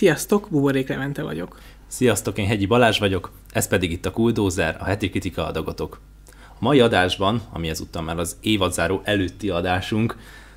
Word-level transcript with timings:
Sziasztok, 0.00 0.48
Buborék 0.50 0.88
Levente 0.88 1.22
vagyok. 1.22 1.60
Sziasztok, 1.86 2.38
én 2.38 2.46
Hegyi 2.46 2.66
Balázs 2.66 2.98
vagyok, 2.98 3.30
ez 3.52 3.68
pedig 3.68 3.92
itt 3.92 4.06
a 4.06 4.10
Kuldózer, 4.10 4.76
a 4.78 4.84
heti 4.84 5.10
kritika 5.10 5.46
adagotok. 5.46 6.00
A 6.48 6.56
mai 6.58 6.80
adásban, 6.80 7.42
ami 7.52 7.68
ezúttal 7.68 8.02
már 8.02 8.18
az 8.18 8.36
évadzáró 8.40 9.00
előtti 9.04 9.50
adásunk, 9.50 10.16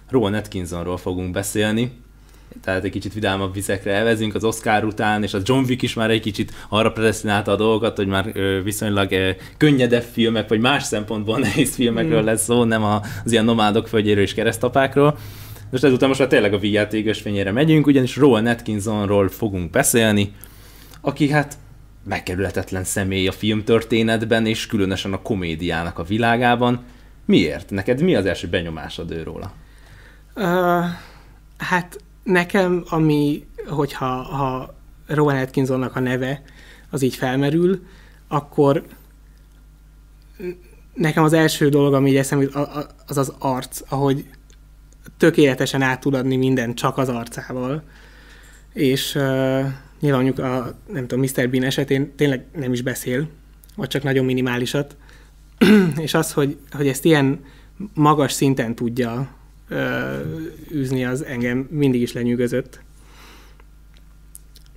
Rowan 0.09 0.33
Atkinsonról 0.33 0.97
fogunk 0.97 1.31
beszélni, 1.31 1.91
tehát 2.61 2.83
egy 2.83 2.91
kicsit 2.91 3.13
vidámabb 3.13 3.53
vizekre 3.53 3.91
elvezünk 3.91 4.35
az 4.35 4.43
Oscar 4.43 4.83
után, 4.83 5.23
és 5.23 5.33
a 5.33 5.39
John 5.43 5.65
Wick 5.65 5.81
is 5.81 5.93
már 5.93 6.09
egy 6.09 6.21
kicsit 6.21 6.53
arra 6.69 6.91
predestinálta 6.91 7.51
a 7.51 7.55
dolgokat, 7.55 7.97
hogy 7.97 8.07
már 8.07 8.33
viszonylag 8.63 9.35
könnyedebb 9.57 10.03
filmek, 10.11 10.49
vagy 10.49 10.59
más 10.59 10.83
szempontból 10.83 11.39
nehéz 11.47 11.75
filmekről 11.75 12.21
mm. 12.21 12.25
lesz 12.25 12.43
szó, 12.43 12.63
nem 12.63 12.83
az 12.83 13.31
ilyen 13.31 13.45
nomádok 13.45 13.87
földjéről 13.87 14.23
és 14.23 14.33
keresztapákról. 14.33 15.17
Most 15.73 15.85
ezután 15.85 16.07
most 16.07 16.19
már 16.19 16.29
tényleg 16.29 16.53
a 16.53 16.57
vígjátékos 16.57 17.21
fényére 17.21 17.51
megyünk, 17.51 17.87
ugyanis 17.87 18.15
Rowan 18.15 18.45
Atkinsonról 18.45 19.29
fogunk 19.29 19.71
beszélni, 19.71 20.33
aki 21.01 21.29
hát 21.29 21.57
megkerülhetetlen 22.03 22.83
személy 22.83 23.27
a 23.27 23.31
filmtörténetben, 23.31 24.45
és 24.45 24.67
különösen 24.67 25.13
a 25.13 25.21
komédiának 25.21 25.99
a 25.99 26.03
világában. 26.03 26.83
Miért? 27.25 27.69
Neked 27.69 28.01
mi 28.01 28.15
az 28.15 28.25
első 28.25 28.47
benyomásod 28.47 29.11
őróla? 29.11 29.53
Uh, 30.35 30.43
hát 31.57 31.97
nekem, 32.23 32.83
ami, 32.89 33.45
hogyha 33.67 34.05
ha 34.05 34.75
Rowan 35.07 35.37
Atkinsonnak 35.37 35.95
a 35.95 35.99
neve 35.99 36.41
az 36.89 37.01
így 37.01 37.15
felmerül, 37.15 37.85
akkor 38.27 38.83
nekem 40.93 41.23
az 41.23 41.33
első 41.33 41.69
dolog, 41.69 41.93
ami 41.93 42.09
így 42.09 42.15
eszembe 42.15 42.47
az 43.07 43.17
az 43.17 43.33
arc, 43.39 43.81
ahogy 43.89 44.25
tökéletesen 45.17 45.81
át 45.81 45.99
tud 45.99 46.13
adni 46.13 46.35
mindent 46.35 46.77
csak 46.77 46.97
az 46.97 47.09
arcával. 47.09 47.83
És 48.73 49.15
uh, 49.15 49.65
nyilván 49.99 50.27
a, 50.27 50.75
nem 50.91 51.07
tudom, 51.07 51.23
Mr. 51.23 51.49
Bean 51.49 51.63
esetén 51.63 52.15
tényleg 52.15 52.45
nem 52.55 52.73
is 52.73 52.81
beszél, 52.81 53.27
vagy 53.75 53.87
csak 53.87 54.03
nagyon 54.03 54.25
minimálisat. 54.25 54.95
és 55.97 56.13
az, 56.13 56.33
hogy, 56.33 56.57
hogy 56.71 56.87
ezt 56.87 57.05
ilyen 57.05 57.39
magas 57.93 58.31
szinten 58.31 58.75
tudja 58.75 59.27
űzni, 60.71 61.05
az 61.05 61.25
engem 61.25 61.67
mindig 61.71 62.01
is 62.01 62.13
lenyűgözött. 62.13 62.81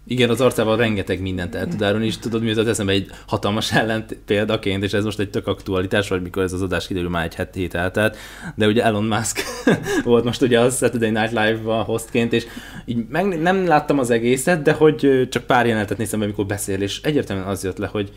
Igen, 0.08 0.30
az 0.30 0.40
arcával 0.40 0.76
rengeteg 0.76 1.20
mindent 1.20 1.54
el 1.54 1.68
tud 1.68 1.82
árulni, 1.82 2.06
és 2.06 2.18
tudod, 2.18 2.42
mi 2.42 2.50
az 2.50 2.66
eszembe 2.66 2.92
egy 2.92 3.10
hatalmas 3.26 3.72
ellent 3.72 4.18
példaként, 4.26 4.82
és 4.82 4.92
ez 4.92 5.04
most 5.04 5.18
egy 5.18 5.30
tök 5.30 5.46
aktualitás, 5.46 6.08
vagy 6.08 6.22
mikor 6.22 6.42
ez 6.42 6.52
az 6.52 6.62
adás 6.62 6.86
kiderül 6.86 7.08
már 7.08 7.24
egy 7.24 7.34
het 7.34 7.54
hét 7.54 7.74
eltelt, 7.74 8.16
de 8.54 8.66
ugye 8.66 8.82
Elon 8.82 9.04
Musk 9.04 9.42
volt 10.04 10.24
most 10.24 10.42
ugye 10.42 10.60
a 10.60 10.70
Saturday 10.70 11.10
Night 11.10 11.32
Live-a 11.32 11.82
hostként, 11.82 12.32
és 12.32 12.46
így 12.84 13.06
meg 13.08 13.40
nem 13.40 13.66
láttam 13.66 13.98
az 13.98 14.10
egészet, 14.10 14.62
de 14.62 14.72
hogy 14.72 15.28
csak 15.30 15.44
pár 15.44 15.66
jelenetet 15.66 15.98
néztem, 15.98 16.20
amikor 16.20 16.46
beszél, 16.46 16.82
és 16.82 17.00
egyértelműen 17.02 17.48
az 17.48 17.64
jött 17.64 17.78
le, 17.78 17.86
hogy 17.86 18.12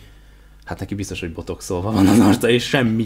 hát 0.66 0.80
neki 0.80 0.96
biztos, 0.96 1.20
hogy 1.20 1.34
botoxolva 1.34 1.92
van 1.92 2.08
az 2.08 2.20
arca, 2.20 2.50
és 2.50 2.64
semmi 2.64 3.06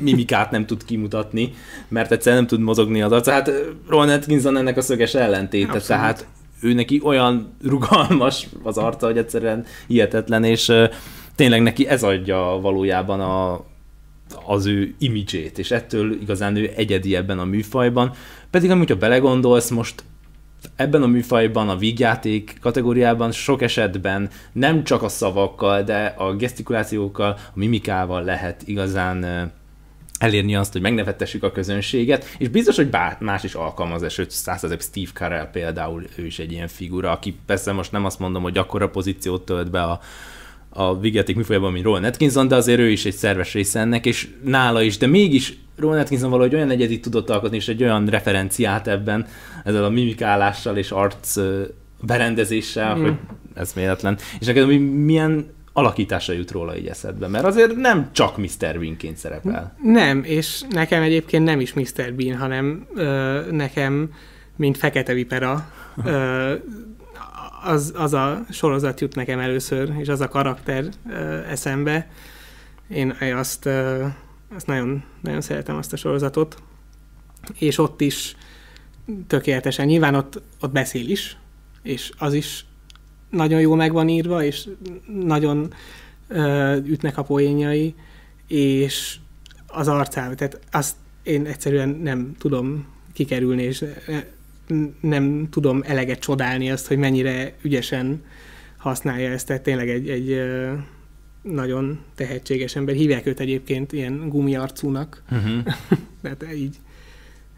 mimikát 0.00 0.50
nem 0.50 0.66
tud 0.66 0.84
kimutatni, 0.84 1.54
mert 1.88 2.12
egyszerűen 2.12 2.40
nem 2.40 2.50
tud 2.50 2.60
mozogni 2.60 3.02
az 3.02 3.12
arca. 3.12 3.32
Hát 3.32 3.50
Ron 3.88 4.08
Atkinson 4.08 4.56
ennek 4.56 4.76
a 4.76 4.80
szöges 4.80 5.14
ellentéte, 5.14 5.72
Abszolút. 5.72 5.86
tehát 5.86 6.26
ő 6.60 6.72
neki 6.72 7.00
olyan 7.04 7.56
rugalmas 7.62 8.46
az 8.62 8.78
arca, 8.78 9.06
hogy 9.06 9.18
egyszerűen 9.18 9.64
hihetetlen, 9.86 10.44
és 10.44 10.72
tényleg 11.34 11.62
neki 11.62 11.86
ez 11.86 12.02
adja 12.02 12.58
valójában 12.62 13.20
a, 13.20 13.64
az 14.46 14.66
ő 14.66 14.94
imidzsét, 14.98 15.58
és 15.58 15.70
ettől 15.70 16.12
igazán 16.20 16.56
ő 16.56 16.70
egyedi 16.76 17.16
ebben 17.16 17.38
a 17.38 17.44
műfajban. 17.44 18.12
Pedig 18.50 18.70
amúgy, 18.70 18.88
ha 18.88 18.96
belegondolsz, 18.96 19.70
most 19.70 20.04
ebben 20.76 21.02
a 21.02 21.06
műfajban, 21.06 21.68
a 21.68 21.76
vígjáték 21.76 22.56
kategóriában 22.60 23.32
sok 23.32 23.62
esetben 23.62 24.30
nem 24.52 24.84
csak 24.84 25.02
a 25.02 25.08
szavakkal, 25.08 25.82
de 25.82 26.14
a 26.18 26.34
gesztikulációkkal, 26.34 27.30
a 27.30 27.52
mimikával 27.54 28.22
lehet 28.22 28.62
igazán 28.64 29.50
elérni 30.18 30.56
azt, 30.56 30.72
hogy 30.72 30.80
megnevettessük 30.80 31.42
a 31.42 31.52
közönséget, 31.52 32.24
és 32.38 32.48
biztos, 32.48 32.76
hogy 32.76 32.90
bár 32.90 33.16
más 33.20 33.44
is 33.44 33.54
alkalmaz, 33.54 34.12
sőt, 34.12 34.30
százszerzek 34.30 34.80
Steve 34.80 35.10
Carell 35.12 35.50
például, 35.50 36.04
ő 36.16 36.26
is 36.26 36.38
egy 36.38 36.52
ilyen 36.52 36.68
figura, 36.68 37.10
aki 37.10 37.36
persze 37.46 37.72
most 37.72 37.92
nem 37.92 38.04
azt 38.04 38.18
mondom, 38.18 38.42
hogy 38.42 38.58
akkora 38.58 38.88
pozíciót 38.88 39.44
tölt 39.44 39.70
be 39.70 39.82
a, 39.82 40.00
a 40.68 40.98
vigyáték 40.98 41.36
műfajában, 41.36 41.72
mint 41.72 41.84
Rowan 41.84 42.04
Atkinson, 42.04 42.48
de 42.48 42.54
azért 42.54 42.80
ő 42.80 42.88
is 42.90 43.04
egy 43.04 43.14
szerves 43.14 43.52
része 43.52 43.80
ennek, 43.80 44.06
és 44.06 44.28
nála 44.44 44.82
is, 44.82 44.96
de 44.96 45.06
mégis 45.06 45.58
Rowan 45.76 45.98
Atkinson 45.98 46.30
valahogy 46.30 46.54
olyan 46.54 46.70
egyedit 46.70 47.02
tudott 47.02 47.30
alkotni, 47.30 47.56
és 47.56 47.68
egy 47.68 47.82
olyan 47.82 48.06
referenciát 48.06 48.88
ebben, 48.88 49.26
ezzel 49.64 49.84
a 49.84 49.88
mimikálással 49.88 50.76
és 50.76 50.90
arc 50.90 51.36
berendezéssel, 52.00 52.96
mm. 52.96 53.02
hogy 53.02 53.14
ez 53.54 53.72
méletlen. 53.72 54.18
És 54.40 54.46
neked 54.46 54.78
milyen 55.04 55.46
alakítása 55.78 56.32
jut 56.32 56.50
róla 56.50 56.76
így 56.76 56.86
eszedbe? 56.86 57.28
Mert 57.28 57.44
azért 57.44 57.76
nem 57.76 58.08
csak 58.12 58.36
Mr. 58.36 58.78
Bean-ként 58.78 59.16
szerepel. 59.16 59.76
Nem, 59.82 60.22
és 60.24 60.62
nekem 60.70 61.02
egyébként 61.02 61.44
nem 61.44 61.60
is 61.60 61.72
Mr. 61.72 62.14
Bean, 62.14 62.38
hanem 62.38 62.86
ö, 62.94 63.40
nekem, 63.50 64.12
mint 64.56 64.76
Fekete 64.76 65.12
Vipera, 65.12 65.70
ö, 66.04 66.54
az, 67.64 67.92
az 67.96 68.14
a 68.14 68.44
sorozat 68.50 69.00
jut 69.00 69.14
nekem 69.14 69.38
először, 69.38 69.92
és 69.98 70.08
az 70.08 70.20
a 70.20 70.28
karakter 70.28 70.84
ö, 71.10 71.38
eszembe. 71.48 72.10
Én 72.88 73.14
azt, 73.34 73.66
ö, 73.66 74.04
azt 74.54 74.66
nagyon, 74.66 75.04
nagyon 75.20 75.40
szeretem 75.40 75.76
azt 75.76 75.92
a 75.92 75.96
sorozatot, 75.96 76.62
és 77.58 77.78
ott 77.78 78.00
is 78.00 78.36
tökéletesen, 79.26 79.86
nyilván 79.86 80.14
ott, 80.14 80.40
ott 80.60 80.72
beszél 80.72 81.08
is, 81.08 81.36
és 81.82 82.10
az 82.18 82.32
is 82.34 82.66
nagyon 83.30 83.60
jól 83.60 83.76
meg 83.76 83.92
van 83.92 84.08
írva, 84.08 84.44
és 84.44 84.68
nagyon 85.24 85.72
ö, 86.28 86.76
ütnek 86.76 87.18
a 87.18 87.22
poénjai, 87.22 87.94
és 88.46 89.16
az 89.66 89.88
arcával, 89.88 90.34
tehát 90.34 90.60
azt 90.70 90.96
én 91.22 91.46
egyszerűen 91.46 91.88
nem 91.88 92.34
tudom 92.38 92.86
kikerülni, 93.12 93.62
és 93.62 93.84
nem 95.00 95.48
tudom 95.50 95.82
eleget 95.86 96.18
csodálni 96.18 96.70
azt, 96.70 96.86
hogy 96.86 96.96
mennyire 96.96 97.54
ügyesen 97.62 98.24
használja 98.76 99.30
ezt, 99.30 99.46
tehát 99.46 99.62
tényleg 99.62 99.88
egy, 99.90 100.08
egy 100.08 100.40
nagyon 101.42 101.98
tehetséges 102.14 102.76
ember. 102.76 102.94
Hívják 102.94 103.26
őt 103.26 103.40
egyébként 103.40 103.92
ilyen 103.92 104.28
gumiarcúnak. 104.28 105.22
Uh-huh. 105.30 105.74
tehát 106.22 106.54
így 106.54 106.76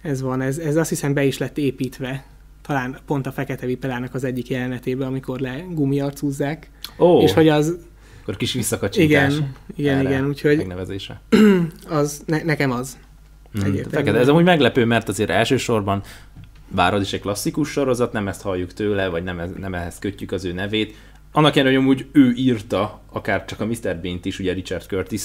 ez 0.02 0.20
van, 0.20 0.41
ez, 0.41 0.58
ez 0.58 0.76
azt 0.76 0.88
hiszem 0.88 1.14
be 1.14 1.25
is 1.25 1.38
lett 1.38 1.58
építve 1.58 2.25
talán 2.70 2.97
pont 3.06 3.26
a 3.26 3.32
Fekete 3.32 3.66
Vipelának 3.66 4.14
az 4.14 4.25
egyik 4.25 4.48
jelenetében, 4.48 5.06
amikor 5.06 5.41
le 5.41 5.64
gumiarcúzzák. 5.70 6.70
Oh. 6.97 7.22
És 7.22 7.32
hogy 7.32 7.48
az... 7.48 7.78
Akkor 8.22 8.36
kis 8.36 8.53
visszakacsintás. 8.53 9.32
Igen, 9.34 9.53
igen, 9.76 10.00
igen, 10.00 10.26
úgyhogy... 10.26 10.56
Megnevezése. 10.56 11.20
Az, 12.00 12.22
ne, 12.26 12.42
nekem 12.42 12.70
az. 12.70 12.98
Mm, 13.58 13.75
fekete, 13.91 14.19
ez 14.19 14.28
amúgy 14.28 14.44
meglepő, 14.44 14.84
mert 14.84 15.08
azért 15.08 15.31
elsősorban 15.31 16.03
bár 16.69 16.94
az 16.94 17.03
is 17.03 17.12
egy 17.12 17.20
klasszikus 17.20 17.70
sorozat, 17.70 18.12
nem 18.12 18.28
ezt 18.28 18.42
halljuk 18.42 18.72
tőle, 18.72 19.08
vagy 19.08 19.22
nem, 19.22 19.38
ez, 19.38 19.50
nem 19.58 19.75
ehhez 19.75 19.98
kötjük 19.98 20.32
az 20.32 20.44
ő 20.44 20.52
nevét. 20.52 20.97
Annak 21.32 21.56
ellenére, 21.56 21.76
hogy 21.76 21.84
amúgy 21.84 22.06
ő 22.12 22.32
írta, 22.37 23.00
akár 23.12 23.44
csak 23.44 23.60
a 23.60 23.66
Mr. 23.66 23.97
Bean-t 24.02 24.25
is, 24.25 24.38
ugye 24.38 24.52
Richard 24.52 24.84
curtis 24.87 25.20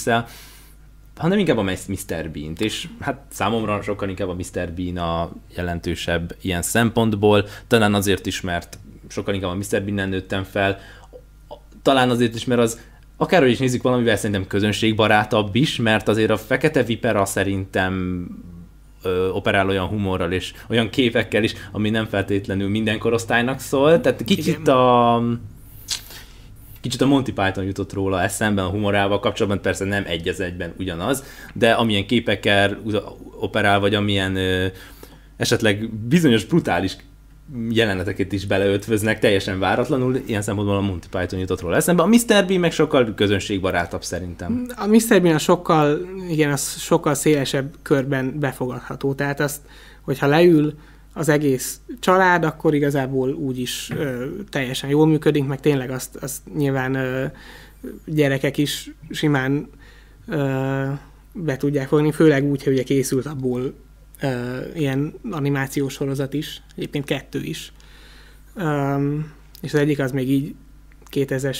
hanem 1.16 1.38
inkább 1.38 1.58
a 1.58 1.62
Mr. 1.62 2.30
Bean-t, 2.32 2.60
és 2.60 2.88
hát 3.00 3.20
számomra 3.28 3.82
sokkal 3.82 4.08
inkább 4.08 4.28
a 4.28 4.34
Mr. 4.34 4.72
Bean 4.72 4.96
a 4.96 5.30
jelentősebb 5.54 6.36
ilyen 6.40 6.62
szempontból, 6.62 7.46
talán 7.66 7.94
azért 7.94 8.26
is, 8.26 8.40
mert 8.40 8.78
sokkal 9.08 9.34
inkább 9.34 9.50
a 9.50 9.54
Mr. 9.54 9.82
Bean-en 9.82 10.08
nőttem 10.08 10.42
fel, 10.42 10.78
talán 11.82 12.10
azért 12.10 12.34
is, 12.34 12.44
mert 12.44 12.60
az 12.60 12.80
akárhogy 13.16 13.50
is 13.50 13.58
nézzük 13.58 13.82
valamivel 13.82 14.16
szerintem 14.16 14.46
közönségbarátabb 14.46 15.54
is, 15.54 15.76
mert 15.76 16.08
azért 16.08 16.30
a 16.30 16.36
Fekete 16.36 16.82
Vipera 16.82 17.24
szerintem 17.24 18.26
ö, 19.02 19.28
operál 19.28 19.68
olyan 19.68 19.86
humorral 19.86 20.32
és 20.32 20.52
olyan 20.68 20.90
képekkel 20.90 21.42
is, 21.42 21.54
ami 21.72 21.90
nem 21.90 22.06
feltétlenül 22.06 22.68
minden 22.68 22.98
korosztálynak 22.98 23.60
szól, 23.60 24.00
tehát 24.00 24.24
kicsit 24.24 24.58
Igen. 24.58 24.74
a 24.74 25.22
kicsit 26.86 27.00
a 27.00 27.06
Monty 27.06 27.30
Python 27.30 27.64
jutott 27.64 27.92
róla 27.92 28.22
eszemben 28.22 28.64
a 28.64 28.68
humorával 28.68 29.20
kapcsolatban, 29.20 29.62
persze 29.62 29.84
nem 29.84 30.04
egy 30.06 30.28
az 30.28 30.40
egyben 30.40 30.74
ugyanaz, 30.78 31.24
de 31.54 31.72
amilyen 31.72 32.06
képekkel 32.06 32.78
operál, 33.40 33.80
vagy 33.80 33.94
amilyen 33.94 34.36
ö, 34.36 34.66
esetleg 35.36 35.90
bizonyos 35.90 36.44
brutális 36.44 36.96
jeleneteket 37.70 38.32
is 38.32 38.46
beleötvöznek 38.46 39.18
teljesen 39.18 39.58
váratlanul, 39.58 40.22
ilyen 40.26 40.42
szempontból 40.42 40.76
a 40.76 40.80
Monty 40.80 41.06
Python 41.10 41.38
jutott 41.38 41.60
róla 41.60 41.76
eszembe. 41.76 42.02
A 42.02 42.06
Mr. 42.06 42.46
Bean 42.46 42.60
meg 42.60 42.72
sokkal 42.72 43.14
közönségbarátabb 43.14 44.04
szerintem. 44.04 44.66
A 44.76 44.86
Mr. 44.86 45.22
Bean 45.22 45.34
a 45.34 45.38
sokkal, 45.38 46.00
igen, 46.28 46.52
az 46.52 46.78
sokkal 46.78 47.14
szélesebb 47.14 47.74
körben 47.82 48.38
befogadható. 48.38 49.14
Tehát 49.14 49.40
azt, 49.40 49.60
hogyha 50.02 50.26
leül 50.26 50.74
az 51.16 51.28
egész 51.28 51.80
család, 52.00 52.44
akkor 52.44 52.74
igazából 52.74 53.32
úgy 53.32 53.58
is 53.58 53.90
ö, 53.90 54.26
teljesen 54.48 54.90
jól 54.90 55.06
működik, 55.06 55.46
meg 55.46 55.60
tényleg 55.60 55.90
azt, 55.90 56.16
azt 56.16 56.42
nyilván 56.54 56.94
ö, 56.94 57.26
gyerekek 58.06 58.58
is 58.58 58.90
simán 59.10 59.68
ö, 60.26 60.84
be 61.32 61.56
tudják 61.56 61.88
fogni, 61.88 62.12
főleg 62.12 62.44
úgy, 62.44 62.62
hogy 62.62 62.72
ugye 62.72 62.82
készült 62.82 63.26
abból 63.26 63.74
ö, 64.20 64.58
ilyen 64.74 65.14
animációs 65.30 65.92
sorozat 65.92 66.34
is, 66.34 66.62
egyébként 66.76 67.04
kettő 67.04 67.42
is. 67.42 67.72
Ö, 68.54 68.96
és 69.60 69.74
az 69.74 69.80
egyik 69.80 69.98
az 69.98 70.12
még 70.12 70.30
így 70.30 70.54
2000-es 71.10 71.58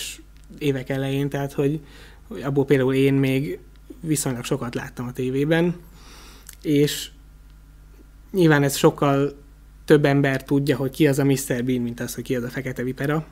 évek 0.59 0.89
elején, 0.89 1.29
tehát 1.29 1.53
hogy, 1.53 1.81
hogy 2.29 2.43
abból 2.43 2.65
például 2.65 2.95
én 2.95 3.15
még 3.15 3.59
viszonylag 4.01 4.45
sokat 4.45 4.75
láttam 4.75 5.07
a 5.07 5.13
tévében, 5.13 5.77
és 6.63 7.11
nyilván 8.33 8.63
ez 8.63 8.77
sokkal 8.77 9.45
több 9.87 10.05
ember 10.05 10.45
tudja, 10.45 10.77
hogy 10.77 10.91
ki 10.91 11.07
az 11.07 11.19
a 11.19 11.25
Mr. 11.25 11.65
Bean, 11.65 11.81
mint 11.81 12.01
az, 12.01 12.15
hogy 12.15 12.25
ki 12.25 12.37
az 12.37 12.43
a 12.43 12.49
Fekete 12.49 12.83
Vipera. 12.83 13.27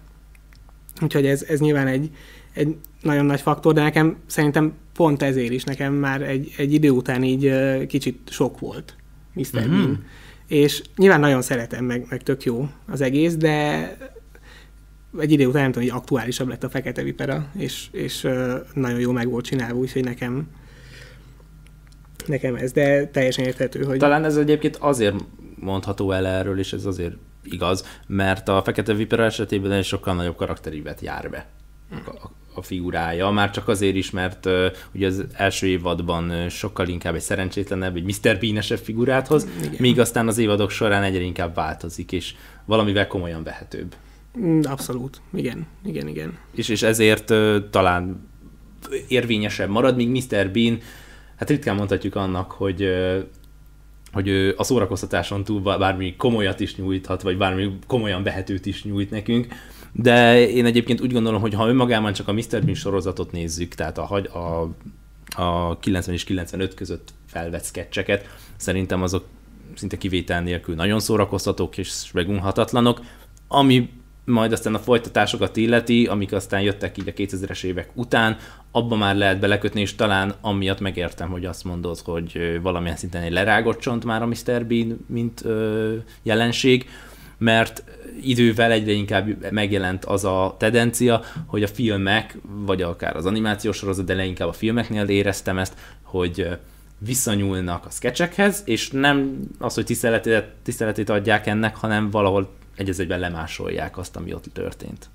Úgyhogy 1.03 1.27
ez, 1.27 1.43
ez 1.43 1.61
nyilván 1.61 1.87
egy, 1.87 2.11
egy 2.53 2.77
nagyon 3.01 3.25
nagy 3.25 3.41
faktor, 3.41 3.75
de 3.75 3.83
nekem 3.83 4.17
szerintem 4.27 4.73
pont 4.93 5.23
ezért 5.23 5.53
is 5.53 5.65
nekem 5.65 5.95
már 5.95 6.23
egy, 6.23 6.55
egy 6.57 6.73
idő 6.73 6.91
után 6.91 7.23
így 7.23 7.53
kicsit 7.87 8.19
sok 8.31 8.59
volt 8.59 8.97
Mr. 9.33 9.45
Mm-hmm. 9.59 9.71
Bean. 9.71 10.05
És 10.49 10.83
nyilván 10.97 11.21
nagyon 11.21 11.43
szeretem, 11.43 11.85
meg, 11.85 12.07
meg 12.11 12.23
tök 12.23 12.45
jó 12.45 12.69
az 12.87 13.01
egész, 13.01 13.37
de 13.37 13.89
egy 15.19 15.33
idő 15.33 15.47
után 15.47 15.63
nem 15.63 15.73
tudom, 15.73 15.89
hogy 15.89 15.99
aktuálisabb 15.99 16.49
lett 16.49 16.65
a 16.65 16.69
Fekete 16.69 17.03
Vipera, 17.03 17.51
és, 17.59 17.87
és 17.93 18.29
nagyon 18.75 19.01
jó 19.01 19.13
meg 19.13 19.29
volt 19.31 19.45
csinálva, 19.45 19.79
úgyhogy 19.79 20.05
nekem 20.05 20.49
nekem 22.27 22.55
ez, 22.55 22.73
de 22.73 23.07
teljesen 23.07 23.45
érthető, 23.45 23.83
hogy... 23.83 23.99
Talán 23.99 24.25
ez 24.25 24.37
egyébként 24.37 24.77
azért 24.77 25.15
mondható 25.55 26.13
el 26.13 26.27
erről, 26.27 26.59
és 26.59 26.73
ez 26.73 26.85
azért 26.85 27.15
igaz, 27.43 28.01
mert 28.07 28.49
a 28.49 28.63
Fekete 28.63 28.95
Vipera 28.95 29.25
esetében 29.25 29.73
egy 29.73 29.85
sokkal 29.85 30.15
nagyobb 30.15 30.37
karakterívet 30.37 31.01
jár 31.01 31.31
be 31.31 31.47
a, 31.91 32.31
a 32.55 32.63
figurája, 32.63 33.31
már 33.31 33.51
csak 33.51 33.69
azért 33.69 33.97
is, 33.97 34.11
mert 34.11 34.47
uh, 34.47 34.67
ugye 34.95 35.07
az 35.07 35.25
első 35.33 35.67
évadban 35.67 36.31
uh, 36.31 36.49
sokkal 36.49 36.89
inkább 36.89 37.15
egy 37.15 37.21
szerencsétlenebb, 37.21 37.97
egy 37.97 38.05
Mr. 38.05 38.39
bean 38.39 38.63
figurát 38.63 39.27
hoz, 39.27 39.49
Igen. 39.59 39.75
míg 39.79 40.01
aztán 40.01 40.29
az 40.29 40.39
évadok 40.39 40.71
során 40.71 41.03
egyre 41.03 41.23
inkább 41.23 41.55
változik, 41.55 42.13
és 42.13 42.35
valamivel 42.65 43.07
komolyan 43.07 43.43
vehetőbb. 43.43 43.95
Mm, 44.39 44.61
abszolút, 44.63 45.21
igen, 45.35 45.67
igen, 45.85 46.09
igen. 46.09 46.39
És, 46.55 46.69
és 46.69 46.83
ezért 46.83 47.31
uh, 47.31 47.57
talán 47.71 48.29
érvényesebb 49.09 49.69
marad, 49.69 49.97
míg 49.97 50.09
Mr. 50.09 50.51
Bean, 50.51 50.79
hát 51.37 51.51
ritkán 51.51 51.77
mondhatjuk 51.77 52.15
annak, 52.15 52.51
hogy 52.51 52.89
hogy 54.15 54.29
ő 54.29 54.55
a 54.57 54.65
szórakoztatáson 54.65 55.45
túl 55.45 55.61
bármi 55.61 56.17
komolyat 56.17 56.61
is 56.61 56.77
nyújthat, 56.77 57.23
vagy 57.23 57.37
bármi 57.37 57.77
komolyan 57.87 58.23
vehetőt 58.23 58.67
is 58.67 58.85
nyújt 58.85 59.11
nekünk, 59.11 59.47
de 59.93 60.49
én 60.49 60.65
egyébként 60.65 61.01
úgy 61.01 61.13
gondolom, 61.13 61.41
hogy 61.41 61.55
ha 61.55 61.69
önmagában 61.69 62.13
csak 62.13 62.29
a 62.29 62.33
Mr. 62.33 62.63
Bean 62.65 62.75
sorozatot 62.75 63.33
nézzük, 63.33 63.75
tehát 63.75 63.99
a, 63.99 64.23
a, 64.33 64.71
a 65.43 65.79
90 65.79 66.15
és 66.15 66.25
95 66.25 66.75
között 66.75 67.15
felvett 67.27 67.65
sketcheket, 67.65 68.29
szerintem 68.57 69.03
azok 69.03 69.25
szinte 69.75 69.99
kivétel 69.99 70.43
nélkül 70.43 70.75
nagyon 70.75 71.01
szórakoztatók 71.01 71.79
és 71.79 72.13
megunhatatlanok, 72.13 73.01
ami 73.49 73.91
majd 74.25 74.53
aztán 74.53 74.75
a 74.75 74.79
folytatásokat 74.79 75.57
illeti, 75.57 76.07
amik 76.07 76.33
aztán 76.33 76.61
jöttek 76.61 76.99
így 76.99 77.09
a 77.09 77.13
2000-es 77.13 77.65
évek 77.65 77.91
után, 77.95 78.37
abba 78.71 78.97
már 78.97 79.17
lehet 79.17 79.39
belekötni, 79.39 79.81
és 79.81 79.95
talán 79.95 80.35
amiatt 80.41 80.81
megértem, 80.81 81.31
hogy 81.31 81.45
azt 81.45 81.65
mondod, 81.65 81.99
hogy 82.05 82.59
valamilyen 82.63 82.97
szinten 82.97 83.23
egy 83.23 83.33
lerágott 83.33 83.79
csont 83.79 84.05
már 84.05 84.23
a 84.23 84.27
Mr. 84.27 84.67
Bean, 84.67 85.07
mint 85.07 85.45
ö, 85.45 85.95
jelenség, 86.23 86.89
mert 87.39 87.85
idővel 88.23 88.71
egyre 88.71 88.93
inkább 88.93 89.51
megjelent 89.51 90.05
az 90.05 90.25
a 90.25 90.55
tendencia, 90.59 91.23
hogy 91.47 91.63
a 91.63 91.69
filmek, 91.69 92.39
vagy 92.43 92.83
akár 92.83 93.17
az 93.17 93.27
animációs 93.27 93.77
sorozat, 93.77 94.05
de 94.05 94.15
leginkább 94.15 94.49
a 94.49 94.53
filmeknél 94.53 95.09
éreztem 95.09 95.59
ezt, 95.59 95.75
hogy 96.03 96.49
visszanyúlnak 96.99 97.87
a 97.87 97.91
sketchekhez, 97.91 98.63
és 98.65 98.91
nem 98.91 99.41
az, 99.59 99.75
hogy 99.75 99.85
tiszteletét, 99.85 100.45
tiszteletét 100.63 101.11
adják 101.11 101.47
ennek, 101.47 101.77
hanem 101.77 102.11
valahol 102.11 102.51
egy 102.77 102.95
egyben 102.99 103.21
lemásolják 103.21 103.99
azt, 103.99 104.17
ami 104.17 104.35
ott 104.35 104.47
történt. 104.53 105.09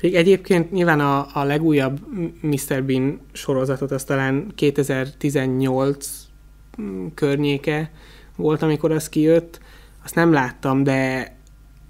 Még 0.00 0.14
egyébként 0.14 0.70
nyilván 0.70 1.00
a, 1.00 1.26
a 1.32 1.44
legújabb 1.44 2.00
Mr. 2.40 2.84
Bean 2.84 3.20
sorozatot 3.32 3.90
az 3.90 4.04
talán 4.04 4.52
2018 4.54 6.26
környéke 7.14 7.90
volt, 8.36 8.62
amikor 8.62 8.92
az 8.92 9.08
kijött. 9.08 9.60
Azt 10.04 10.14
nem 10.14 10.32
láttam, 10.32 10.82
de 10.82 11.32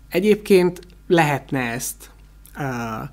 egyébként 0.09 0.81
lehetne 1.07 1.61
ezt 1.61 2.11
uh, 2.59 3.09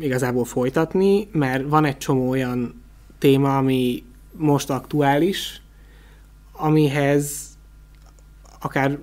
igazából 0.00 0.44
folytatni, 0.44 1.28
mert 1.32 1.68
van 1.68 1.84
egy 1.84 1.98
csomó 1.98 2.28
olyan 2.28 2.82
téma, 3.18 3.56
ami 3.56 4.04
most 4.32 4.70
aktuális, 4.70 5.62
amihez 6.52 7.46
akár 8.60 8.98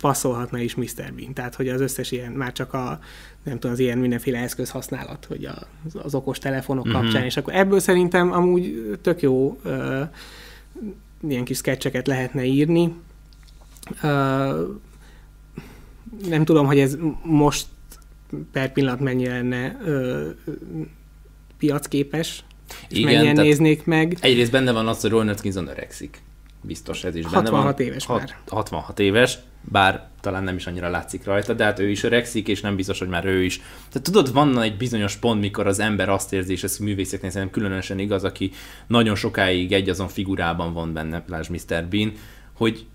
passzolhatna 0.00 0.58
is 0.58 0.74
Mr. 0.74 1.12
Bean. 1.16 1.32
Tehát, 1.32 1.54
hogy 1.54 1.68
az 1.68 1.80
összes 1.80 2.10
ilyen, 2.10 2.32
már 2.32 2.52
csak 2.52 2.72
a, 2.74 3.00
nem 3.42 3.54
tudom, 3.54 3.72
az 3.72 3.78
ilyen 3.78 3.98
mindenféle 3.98 4.38
eszköz 4.38 4.70
használat, 4.70 5.24
hogy 5.24 5.44
a, 5.44 5.66
az 6.02 6.14
okos 6.14 6.38
telefonok 6.38 6.88
mm-hmm. 6.88 7.00
kapcsán, 7.00 7.24
és 7.24 7.36
akkor 7.36 7.54
ebből 7.54 7.80
szerintem 7.80 8.32
amúgy 8.32 8.98
tök 9.02 9.22
jó 9.22 9.60
uh, 9.64 10.00
ilyen 11.28 11.44
kis 11.44 11.56
sketcheket 11.56 12.06
lehetne 12.06 12.44
írni. 12.44 12.94
Uh, 14.02 14.78
nem 16.28 16.44
tudom, 16.44 16.66
hogy 16.66 16.78
ez 16.78 16.96
most 17.22 17.66
per 18.52 18.72
pillanat 18.72 19.00
mennyire 19.00 19.32
lenne 19.32 19.78
uh, 19.84 20.26
piacképes, 21.58 22.44
és 22.88 22.98
Igen, 22.98 23.14
mennyien 23.14 23.34
néznék 23.34 23.84
meg. 23.84 24.16
Egyrészt 24.20 24.50
benne 24.50 24.72
van 24.72 24.88
az, 24.88 25.00
hogy 25.00 25.10
Ron 25.10 25.28
Atkinson 25.28 25.68
öregszik. 25.68 26.22
Biztos 26.66 27.04
ez 27.04 27.14
is 27.14 27.24
benne 27.24 27.50
66 27.50 27.78
van. 27.78 27.86
éves 27.86 28.06
Hat, 28.06 28.18
már. 28.18 28.36
66 28.48 28.98
éves, 28.98 29.38
bár 29.60 30.08
talán 30.20 30.44
nem 30.44 30.56
is 30.56 30.66
annyira 30.66 30.90
látszik 30.90 31.24
rajta, 31.24 31.52
de 31.52 31.64
hát 31.64 31.78
ő 31.78 31.88
is 31.88 32.02
öregszik, 32.02 32.48
és 32.48 32.60
nem 32.60 32.76
biztos, 32.76 32.98
hogy 32.98 33.08
már 33.08 33.24
ő 33.24 33.44
is. 33.44 33.56
Tehát 33.88 34.02
tudod, 34.02 34.32
van 34.32 34.60
egy 34.60 34.76
bizonyos 34.76 35.16
pont, 35.16 35.40
mikor 35.40 35.66
az 35.66 35.78
ember 35.78 36.08
azt 36.08 36.32
érzi, 36.32 36.52
és 36.52 36.62
ez 36.62 36.78
művészeknél 36.78 37.30
szerintem 37.30 37.62
különösen 37.62 37.98
igaz, 37.98 38.24
aki 38.24 38.50
nagyon 38.86 39.14
sokáig 39.14 39.72
egy 39.72 39.88
azon 39.88 40.08
figurában 40.08 40.72
van 40.72 40.92
benne, 40.92 41.24
lásd 41.28 41.50
Mr. 41.50 41.84
Bean, 41.84 42.12
hogy 42.52 42.86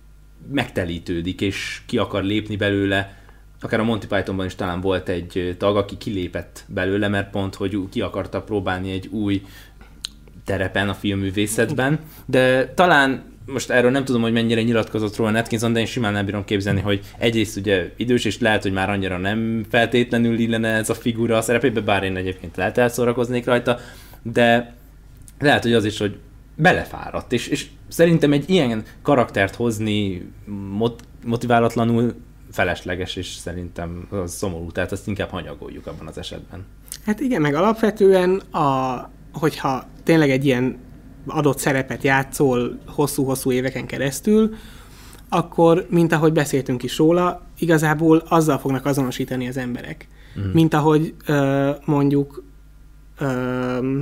megtelítődik, 0.52 1.42
és 1.42 1.82
ki 1.86 1.98
akar 1.98 2.24
lépni 2.24 2.56
belőle, 2.56 3.20
akár 3.62 3.80
a 3.80 3.84
Monty 3.84 4.08
Pythonban 4.08 4.46
is 4.46 4.56
talán 4.56 4.82
volt 4.82 5.10
egy 5.10 5.56
tag, 5.58 5.78
aki 5.78 5.98
kilépett 5.98 6.64
belőle, 6.68 7.08
mert 7.08 7.30
pont, 7.30 7.56
hogy 7.56 7.80
ki 7.90 8.02
akarta 8.02 8.42
próbálni 8.42 8.92
egy 8.92 9.08
új 9.08 9.42
terepen 10.46 10.90
a 10.90 10.94
filmművészetben, 10.94 12.00
de 12.26 12.74
talán 12.74 13.31
most 13.54 13.70
erről 13.70 13.92
nem 13.92 14.06
tudom, 14.06 14.22
hogy 14.22 14.32
mennyire 14.32 14.62
nyilatkozott 14.62 15.16
róla 15.16 15.40
Atkinson, 15.40 15.74
de 15.74 15.80
én 15.80 15.86
simán 15.86 16.14
nem 16.14 16.26
bírom 16.26 16.46
képzelni, 16.46 16.82
hogy 16.82 17.02
egyrészt 17.18 17.58
ugye 17.58 17.92
idős, 17.98 18.26
és 18.26 18.40
lehet, 18.40 18.62
hogy 18.62 18.72
már 18.72 18.90
annyira 18.90 19.18
nem 19.18 19.66
feltétlenül 19.70 20.40
illene 20.40 20.70
ez 20.70 20.90
a 20.90 20.94
figura 20.94 21.38
a 21.38 21.42
szerepébe, 21.42 21.82
bár 21.82 22.04
én 22.04 22.16
egyébként 22.16 22.58
lehet 22.58 22.78
elszórakoznék 22.78 23.46
rajta, 23.46 23.80
de 24.22 24.76
lehet, 25.40 25.64
hogy 25.64 25.74
az 25.74 25.86
is, 25.86 25.98
hogy 25.98 26.18
belefáradt, 26.56 27.34
és, 27.34 27.48
és 27.48 27.68
szerintem 27.88 28.32
egy 28.32 28.50
ilyen 28.50 28.84
karaktert 29.02 29.56
hozni 29.56 30.28
mot- 30.72 31.04
motiválatlanul 31.26 32.16
felesleges, 32.52 33.16
és 33.16 33.28
szerintem 33.28 34.08
az 34.10 34.34
szomorú, 34.34 34.72
tehát 34.72 34.92
azt 34.92 35.08
inkább 35.08 35.30
hanyagoljuk 35.30 35.88
abban 35.88 36.08
az 36.08 36.18
esetben. 36.18 36.66
Hát 37.06 37.20
igen, 37.20 37.42
meg 37.42 37.56
alapvetően, 37.56 38.36
a, 38.40 39.10
hogyha 39.34 39.84
tényleg 40.04 40.30
egy 40.30 40.46
ilyen 40.46 40.78
adott 41.26 41.58
szerepet 41.58 42.04
játszol 42.04 42.80
hosszú-hosszú 42.86 43.52
éveken 43.52 43.86
keresztül, 43.86 44.56
akkor, 45.30 45.86
mint 45.90 46.12
ahogy 46.12 46.32
beszéltünk 46.34 46.84
is 46.84 46.98
róla, 46.98 47.42
igazából 47.60 48.24
azzal 48.28 48.58
fognak 48.58 48.86
azonosítani 48.86 49.48
az 49.48 49.58
emberek. 49.58 50.08
Mm. 50.40 50.52
Mint 50.52 50.74
ahogy 50.74 51.14
ö, 51.26 51.72
mondjuk 51.86 52.44
ö, 53.18 54.00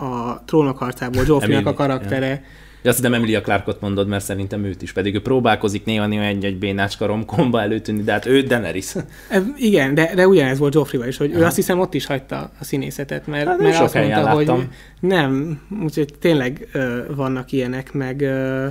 a 0.00 0.42
trónok 0.46 0.78
harcából 0.78 1.24
Joffrey-nak 1.26 1.66
a 1.66 1.74
karaktere 1.74 2.42
Ja, 2.82 2.90
azt 2.90 2.98
hiszem 2.98 3.14
Emilia 3.14 3.40
Clarkot 3.40 3.80
mondod, 3.80 4.08
mert 4.08 4.24
szerintem 4.24 4.64
őt 4.64 4.82
is, 4.82 4.92
pedig 4.92 5.14
ő 5.14 5.20
próbálkozik 5.22 5.84
néha-néha 5.84 6.22
egy-egy 6.22 6.58
bénácska 6.58 7.06
romkomba 7.06 7.60
előtűnni, 7.60 8.02
de 8.02 8.12
hát 8.12 8.26
ő 8.26 8.40
Daenerys. 8.40 8.94
E, 9.28 9.42
igen, 9.56 9.94
de, 9.94 10.14
de 10.14 10.26
ugyanez 10.26 10.58
volt 10.58 10.74
joffrey 10.74 11.08
is, 11.08 11.16
hogy 11.16 11.30
Aha. 11.30 11.40
ő 11.40 11.44
azt 11.44 11.56
hiszem 11.56 11.80
ott 11.80 11.94
is 11.94 12.06
hagyta 12.06 12.50
a 12.60 12.64
színészetet, 12.64 13.26
mert, 13.26 13.46
hát, 13.46 13.58
mert 13.58 13.80
azt 13.80 13.94
mondta, 13.94 14.22
láttam. 14.22 14.56
hogy 14.56 14.68
nem, 15.00 15.60
úgyhogy 15.82 16.14
tényleg 16.18 16.68
ö, 16.72 17.00
vannak 17.14 17.52
ilyenek, 17.52 17.92
meg 17.92 18.20
ö, 18.20 18.66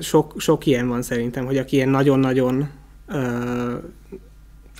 sok, 0.00 0.34
sok 0.36 0.66
ilyen 0.66 0.88
van 0.88 1.02
szerintem, 1.02 1.44
hogy 1.44 1.58
aki 1.58 1.76
ilyen 1.76 1.88
nagyon-nagyon 1.88 2.68
ö, 3.08 3.74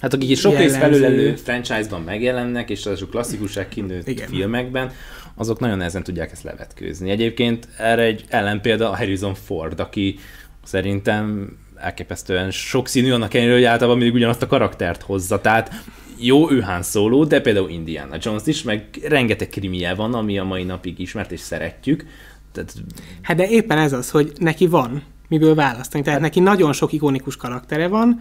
Hát 0.00 0.14
akik 0.14 0.36
sok 0.36 0.56
rész 0.56 0.76
felülelő 0.76 1.36
franchise-ban 1.36 2.02
megjelennek, 2.02 2.70
és 2.70 2.86
az 2.86 3.02
a 3.02 3.06
klasszikusság 3.06 3.68
kinőtt 3.68 4.08
Igen. 4.08 4.28
filmekben, 4.28 4.92
azok 5.34 5.60
nagyon 5.60 5.76
nehezen 5.76 6.02
tudják 6.02 6.32
ezt 6.32 6.42
levetkőzni. 6.42 7.10
Egyébként 7.10 7.68
erre 7.78 8.02
egy 8.02 8.24
ellenpélda 8.28 8.90
a 8.90 8.96
Harrison 8.96 9.34
Ford, 9.34 9.80
aki 9.80 10.18
szerintem 10.64 11.50
elképesztően 11.76 12.50
sokszínű, 12.50 13.12
annak 13.12 13.34
ellenére, 13.34 13.54
hogy 13.54 13.64
általában 13.64 13.96
mindig 13.98 14.14
ugyanazt 14.14 14.42
a 14.42 14.46
karaktert 14.46 15.02
hozza. 15.02 15.40
Tehát 15.40 15.70
jó, 16.18 16.50
ő 16.50 16.60
Han 16.60 16.82
Solo, 16.82 17.24
de 17.24 17.40
például 17.40 17.70
Indiana 17.70 18.16
Jones 18.20 18.42
is, 18.46 18.62
meg 18.62 18.84
rengeteg 19.02 19.48
krimie 19.48 19.94
van, 19.94 20.14
ami 20.14 20.38
a 20.38 20.44
mai 20.44 20.64
napig 20.64 20.98
ismert 20.98 21.32
és 21.32 21.40
szeretjük. 21.40 22.04
Tehát... 22.52 22.74
Hát 23.22 23.36
de 23.36 23.48
éppen 23.48 23.78
ez 23.78 23.92
az, 23.92 24.10
hogy 24.10 24.32
neki 24.38 24.66
van 24.66 25.02
miből 25.28 25.54
választani. 25.54 26.04
Tehát 26.04 26.20
neki 26.20 26.40
nagyon 26.40 26.72
sok 26.72 26.92
ikonikus 26.92 27.36
karaktere 27.36 27.88
van, 27.88 28.20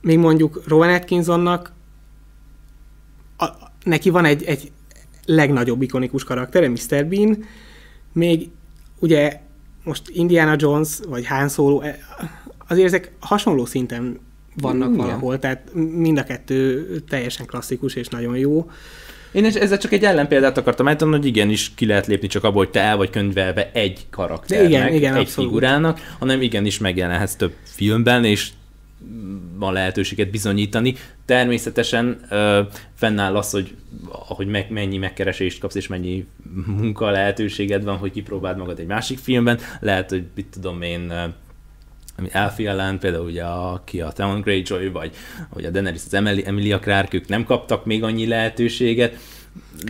még 0.00 0.18
mondjuk 0.18 0.62
Rowan 0.66 0.94
Atkinsonnak 0.94 1.72
a, 3.38 3.46
neki 3.84 4.10
van 4.10 4.24
egy, 4.24 4.42
egy 4.44 4.70
legnagyobb 5.24 5.82
ikonikus 5.82 6.24
karaktere, 6.24 6.68
Mr. 6.68 7.06
Bean, 7.06 7.44
még 8.12 8.48
ugye 8.98 9.40
most 9.84 10.02
Indiana 10.08 10.54
Jones, 10.58 10.98
vagy 11.08 11.26
Han 11.26 11.48
Solo, 11.48 11.80
e, 11.80 11.98
azért 12.68 12.86
ezek 12.86 13.12
hasonló 13.20 13.64
szinten 13.64 14.18
vannak 14.60 14.90
mm, 14.90 14.96
valahol, 14.96 15.38
tehát 15.38 15.74
mind 15.74 16.18
a 16.18 16.24
kettő 16.24 16.86
teljesen 17.08 17.46
klasszikus 17.46 17.94
és 17.94 18.08
nagyon 18.08 18.36
jó. 18.36 18.70
Én 19.32 19.44
ezzel 19.44 19.78
csak 19.78 19.92
egy 19.92 20.04
ellenpéldát 20.04 20.58
akartam 20.58 20.88
állítani, 20.88 21.10
hogy 21.10 21.26
igenis 21.26 21.74
ki 21.74 21.86
lehet 21.86 22.06
lépni 22.06 22.28
csak 22.28 22.44
abból, 22.44 22.64
hogy 22.64 22.72
te 22.72 22.80
el 22.80 22.96
vagy 22.96 23.10
könyvelve 23.10 23.70
egy 23.72 24.06
karakternek, 24.10 24.68
igen, 24.68 24.92
igen, 24.92 25.14
egy 25.14 25.20
abszolút. 25.20 25.50
figurának, 25.50 26.00
hanem 26.18 26.42
igenis 26.42 26.78
megjelenhetsz 26.78 27.34
több 27.34 27.52
filmben, 27.62 28.24
és 28.24 28.50
van 29.54 29.72
lehetőséget 29.72 30.30
bizonyítani. 30.30 30.94
Természetesen 31.24 32.20
ö, 32.30 32.60
fennáll 32.94 33.36
az, 33.36 33.50
hogy, 33.50 33.74
hogy 34.08 34.46
meg, 34.46 34.70
mennyi 34.70 34.96
megkeresést 34.96 35.60
kapsz, 35.60 35.74
és 35.74 35.86
mennyi 35.86 36.26
munka 36.66 37.10
lehetőséged 37.10 37.84
van, 37.84 37.96
hogy 37.96 38.10
kipróbáld 38.10 38.56
magad 38.56 38.78
egy 38.78 38.86
másik 38.86 39.18
filmben. 39.18 39.58
Lehet, 39.80 40.10
hogy 40.10 40.24
mit 40.34 40.46
tudom 40.46 40.82
én, 40.82 41.12
ami 42.18 42.28
Alfie 42.32 42.70
ellen, 42.70 42.98
például 42.98 43.24
ugye 43.24 43.44
a, 43.44 43.82
ki 43.84 44.00
a 44.00 44.12
Theon 44.12 44.40
Greyjoy, 44.40 44.88
vagy, 44.88 45.14
vagy 45.54 45.64
a 45.64 45.70
Daenerys, 45.70 46.02
az 46.06 46.14
Emilia 46.14 46.78
Clarke, 46.78 47.16
ők 47.16 47.28
nem 47.28 47.44
kaptak 47.44 47.84
még 47.84 48.02
annyi 48.02 48.26
lehetőséget, 48.26 49.18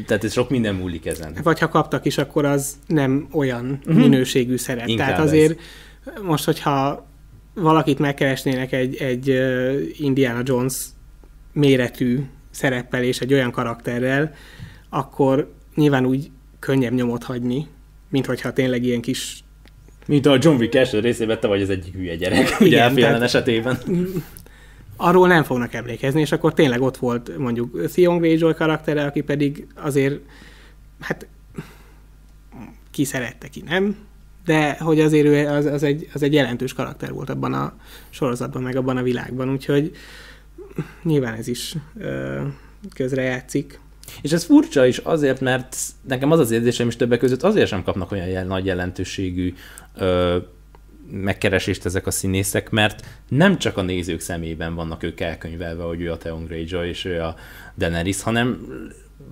tehát 0.07 0.25
ez 0.25 0.33
sok 0.33 0.51
minden 0.51 0.75
múlik 0.75 1.07
ezen. 1.07 1.37
Vagy 1.43 1.59
ha 1.59 1.69
kaptak 1.69 2.05
is, 2.05 2.19
akkor 2.19 2.45
az 2.45 2.77
nem 2.87 3.29
olyan 3.33 3.79
uh-huh. 3.79 3.95
minőségű 3.95 4.57
szerep. 4.57 4.89
Inkább 4.89 5.09
Tehát 5.09 5.23
azért 5.23 5.59
ez. 6.05 6.23
most, 6.23 6.45
hogyha 6.45 7.07
valakit 7.57 7.99
megkeresnének 7.99 8.73
egy, 8.73 8.97
egy 8.97 9.29
Indiana 9.99 10.41
Jones 10.45 10.85
méretű 11.53 12.21
szereppel 12.51 13.03
és 13.03 13.21
egy 13.21 13.33
olyan 13.33 13.51
karakterrel, 13.51 14.35
akkor 14.89 15.53
nyilván 15.75 16.07
úgy 16.07 16.31
könnyebb 16.59 16.93
nyomot 16.93 17.23
hagyni, 17.23 17.67
mint 18.11 18.27
hogyha 18.27 18.53
tényleg 18.53 18.85
ilyen 18.85 19.01
kis 19.01 19.45
mint 20.07 20.27
a 20.27 20.39
John 20.41 20.57
Wick 20.57 20.75
első 20.75 20.99
részében 20.99 21.41
te 21.41 21.47
vagy 21.47 21.63
az 21.63 21.71
egyik 21.71 21.95
hülye 21.95 22.17
gyerek, 22.17 22.57
Igen, 22.59 22.93
ugye 22.93 23.07
tehát, 23.07 23.23
esetében. 23.23 23.79
Arról 24.97 25.29
nem 25.29 25.43
fognak 25.43 25.75
emlékezni, 25.75 26.21
és 26.21 26.33
akkor 26.33 26.55
tényleg 26.55 26.81
ott 26.81 26.97
volt 26.97 27.39
mondjuk 27.39 27.91
Theon 27.91 28.19
Greyjoy 28.19 28.55
karaktere, 28.55 29.05
aki 29.05 29.21
pedig 29.21 29.67
azért, 29.75 30.21
hát 31.01 31.27
ki 32.91 33.05
szerette, 33.05 33.49
ki 33.49 33.63
nem, 33.67 33.97
de 34.47 34.76
hogy 34.79 35.00
azért 35.00 35.26
ő 35.26 35.49
az, 35.49 35.65
az, 35.65 35.83
egy, 35.83 36.09
az 36.12 36.23
egy 36.23 36.33
jelentős 36.33 36.73
karakter 36.73 37.12
volt 37.12 37.31
abban 37.31 37.53
a 37.53 37.75
sorozatban, 38.11 38.62
meg 38.62 38.76
abban 38.76 38.97
a 38.97 39.03
világban, 39.03 39.50
úgyhogy 39.50 39.91
nyilván 41.03 41.35
ez 41.35 41.49
is 41.49 41.75
ö, 41.99 42.43
közrejátszik. 42.95 43.81
És 44.23 44.33
ez 44.33 44.45
furcsa 44.45 44.87
is 44.87 44.99
azért, 44.99 45.41
mert 45.41 45.76
nekem 46.09 46.31
az 46.31 46.38
az 46.38 46.50
érzésem 46.50 46.88
is 46.88 46.97
többek 46.97 47.19
között 47.19 47.43
azért 47.43 47.69
sem 47.69 47.83
kapnak 47.83 48.12
olyan 48.12 48.26
jel- 48.26 48.47
nagy 48.47 48.65
jelentőségű 48.65 49.55
ö, 49.97 50.37
megkeresést 51.11 51.85
ezek 51.85 52.07
a 52.07 52.11
színészek, 52.11 52.71
mert 52.71 53.07
nem 53.29 53.59
csak 53.59 53.76
a 53.76 53.83
nézők 53.83 54.21
szemében 54.21 54.75
vannak 54.75 55.03
ők 55.03 55.21
elkönyvelve, 55.21 55.83
hogy 55.83 56.00
ő 56.00 56.12
a 56.12 56.17
Theon 56.17 56.45
Greyjoy 56.45 56.88
és 56.88 57.05
ő 57.05 57.21
a 57.21 57.37
Daenerys, 57.79 58.23
hanem 58.23 58.67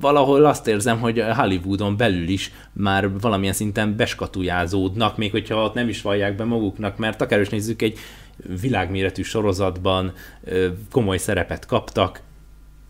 valahol 0.00 0.44
azt 0.44 0.66
érzem, 0.66 1.00
hogy 1.00 1.24
Hollywoodon 1.36 1.96
belül 1.96 2.28
is 2.28 2.52
már 2.72 3.18
valamilyen 3.20 3.54
szinten 3.54 3.96
beskatujázódnak, 3.96 5.16
még 5.16 5.30
hogyha 5.30 5.62
ott 5.62 5.74
nem 5.74 5.88
is 5.88 6.02
vallják 6.02 6.36
be 6.36 6.44
maguknak, 6.44 6.96
mert 6.96 7.20
akár 7.20 7.40
is 7.40 7.48
nézzük 7.48 7.82
egy 7.82 7.98
világméretű 8.60 9.22
sorozatban 9.22 10.12
komoly 10.90 11.18
szerepet 11.18 11.66
kaptak, 11.66 12.20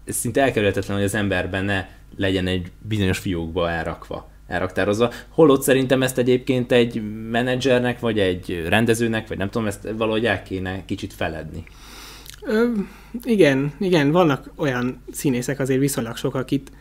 ez 0.04 0.16
szinte 0.16 0.42
elkerülhetetlen, 0.42 0.96
hogy 0.96 1.06
az 1.06 1.14
emberben 1.14 1.64
ne 1.64 1.88
legyen 2.16 2.46
egy 2.46 2.70
bizonyos 2.82 3.18
fiókba 3.18 3.70
elrakva 3.70 4.28
elraktározva. 4.46 5.12
Holott 5.28 5.62
szerintem 5.62 6.02
ezt 6.02 6.18
egyébként 6.18 6.72
egy 6.72 7.02
menedzsernek, 7.30 8.00
vagy 8.00 8.18
egy 8.18 8.64
rendezőnek, 8.68 9.28
vagy 9.28 9.38
nem 9.38 9.50
tudom, 9.50 9.66
ezt 9.66 9.88
valahogy 9.96 10.26
el 10.26 10.42
kéne 10.42 10.84
kicsit 10.84 11.12
feledni. 11.12 11.64
Ö, 12.42 12.70
igen, 13.22 13.72
igen, 13.80 14.10
vannak 14.10 14.50
olyan 14.56 15.02
színészek 15.12 15.58
azért 15.58 15.80
viszonylag 15.80 16.16
sok, 16.16 16.34
akit 16.34 16.72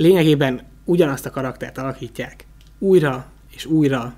lényegében 0.00 0.60
ugyanazt 0.84 1.26
a 1.26 1.30
karaktert 1.30 1.78
alakítják 1.78 2.46
újra 2.78 3.26
és 3.50 3.66
újra 3.66 4.14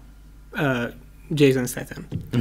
uh, 0.52 0.82
Jason 1.28 1.66
Statham. 1.66 2.06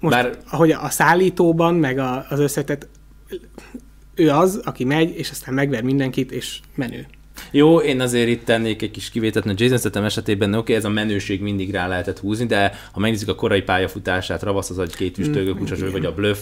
Most, 0.00 0.14
Bár... 0.14 0.38
ahogy 0.50 0.70
a 0.70 0.88
szállítóban, 0.88 1.74
meg 1.74 1.98
a, 1.98 2.26
az 2.28 2.38
összetett, 2.38 2.88
ő 4.14 4.30
az, 4.30 4.60
aki 4.64 4.84
megy, 4.84 5.16
és 5.16 5.30
aztán 5.30 5.54
megver 5.54 5.82
mindenkit, 5.82 6.32
és 6.32 6.60
menő. 6.74 7.06
Jó, 7.50 7.78
én 7.78 8.00
azért 8.00 8.28
itt 8.28 8.44
tennék 8.44 8.82
egy 8.82 8.90
kis 8.90 9.10
kivételt, 9.10 9.44
mert 9.44 9.60
Jason 9.60 9.78
Statham 9.78 10.04
esetében 10.04 10.48
oké, 10.48 10.58
okay, 10.58 10.74
ez 10.74 10.84
a 10.84 10.88
menőség 10.88 11.40
mindig 11.40 11.70
rá 11.70 11.86
lehetett 11.86 12.18
húzni, 12.18 12.46
de 12.46 12.74
ha 12.92 13.00
megnézzük 13.00 13.28
a 13.28 13.34
korai 13.34 13.62
pályafutását, 13.62 14.42
Ravasz 14.42 14.70
az 14.70 14.78
egy 14.78 14.96
két 14.96 15.18
üstölgő 15.18 15.52
mm, 15.52 15.90
vagy 15.90 16.04
a 16.04 16.14
Bluff, 16.14 16.38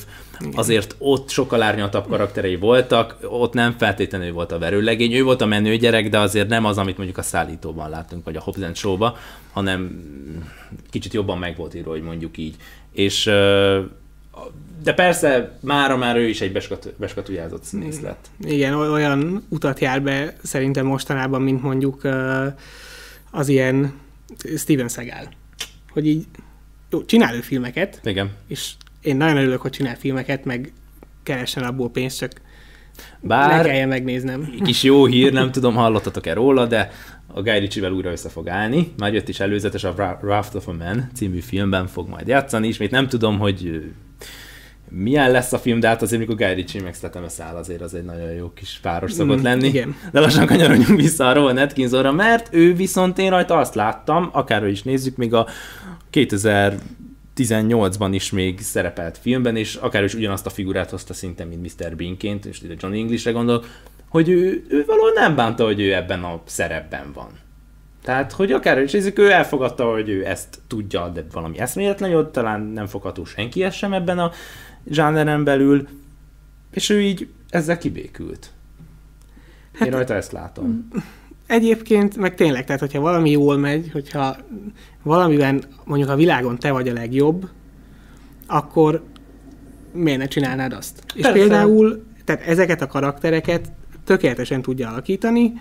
azért 0.54 0.94
ott 0.98 1.28
sokkal 1.28 1.62
árnyaltabb 1.62 2.08
karakterei 2.08 2.56
voltak, 2.56 3.16
ott 3.22 3.52
nem 3.52 3.74
feltétlenül 3.78 4.32
volt 4.32 4.52
a 4.52 4.58
verőlegény, 4.58 5.12
ő 5.12 5.22
volt 5.22 5.40
a 5.40 5.46
menő 5.46 5.76
gyerek, 5.76 6.08
de 6.08 6.18
azért 6.18 6.48
nem 6.48 6.64
az, 6.64 6.78
amit 6.78 6.96
mondjuk 6.96 7.18
a 7.18 7.22
szállítóban 7.22 7.90
látunk, 7.90 8.24
vagy 8.24 8.36
a 8.36 8.40
Hobbs 8.40 8.78
Show-ba, 8.78 9.16
hanem 9.52 10.02
kicsit 10.90 11.12
jobban 11.12 11.38
meg 11.38 11.56
volt 11.56 11.74
írva, 11.74 11.90
hogy 11.90 12.02
mondjuk 12.02 12.38
így. 12.38 12.54
És 12.92 13.30
de 14.82 14.94
persze, 14.94 15.58
mára 15.60 15.96
már 15.96 16.16
ő 16.16 16.28
is 16.28 16.40
egy 16.40 16.52
beskatu, 16.52 16.88
beskatujázott 16.96 17.62
színész 17.62 18.00
lett. 18.00 18.30
Igen, 18.40 18.74
olyan 18.74 19.44
utat 19.48 19.80
jár 19.80 20.02
be 20.02 20.36
szerintem 20.42 20.86
mostanában, 20.86 21.42
mint 21.42 21.62
mondjuk 21.62 22.08
az 23.30 23.48
ilyen 23.48 23.92
Steven 24.56 24.88
Seagal. 24.88 25.28
Hogy 25.90 26.06
így 26.06 26.26
jó, 26.90 27.04
csinál 27.04 27.34
ő 27.34 27.40
filmeket. 27.40 28.00
Igen. 28.04 28.30
És 28.46 28.72
én 29.00 29.16
nagyon 29.16 29.36
örülök, 29.36 29.60
hogy 29.60 29.70
csinál 29.70 29.96
filmeket, 29.96 30.44
meg 30.44 30.72
keressen 31.22 31.62
abból 31.62 31.90
pénzt, 31.90 32.18
csak 32.18 32.32
bár 33.20 33.56
ne 33.56 33.68
kelljen 33.68 33.88
megnéznem. 33.88 34.54
Kis 34.62 34.82
jó 34.82 35.06
hír, 35.06 35.32
nem 35.32 35.52
tudom, 35.52 35.74
hallottatok-e 35.74 36.32
róla, 36.32 36.66
de 36.66 36.90
a 37.26 37.42
Guy 37.42 37.58
Ritchie-vel 37.58 37.92
újra 37.92 38.10
össze 38.10 38.28
fog 38.28 38.48
állni. 38.48 38.92
Már 38.96 39.14
jött 39.14 39.28
is 39.28 39.40
előzetes 39.40 39.84
a 39.84 40.18
Raft 40.20 40.54
of 40.54 40.68
a 40.68 40.72
Man 40.72 41.10
című 41.14 41.40
filmben 41.40 41.86
fog 41.86 42.08
majd 42.08 42.26
játszani, 42.26 42.68
ismét 42.68 42.90
nem 42.90 43.08
tudom, 43.08 43.38
hogy 43.38 43.90
milyen 44.90 45.30
lesz 45.30 45.52
a 45.52 45.58
film, 45.58 45.80
de 45.80 45.88
hát 45.88 46.02
azért, 46.02 46.20
mikor 46.20 46.36
Guy 46.36 46.54
Ritchie 46.54 46.82
meg 46.82 46.94
Statham 46.94 47.28
száll, 47.28 47.56
azért 47.56 47.80
az 47.80 47.94
egy 47.94 48.04
nagyon 48.04 48.30
jó 48.30 48.52
kis 48.52 48.78
páros 48.82 49.12
szokott 49.12 49.40
mm, 49.40 49.42
lenni. 49.42 49.66
Igen. 49.66 49.96
De 50.12 50.20
lassan 50.20 50.46
kanyarodjunk 50.46 51.00
vissza 51.00 51.28
a 51.28 51.32
Rowan 51.32 51.56
Atkinsonra, 51.56 52.12
mert 52.12 52.48
ő 52.54 52.74
viszont 52.74 53.18
én 53.18 53.30
rajta 53.30 53.58
azt 53.58 53.74
láttam, 53.74 54.28
akárhogy 54.32 54.70
is 54.70 54.82
nézzük, 54.82 55.16
még 55.16 55.34
a 55.34 55.46
2018-ban 56.12 58.08
is 58.10 58.30
még 58.30 58.60
szerepelt 58.60 59.18
filmben, 59.18 59.56
és 59.56 59.74
akár 59.74 60.04
is 60.04 60.14
ugyanazt 60.14 60.46
a 60.46 60.50
figurát 60.50 60.90
hozta 60.90 61.14
szinte, 61.14 61.44
mint 61.44 61.62
Mr. 61.62 61.96
Beanként, 61.96 62.46
és 62.46 62.62
ide 62.62 62.74
Johnny 62.78 63.00
Englishre 63.00 63.30
gondolok, 63.30 63.66
hogy 64.08 64.28
ő, 64.28 64.64
ő 64.68 64.84
valahol 64.86 65.12
nem 65.14 65.36
bánta, 65.36 65.64
hogy 65.64 65.80
ő 65.80 65.94
ebben 65.94 66.24
a 66.24 66.40
szerepben 66.44 67.12
van. 67.14 67.28
Tehát, 68.02 68.32
hogy 68.32 68.52
akár 68.52 68.78
is 68.82 68.92
nézzük, 68.92 69.18
ő 69.18 69.30
elfogadta, 69.30 69.90
hogy 69.90 70.08
ő 70.08 70.26
ezt 70.26 70.58
tudja, 70.66 71.08
de 71.08 71.24
valami 71.32 71.58
eszméletlen 71.58 72.10
jó, 72.10 72.22
talán 72.22 72.60
nem 72.60 72.86
fogható 72.86 73.24
senki 73.24 73.66
sem 73.70 73.92
ebben 73.92 74.18
a 74.18 74.30
zsáneren 74.90 75.44
belül, 75.44 75.88
és 76.70 76.88
ő 76.88 77.02
így 77.02 77.28
ezzel 77.50 77.78
kibékült. 77.78 78.50
Hát, 79.74 79.88
Én 79.88 79.94
rajta 79.94 80.14
ezt 80.14 80.32
látom. 80.32 80.88
Egyébként, 81.46 82.16
meg 82.16 82.34
tényleg, 82.34 82.64
tehát 82.64 82.80
hogyha 82.80 83.00
valami 83.00 83.30
jól 83.30 83.56
megy, 83.56 83.90
hogyha 83.92 84.36
valamiben 85.02 85.62
mondjuk 85.84 86.10
a 86.10 86.16
világon 86.16 86.58
te 86.58 86.70
vagy 86.70 86.88
a 86.88 86.92
legjobb, 86.92 87.48
akkor 88.46 89.04
miért 89.92 90.18
ne 90.18 90.26
csinálnád 90.26 90.72
azt? 90.72 91.02
Persze. 91.14 91.28
És 91.28 91.34
például, 91.34 92.04
tehát 92.24 92.46
ezeket 92.46 92.82
a 92.82 92.86
karaktereket 92.86 93.72
tökéletesen 94.04 94.62
tudja 94.62 94.88
alakítani, 94.88 95.52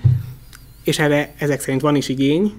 és 0.84 1.00
erre 1.00 1.34
ezek 1.38 1.60
szerint 1.60 1.82
van 1.82 1.96
is 1.96 2.10
igény, 2.10 2.54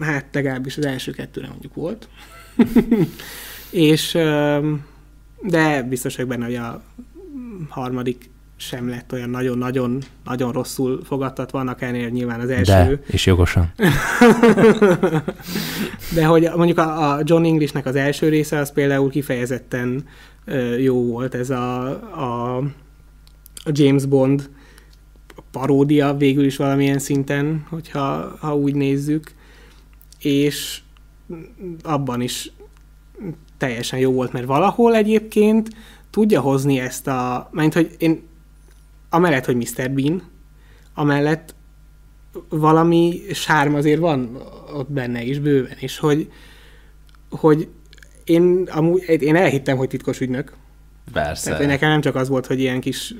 hát 0.00 0.24
legalábbis 0.32 0.76
az 0.76 0.86
első 0.86 1.12
kettőre 1.12 1.48
mondjuk 1.48 1.74
volt. 1.74 2.08
és 3.70 4.18
de 5.42 5.82
biztos 5.82 6.16
vagyok 6.16 6.30
benne, 6.30 6.44
hogy 6.44 6.54
a 6.54 6.82
harmadik 7.68 8.30
sem 8.56 8.88
lett 8.88 9.12
olyan 9.12 9.30
nagyon-nagyon 9.30 10.02
nagyon 10.24 10.52
rosszul 10.52 11.00
fogadtatva, 11.04 11.58
annak 11.58 11.82
ennél 11.82 12.08
nyilván 12.08 12.40
az 12.40 12.50
első. 12.50 12.72
De, 12.72 13.00
és 13.06 13.26
jogosan. 13.26 13.72
De 16.14 16.24
hogy 16.24 16.50
mondjuk 16.56 16.78
a, 16.78 17.12
a 17.12 17.20
John 17.24 17.44
Englishnek 17.44 17.86
az 17.86 17.96
első 17.96 18.28
része, 18.28 18.58
az 18.58 18.72
például 18.72 19.10
kifejezetten 19.10 20.04
jó 20.78 21.06
volt, 21.06 21.34
ez 21.34 21.50
a, 21.50 21.86
a, 22.20 22.56
a 23.54 23.70
James 23.72 24.06
Bond 24.06 24.50
paródia 25.50 26.14
végül 26.14 26.44
is 26.44 26.56
valamilyen 26.56 26.98
szinten, 26.98 27.66
hogyha 27.68 28.36
ha 28.40 28.56
úgy 28.56 28.74
nézzük, 28.74 29.32
és 30.18 30.80
abban 31.82 32.20
is 32.20 32.52
teljesen 33.62 33.98
jó 33.98 34.12
volt, 34.12 34.32
mert 34.32 34.46
valahol 34.46 34.94
egyébként 34.94 35.68
tudja 36.10 36.40
hozni 36.40 36.78
ezt 36.78 37.06
a... 37.06 37.48
Mert 37.52 37.74
hogy 37.74 37.94
én 37.98 38.22
amellett, 39.10 39.44
hogy 39.44 39.56
Mr. 39.56 39.90
Bean, 39.90 40.22
amellett 40.94 41.54
valami 42.48 43.20
sárm 43.32 43.74
azért 43.74 44.00
van 44.00 44.42
ott 44.74 44.90
benne 44.90 45.22
is 45.22 45.38
bőven, 45.38 45.76
és 45.78 45.98
hogy, 45.98 46.30
hogy 47.30 47.68
én, 48.24 48.68
amúgy, 48.70 49.22
én 49.22 49.36
elhittem, 49.36 49.76
hogy 49.76 49.88
titkos 49.88 50.20
ügynök. 50.20 50.52
Persze. 51.12 51.50
Tehát 51.50 51.66
nekem 51.66 51.90
nem 51.90 52.00
csak 52.00 52.14
az 52.14 52.28
volt, 52.28 52.46
hogy 52.46 52.60
ilyen 52.60 52.80
kis 52.80 53.14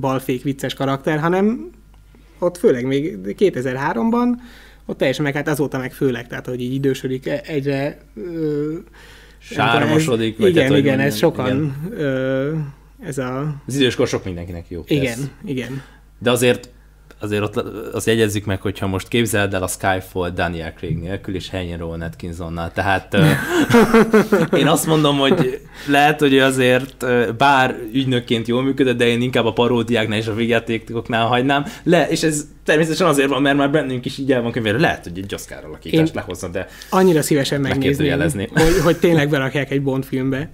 balfék 0.00 0.42
vicces 0.42 0.74
karakter, 0.74 1.18
hanem 1.18 1.70
ott 2.38 2.58
főleg 2.58 2.86
még 2.86 3.18
2003-ban, 3.24 4.28
ott 4.86 4.98
teljesen 4.98 5.24
meg, 5.24 5.34
hát 5.34 5.48
azóta 5.48 5.78
meg 5.78 5.92
főleg, 5.92 6.26
tehát 6.26 6.46
hogy 6.46 6.60
így 6.60 6.74
idősödik 6.74 7.26
e- 7.26 7.42
egyre... 7.46 7.98
Ö, 8.14 8.74
Sármosodik. 9.40 10.38
Vagy 10.38 10.50
igen, 10.50 10.66
tehát, 10.66 10.78
igen, 10.82 11.00
ez 11.00 11.16
sokan... 11.16 11.46
Igen. 11.46 11.98
Ö, 11.98 12.56
ez 13.02 13.18
a... 13.18 13.54
Az 13.66 13.76
időskor 13.76 14.08
sok 14.08 14.24
mindenkinek 14.24 14.64
jó. 14.68 14.82
Igen, 14.86 15.04
tesz. 15.16 15.30
igen. 15.44 15.82
De 16.18 16.30
azért 16.30 16.70
azért 17.20 17.42
ott 17.42 17.56
azt 17.92 18.06
jegyezzük 18.06 18.44
meg, 18.44 18.60
hogyha 18.60 18.86
most 18.86 19.08
képzeld 19.08 19.54
el 19.54 19.62
a 19.62 19.66
Skyfall 19.66 20.30
Daniel 20.30 20.72
Craig 20.72 20.98
nélkül, 20.98 21.34
és 21.34 21.48
helyén 21.48 21.78
Rowan 21.78 22.00
Atkinsonnal. 22.00 22.72
Tehát 22.72 23.16
én 24.60 24.66
azt 24.66 24.86
mondom, 24.86 25.18
hogy 25.18 25.60
lehet, 25.86 26.20
hogy 26.20 26.38
azért 26.38 27.06
bár 27.36 27.76
ügynökként 27.92 28.48
jól 28.48 28.62
működött, 28.62 28.96
de 28.96 29.06
én 29.06 29.22
inkább 29.22 29.46
a 29.46 29.52
paródiáknál 29.52 30.18
és 30.18 30.26
a 30.26 30.34
végjátékoknál 30.34 31.26
hagynám 31.26 31.64
le, 31.82 32.08
és 32.08 32.22
ez 32.22 32.46
természetesen 32.64 33.06
azért 33.06 33.28
van, 33.28 33.42
mert 33.42 33.56
már 33.56 33.70
bennünk 33.70 34.04
is 34.04 34.18
így 34.18 34.32
el 34.32 34.42
van 34.42 34.52
könyvére. 34.52 34.78
Lehet, 34.78 35.04
hogy 35.04 35.18
egy 35.18 35.34
Oscar 35.34 35.64
alakítást 35.64 36.14
lehozna, 36.14 36.48
de 36.48 36.66
annyira 36.90 37.22
szívesen 37.22 37.60
megnézném, 37.60 38.48
hogy, 38.52 38.80
hogy 38.84 38.96
tényleg 38.96 39.28
berakják 39.28 39.70
egy 39.70 39.82
Bond 39.82 40.04
filmbe. 40.04 40.50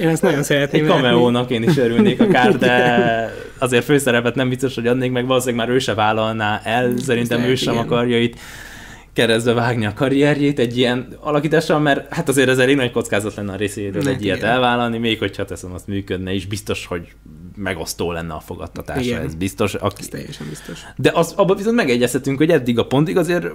Én 0.00 0.08
ezt 0.08 0.22
nagyon 0.22 0.42
szeretném. 0.42 0.84
Egy 0.84 0.90
cameónak 0.90 1.50
én 1.50 1.62
is 1.62 1.76
örülnék 1.76 2.20
akár, 2.20 2.56
de 2.56 3.34
azért 3.58 3.84
főszerepet 3.84 4.34
nem 4.34 4.48
biztos, 4.48 4.74
hogy 4.74 4.86
adnék 4.86 5.12
meg, 5.12 5.26
valószínűleg 5.26 5.66
már 5.66 5.74
ő 5.74 5.78
se 5.78 5.94
vállalná 5.94 6.60
el, 6.64 6.92
szerintem 6.98 7.42
ő 7.42 7.54
sem 7.54 7.78
akarja 7.78 8.20
itt 8.20 8.36
keresztbe 9.12 9.52
vágni 9.52 9.86
a 9.86 9.92
karrierjét 9.94 10.58
egy 10.58 10.78
ilyen 10.78 11.08
alakítással, 11.20 11.78
mert 11.78 12.14
hát 12.14 12.28
azért 12.28 12.48
ez 12.48 12.58
elég 12.58 12.76
nagy 12.76 12.90
kockázat 12.90 13.34
lenne 13.34 13.52
a 13.52 13.56
részéről 13.56 14.02
ne, 14.02 14.10
egy 14.10 14.24
ilyet 14.24 14.36
igen. 14.36 14.50
elvállalni, 14.50 14.98
még 14.98 15.18
hogyha 15.18 15.44
teszem 15.44 15.72
azt 15.72 15.86
működne 15.86 16.32
is, 16.32 16.46
biztos, 16.46 16.86
hogy 16.86 17.08
megosztó 17.56 18.12
lenne 18.12 18.34
a 18.34 18.40
fogadtatása, 18.40 19.00
igen. 19.00 19.24
ez 19.24 19.34
biztos. 19.34 19.74
Aki... 19.74 20.00
Ez 20.00 20.06
teljesen 20.06 20.46
biztos. 20.48 20.80
De 20.96 21.10
az, 21.14 21.32
abban 21.36 21.56
viszont 21.56 21.76
megegyezhetünk, 21.76 22.38
hogy 22.38 22.50
eddig 22.50 22.78
a 22.78 22.86
pontig 22.86 23.16
azért 23.16 23.46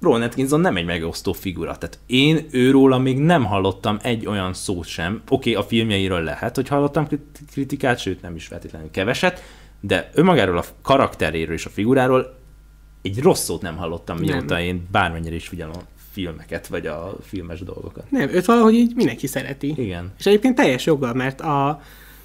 Ron 0.00 0.22
Atkinson 0.22 0.60
nem 0.60 0.76
egy 0.76 0.84
megosztó 0.84 1.32
figura. 1.32 1.78
Tehát 1.78 1.98
én 2.06 2.46
őróla 2.50 2.98
még 2.98 3.18
nem 3.18 3.44
hallottam 3.44 3.98
egy 4.02 4.26
olyan 4.26 4.54
szót 4.54 4.86
sem. 4.86 5.22
Oké, 5.28 5.50
okay, 5.50 5.64
a 5.64 5.66
filmjeiről 5.66 6.22
lehet, 6.22 6.54
hogy 6.54 6.68
hallottam 6.68 7.08
kritikát, 7.50 7.98
sőt 7.98 8.22
nem 8.22 8.34
is 8.34 8.46
feltétlenül 8.46 8.90
keveset, 8.90 9.42
de 9.80 10.10
önmagáról 10.14 10.58
a 10.58 10.64
karakteréről 10.82 11.54
és 11.54 11.66
a 11.66 11.70
figuráról 11.70 12.34
egy 13.02 13.22
rossz 13.22 13.44
szót 13.44 13.62
nem 13.62 13.76
hallottam, 13.76 14.18
mióta 14.18 14.54
nem. 14.54 14.62
én 14.62 14.86
bármennyire 14.90 15.34
is 15.34 15.48
figyelem 15.48 15.74
a 15.76 15.82
filmeket, 16.12 16.66
vagy 16.66 16.86
a 16.86 17.16
filmes 17.22 17.60
dolgokat. 17.60 18.10
Nem, 18.10 18.28
őt 18.28 18.44
valahogy 18.44 18.74
így 18.74 18.94
mindenki 18.94 19.26
szereti. 19.26 19.74
Igen. 19.76 20.12
És 20.18 20.26
egyébként 20.26 20.54
teljes 20.54 20.86
joggal, 20.86 21.14
mert 21.14 21.40
a, 21.40 21.68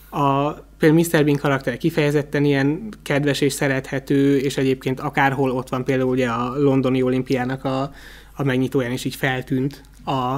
a 0.10 0.58
például 0.82 1.02
Mr. 1.12 1.24
Bean 1.24 1.38
karakter 1.38 1.78
kifejezetten 1.78 2.44
ilyen 2.44 2.90
kedves 3.04 3.42
és 3.42 3.54
szerethető, 3.54 4.38
és 4.38 4.58
egyébként 4.58 5.00
akárhol 5.00 5.52
ott 5.52 5.70
van 5.70 5.84
például 5.84 6.10
ugye 6.10 6.28
a 6.28 6.58
londoni 6.58 7.02
olimpiának 7.02 7.64
a, 7.66 7.94
a 8.36 8.44
megnyitóján 8.44 8.92
is 8.92 9.06
így 9.06 9.16
feltűnt 9.16 9.84
a, 10.04 10.36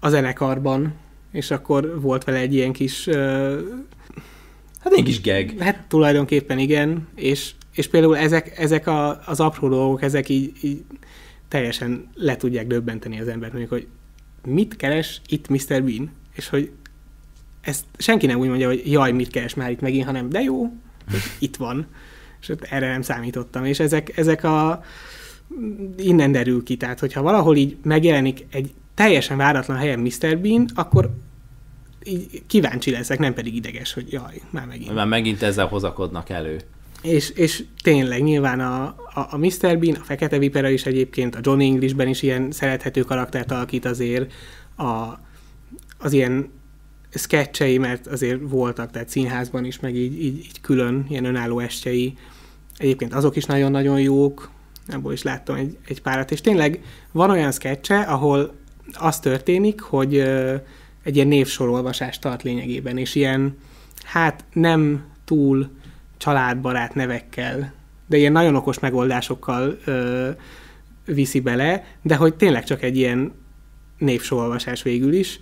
a 0.00 0.08
zenekarban, 0.08 0.94
és 1.32 1.50
akkor 1.50 2.00
volt 2.00 2.24
vele 2.24 2.38
egy 2.38 2.54
ilyen 2.54 2.72
kis... 2.72 3.06
Uh, 3.06 3.14
hát 4.80 4.92
egy 4.92 5.04
kis 5.04 5.20
geg. 5.20 5.54
Hát 5.58 5.84
tulajdonképpen 5.88 6.58
igen, 6.58 7.08
és, 7.14 7.50
és 7.72 7.88
például 7.88 8.16
ezek, 8.16 8.58
ezek 8.58 8.86
a, 8.86 9.20
az 9.26 9.40
apró 9.40 9.68
dolgok, 9.68 10.02
ezek 10.02 10.28
így, 10.28 10.52
így 10.60 10.84
teljesen 11.48 12.08
le 12.14 12.36
tudják 12.36 12.66
döbbenteni 12.66 13.20
az 13.20 13.28
embert, 13.28 13.52
mondjuk, 13.52 13.72
hogy 13.72 13.86
mit 14.46 14.76
keres 14.76 15.20
itt 15.28 15.48
Mr. 15.48 15.82
Bean, 15.82 16.10
és 16.34 16.48
hogy 16.48 16.70
ezt 17.62 17.84
senki 17.98 18.26
nem 18.26 18.38
úgy 18.38 18.48
mondja, 18.48 18.66
hogy 18.66 18.82
jaj, 18.84 19.12
mit 19.12 19.30
keres 19.30 19.54
már 19.54 19.70
itt 19.70 19.80
megint, 19.80 20.04
hanem 20.04 20.28
de 20.28 20.40
jó, 20.40 20.72
itt 21.38 21.56
van. 21.56 21.86
És 22.40 22.52
erre 22.60 22.90
nem 22.90 23.02
számítottam. 23.02 23.64
És 23.64 23.80
ezek, 23.80 24.18
ezek 24.18 24.44
a 24.44 24.82
innen 25.96 26.32
derül 26.32 26.62
ki. 26.62 26.76
Tehát, 26.76 27.00
hogyha 27.00 27.22
valahol 27.22 27.56
így 27.56 27.76
megjelenik 27.82 28.46
egy 28.50 28.72
teljesen 28.94 29.36
váratlan 29.36 29.76
helyen 29.76 29.98
Mr. 29.98 30.38
Bean, 30.38 30.66
akkor 30.74 31.10
így 32.04 32.42
kíváncsi 32.46 32.90
leszek, 32.90 33.18
nem 33.18 33.34
pedig 33.34 33.54
ideges, 33.54 33.92
hogy 33.92 34.12
jaj, 34.12 34.40
már 34.50 34.66
megint. 34.66 34.94
Már 34.94 35.06
megint 35.06 35.42
ezzel 35.42 35.66
hozakodnak 35.66 36.30
elő. 36.30 36.60
És, 37.02 37.30
és 37.30 37.64
tényleg 37.82 38.22
nyilván 38.22 38.60
a, 38.60 38.82
a, 39.14 39.26
a 39.30 39.36
Mr. 39.36 39.78
Bean, 39.78 39.94
a 39.94 40.04
Fekete 40.04 40.38
Vipera 40.38 40.68
is 40.68 40.86
egyébként, 40.86 41.34
a 41.34 41.38
Johnny 41.42 41.66
Englishben 41.66 42.08
is 42.08 42.22
ilyen 42.22 42.50
szerethető 42.50 43.00
karaktert 43.02 43.50
alakít 43.50 43.84
azért, 43.84 44.32
a, 44.76 45.18
az 45.98 46.12
ilyen 46.12 46.50
sketchei, 47.14 47.78
mert 47.78 48.06
azért 48.06 48.40
voltak, 48.42 48.90
tehát 48.90 49.08
színházban 49.08 49.64
is, 49.64 49.80
meg 49.80 49.96
így, 49.96 50.22
így, 50.22 50.38
így 50.38 50.60
külön 50.60 51.06
ilyen 51.08 51.24
önálló 51.24 51.58
estjei. 51.58 52.16
Egyébként 52.76 53.14
azok 53.14 53.36
is 53.36 53.44
nagyon-nagyon 53.44 54.00
jók, 54.00 54.50
ebből 54.86 55.12
is 55.12 55.22
láttam 55.22 55.56
egy, 55.56 55.76
egy 55.86 56.02
párat, 56.02 56.30
és 56.30 56.40
tényleg 56.40 56.84
van 57.12 57.30
olyan 57.30 57.52
sketche, 57.52 58.00
ahol 58.00 58.54
az 58.92 59.20
történik, 59.20 59.80
hogy 59.80 60.18
egy 61.02 61.16
ilyen 61.16 61.28
névsorolvasást 61.28 62.20
tart 62.20 62.42
lényegében, 62.42 62.98
és 62.98 63.14
ilyen, 63.14 63.56
hát 64.02 64.44
nem 64.52 65.04
túl 65.24 65.70
családbarát 66.16 66.94
nevekkel, 66.94 67.72
de 68.06 68.16
ilyen 68.16 68.32
nagyon 68.32 68.54
okos 68.54 68.78
megoldásokkal 68.78 69.78
ö, 69.84 70.30
viszi 71.04 71.40
bele, 71.40 71.84
de 72.02 72.16
hogy 72.16 72.34
tényleg 72.34 72.64
csak 72.64 72.82
egy 72.82 72.96
ilyen 72.96 73.32
névsorolvasás 73.98 74.82
végül 74.82 75.12
is, 75.12 75.40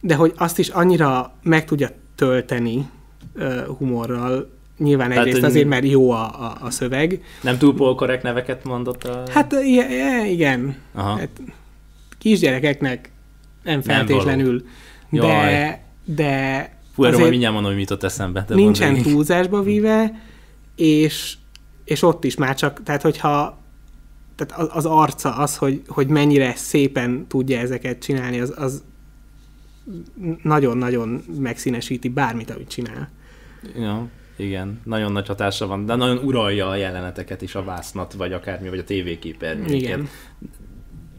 de 0.00 0.14
hogy 0.14 0.32
azt 0.36 0.58
is 0.58 0.68
annyira 0.68 1.32
meg 1.42 1.64
tudja 1.64 1.90
tölteni 2.14 2.88
uh, 3.34 3.66
humorral, 3.66 4.50
nyilván 4.78 5.08
Tehát, 5.08 5.26
egyrészt 5.26 5.44
azért, 5.44 5.68
mert 5.68 5.84
jó 5.84 6.10
a, 6.10 6.22
a, 6.22 6.56
a 6.60 6.70
szöveg. 6.70 7.22
Nem 7.42 7.58
túl 7.58 7.74
polkorrekt 7.74 8.22
neveket 8.22 8.64
mondott 8.64 9.04
a... 9.04 9.22
Hát 9.30 9.54
igen. 10.26 10.76
Aha. 10.94 11.16
Hát, 11.18 11.28
kisgyerekeknek 12.18 13.10
nem 13.62 13.80
feltétlenül, 13.82 14.64
nem 15.08 15.20
de, 15.20 15.82
de 16.04 16.78
Fú, 16.94 17.04
erről 17.04 17.18
majd 17.18 17.30
mindjárt 17.30 17.54
mondom, 17.54 17.70
hogy 17.70 17.80
mit 17.80 17.90
ott 17.90 18.02
eszembe. 18.02 18.44
De 18.48 18.54
nincsen 18.54 19.02
túlzásba 19.02 19.62
víve, 19.62 20.22
és, 20.76 21.36
és 21.84 22.02
ott 22.02 22.24
is 22.24 22.36
már 22.36 22.54
csak, 22.54 22.82
tehát 22.82 23.02
hogyha 23.02 23.58
tehát 24.36 24.70
az 24.72 24.86
arca, 24.86 25.36
az, 25.36 25.56
hogy, 25.56 25.82
hogy 25.86 26.06
mennyire 26.06 26.52
szépen 26.56 27.26
tudja 27.28 27.58
ezeket 27.58 28.02
csinálni, 28.02 28.40
az, 28.40 28.54
az 28.56 28.82
nagyon-nagyon 30.42 31.22
megszínesíti 31.38 32.08
bármit, 32.08 32.50
amit 32.50 32.68
csinál. 32.68 33.10
Ja, 33.76 34.08
igen, 34.36 34.80
nagyon 34.84 35.12
nagy 35.12 35.26
hatása 35.26 35.66
van, 35.66 35.86
de 35.86 35.94
nagyon 35.94 36.24
uralja 36.24 36.68
a 36.68 36.74
jeleneteket 36.74 37.42
is, 37.42 37.54
a 37.54 37.64
vásznat, 37.64 38.12
vagy 38.12 38.32
akármi, 38.32 38.68
vagy 38.68 38.78
a 38.78 38.84
tévéképernyőket. 38.84 39.74
Igen 39.74 40.08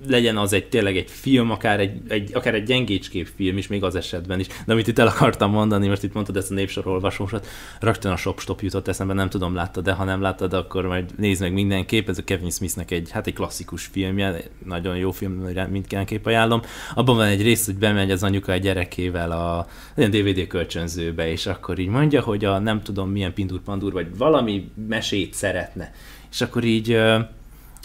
legyen 0.08 0.38
az 0.38 0.54
egy 0.54 0.70
tényleg 0.70 0.98
egy 0.98 1.10
film, 1.10 1.52
akár 1.52 1.80
egy, 1.80 2.02
egy, 2.08 2.30
akár 2.34 2.54
egy 2.54 2.64
gyengécskép 2.64 3.28
film 3.36 3.58
is, 3.58 3.68
még 3.68 3.84
az 3.84 3.96
esetben 3.96 4.40
is. 4.40 4.48
De 4.66 4.74
amit 4.74 4.88
itt 4.88 5.00
el 5.00 5.08
akartam 5.08 5.52
mondani, 5.52 5.88
most 5.88 6.04
itt 6.04 6.14
mondtad 6.14 6.38
ezt 6.38 6.52
a 6.52 6.54
népsorolvasósat, 6.54 7.48
rögtön 7.80 8.12
a 8.12 8.16
Shop 8.16 8.40
Stop 8.40 8.62
jutott 8.62 8.88
eszembe, 8.88 9.14
nem 9.14 9.30
tudom, 9.30 9.56
láttad, 9.56 9.84
de 9.84 9.92
ha 9.92 10.04
nem 10.04 10.22
láttad, 10.22 10.54
akkor 10.54 10.86
majd 10.86 11.10
nézd 11.18 11.42
meg 11.42 11.54
mindenképp. 11.54 12.10
Ez 12.10 12.18
a 12.18 12.24
Kevin 12.24 12.50
Smithnek 12.50 12.92
egy, 12.92 13.12
hát 13.12 13.28
egy 13.28 13.34
klasszikus 13.34 13.86
filmje, 13.86 14.42
nagyon 14.66 14.98
jó 14.98 15.12
film, 15.12 15.34
mindkét 15.70 16.26
ajánlom. 16.28 16.62
Abban 16.94 17.16
van 17.16 17.26
egy 17.26 17.42
rész, 17.42 17.66
hogy 17.66 17.76
bemegy 17.76 18.12
az 18.12 18.24
anyuka 18.24 18.52
egy 18.52 18.62
gyerekével 18.62 19.32
a 19.32 19.68
ilyen 19.98 20.12
DVD 20.12 20.48
kölcsönzőbe, 20.48 21.32
és 21.32 21.46
akkor 21.46 21.80
így 21.80 21.88
mondja, 21.88 22.22
hogy 22.22 22.46
a 22.46 22.60
nem 22.60 22.82
tudom 22.82 23.10
milyen 23.10 23.34
pindur 23.34 23.60
pandur, 23.62 23.94
vagy 23.94 24.18
valami 24.18 24.72
mesét 24.88 25.34
szeretne. 25.34 25.94
És 26.32 26.42
akkor 26.42 26.64
így 26.64 26.98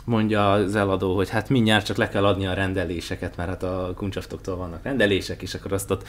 mondja 0.07 0.53
az 0.53 0.77
eladó, 0.77 1.15
hogy 1.15 1.29
hát 1.29 1.49
mindjárt 1.49 1.87
csak 1.87 1.97
le 1.97 2.09
kell 2.09 2.25
adni 2.25 2.47
a 2.47 2.55
rendeléseket, 2.55 3.37
mert 3.37 3.49
hát 3.49 3.63
a 3.63 3.93
kuncsaftoktól 3.97 4.57
vannak 4.57 4.83
rendelések, 4.83 5.43
és 5.43 5.55
akkor 5.55 5.73
azt 5.73 5.91
ott 5.91 6.07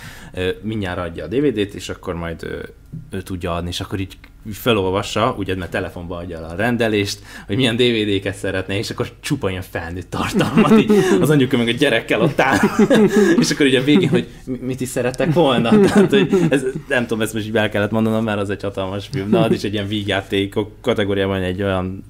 mindjárt 0.62 1.00
adja 1.00 1.24
a 1.24 1.28
DVD-t, 1.28 1.74
és 1.74 1.90
akkor 1.90 2.16
majd 2.16 2.44
ő, 2.44 2.74
ő 3.10 3.22
tudja 3.22 3.56
adni, 3.56 3.70
és 3.70 3.80
akkor 3.80 4.00
így 4.00 4.18
felolvassa, 4.52 5.36
ugye, 5.38 5.56
mert 5.56 5.72
telefonba 5.72 6.18
adja 6.18 6.48
a 6.48 6.56
rendelést, 6.56 7.20
hogy 7.48 7.56
milyen 7.56 7.76
DVD-ket 7.76 8.36
szeretne, 8.36 8.78
és 8.78 8.90
akkor 8.90 9.12
csupa 9.20 9.50
ilyen 9.50 9.64
felnőtt 9.70 10.10
tartalmat, 10.10 10.80
így 10.80 10.92
az 11.22 11.30
anyuka 11.30 11.58
meg 11.58 11.68
a 11.68 11.72
gyerekkel 11.72 12.22
ott 12.22 12.40
áll, 12.40 12.58
és 13.42 13.52
akkor 13.52 13.66
ugye 13.66 13.80
a 13.80 13.84
végén, 13.84 14.10
hogy 14.10 14.28
mit 14.62 14.82
is 14.82 14.88
szerettek 14.88 15.34
volna. 15.34 15.70
Tehát, 15.88 16.10
hogy 16.10 16.30
ez, 16.50 16.64
nem 16.88 17.02
tudom, 17.02 17.22
ezt 17.22 17.34
most 17.34 17.46
így 17.46 17.56
el 17.56 17.70
kellett 17.70 17.92
mondanom, 17.92 18.24
mert 18.24 18.40
az 18.40 18.50
egy 18.50 18.62
hatalmas 18.62 19.08
film, 19.12 19.30
de 19.30 19.38
az 19.38 19.52
is 19.52 19.64
egy 19.64 19.74
ilyen 19.74 19.88
vígjátékok 19.88 20.72
kategóriában 20.82 21.42
egy 21.42 21.64
olyan 21.64 22.04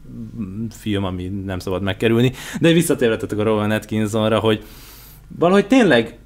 film, 0.80 1.04
ami 1.04 1.28
nem 1.46 1.60
szabad 1.60 1.82
megkerülni. 1.82 2.32
De 2.60 2.72
visszatérhetetek 2.72 3.38
a 3.38 3.44
Rowan 3.44 3.72
Atkinsonra, 3.72 4.40
hogy 4.40 4.64
valahogy 5.38 5.68
tényleg 5.68 6.18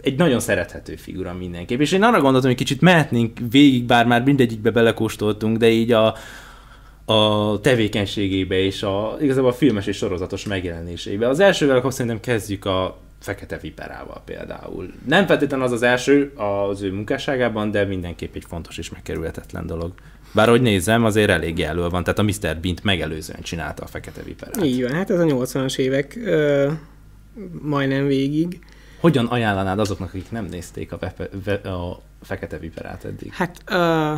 egy 0.00 0.16
nagyon 0.16 0.40
szerethető 0.40 0.96
figura 0.96 1.34
mindenképp. 1.34 1.80
És 1.80 1.92
én 1.92 2.02
arra 2.02 2.20
gondoltam, 2.20 2.50
hogy 2.50 2.58
kicsit 2.58 2.80
mehetnénk 2.80 3.38
végig, 3.50 3.84
bár 3.84 4.06
már 4.06 4.22
mindegyikbe 4.22 4.70
belekóstoltunk, 4.70 5.56
de 5.56 5.68
így 5.68 5.92
a, 5.92 6.14
a 7.04 7.60
tevékenységébe 7.60 8.58
és 8.58 8.82
a, 8.82 9.16
igazából 9.20 9.50
a 9.50 9.54
filmes 9.54 9.86
és 9.86 9.96
sorozatos 9.96 10.44
megjelenésébe. 10.44 11.28
Az 11.28 11.40
elsővel 11.40 11.76
akkor 11.76 11.92
szerintem 11.92 12.20
kezdjük 12.20 12.64
a 12.64 12.98
Fekete 13.20 13.58
Viperával 13.58 14.22
például. 14.24 14.92
Nem 15.06 15.26
feltétlenül 15.26 15.64
az 15.64 15.72
az 15.72 15.82
első 15.82 16.32
az 16.36 16.82
ő 16.82 16.92
munkásságában, 16.92 17.70
de 17.70 17.84
mindenképp 17.84 18.34
egy 18.34 18.44
fontos 18.48 18.78
és 18.78 18.90
megkerülhetetlen 18.90 19.66
dolog. 19.66 19.92
Bár 20.32 20.48
hogy 20.48 20.62
nézem, 20.62 21.04
azért 21.04 21.30
elég 21.30 21.58
jelöl 21.58 21.90
van, 21.90 22.04
tehát 22.04 22.18
a 22.18 22.22
Mr. 22.22 22.58
Bean-t 22.60 22.82
megelőzően 22.82 23.42
csinálta 23.42 23.82
a 23.82 23.86
Fekete 23.86 24.22
Viperát. 24.22 24.64
Így 24.64 24.82
van, 24.82 24.92
hát 24.92 25.10
ez 25.10 25.18
a 25.18 25.24
80-as 25.24 25.78
évek 25.78 26.18
ö, 26.24 26.70
majdnem 27.62 28.06
végig. 28.06 28.58
Hogyan 29.00 29.26
ajánlanád 29.26 29.78
azoknak, 29.78 30.08
akik 30.08 30.30
nem 30.30 30.44
nézték 30.44 30.92
a, 30.92 30.98
vepe, 30.98 31.28
ve, 31.44 31.54
a 31.54 32.00
Fekete 32.22 32.58
Viperát 32.58 33.04
eddig? 33.04 33.32
Hát 33.32 33.62
ö, 33.66 34.14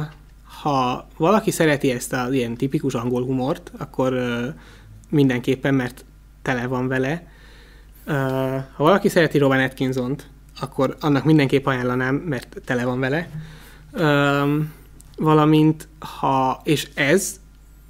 ha 0.62 1.06
valaki 1.16 1.50
szereti 1.50 1.90
ezt 1.90 2.12
az 2.12 2.32
ilyen 2.32 2.54
tipikus 2.54 2.94
angol 2.94 3.24
humort, 3.24 3.72
akkor 3.78 4.12
ö, 4.12 4.48
mindenképpen, 5.08 5.74
mert 5.74 6.04
tele 6.42 6.66
van 6.66 6.88
vele. 6.88 7.26
Ö, 8.04 8.12
ha 8.74 8.84
valaki 8.84 9.08
szereti 9.08 9.38
Robin 9.38 9.60
Atkinson-t, 9.60 10.26
akkor 10.60 10.96
annak 11.00 11.24
mindenképp 11.24 11.66
ajánlanám, 11.66 12.14
mert 12.14 12.56
tele 12.64 12.84
van 12.84 13.00
vele. 13.00 13.28
Ö, 13.92 14.58
valamint 15.16 15.88
ha, 15.98 16.60
és 16.64 16.88
ez 16.94 17.40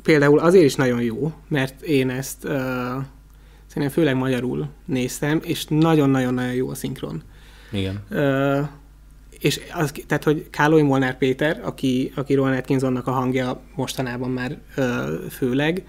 például 0.03 0.39
azért 0.39 0.65
is 0.65 0.75
nagyon 0.75 1.03
jó, 1.03 1.33
mert 1.49 1.83
én 1.83 2.11
ezt 2.11 2.45
ö, 2.45 2.97
szerintem 3.71 3.97
főleg 3.97 4.17
magyarul 4.17 4.69
néztem, 4.85 5.41
és 5.43 5.65
nagyon-nagyon-nagyon 5.69 6.55
jó 6.55 6.69
a 6.69 6.75
szinkron. 6.75 7.23
Igen. 7.73 8.03
Ö, 8.09 8.61
és 9.39 9.61
az, 9.75 9.93
tehát, 10.07 10.25
hogy 10.25 10.51
Káloly 10.51 10.83
Molnár 10.83 11.19
Péter, 11.19 11.61
aki, 11.65 12.13
aki 12.15 12.35
Rowan 12.35 12.53
Atkinsonnak 12.53 13.07
a 13.07 13.11
hangja 13.11 13.61
mostanában 13.75 14.31
már 14.31 14.59
ö, 14.75 15.15
főleg. 15.31 15.87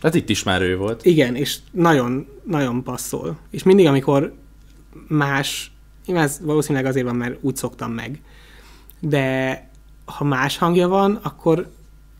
Hát 0.00 0.14
itt 0.14 0.28
is 0.28 0.42
már 0.42 0.62
ő 0.62 0.76
volt. 0.76 1.04
Igen, 1.04 1.34
és 1.34 1.58
nagyon, 1.70 2.26
nagyon 2.44 2.82
passzol. 2.82 3.38
És 3.50 3.62
mindig, 3.62 3.86
amikor 3.86 4.34
más, 5.08 5.72
ez 6.06 6.40
valószínűleg 6.42 6.86
azért 6.86 7.06
van, 7.06 7.16
mert 7.16 7.38
úgy 7.40 7.56
szoktam 7.56 7.92
meg, 7.92 8.22
de 9.00 9.68
ha 10.04 10.24
más 10.24 10.58
hangja 10.58 10.88
van, 10.88 11.18
akkor 11.22 11.70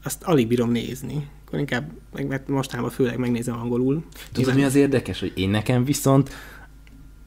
azt 0.02 0.22
alig 0.22 0.46
bírom 0.46 0.70
nézni. 0.70 1.28
Akkor 1.52 1.64
inkább, 1.64 1.90
meg, 2.12 2.26
mert 2.26 2.48
mostanában 2.48 2.90
főleg 2.90 3.18
megnézem 3.18 3.60
angolul. 3.60 4.04
Tudod, 4.32 4.54
mi 4.54 4.64
az 4.64 4.74
érdekes, 4.74 5.20
hogy 5.20 5.32
én 5.34 5.50
nekem 5.50 5.84
viszont 5.84 6.30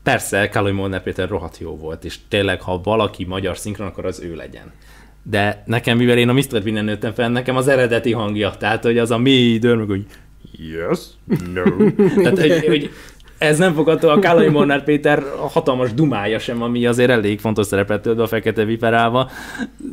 persze 0.04 0.50
Káloly 0.50 0.72
Molnár 0.72 1.04
Péter 1.04 1.30
rohadt 1.30 1.58
jó 1.58 1.78
volt, 1.78 2.04
és 2.04 2.20
tényleg, 2.28 2.62
ha 2.62 2.82
valaki 2.84 3.26
magyar 3.26 3.58
szinkron, 3.58 3.88
akkor 3.88 4.06
az 4.06 4.20
ő 4.20 4.36
legyen. 4.36 4.72
De 5.24 5.64
nekem, 5.66 5.98
mivel 5.98 6.18
én 6.18 6.30
a 6.30 6.34
Mr. 6.34 6.64
Bean-en 6.64 6.86
nőttem 6.86 7.14
fel, 7.14 7.30
nekem 7.30 7.56
az 7.56 7.68
eredeti 7.68 8.12
hangja, 8.12 8.52
tehát, 8.58 8.84
hogy 8.84 8.98
az 8.98 9.12
a 9.12 9.18
mély 9.18 9.58
dörmög, 9.58 9.90
hogy 9.90 10.06
yes, 10.52 11.00
no. 11.54 11.92
tehát, 12.24 12.40
hogy, 12.40 12.66
hogy 12.66 12.92
ez 13.38 13.58
nem 13.58 13.74
fogadható, 13.74 14.14
a 14.14 14.20
Kálai 14.20 14.50
Molnár 14.50 14.84
Péter 14.84 15.20
a 15.20 15.48
hatalmas 15.48 15.94
dumája 15.94 16.40
sem, 16.40 16.62
ami 16.62 16.86
azért 16.86 17.10
elég 17.10 17.40
fontos 17.40 17.66
szerepet 17.66 18.02
tölt 18.02 18.20
a 18.20 18.28
Fekete 18.28 18.64
Viperával, 18.66 19.30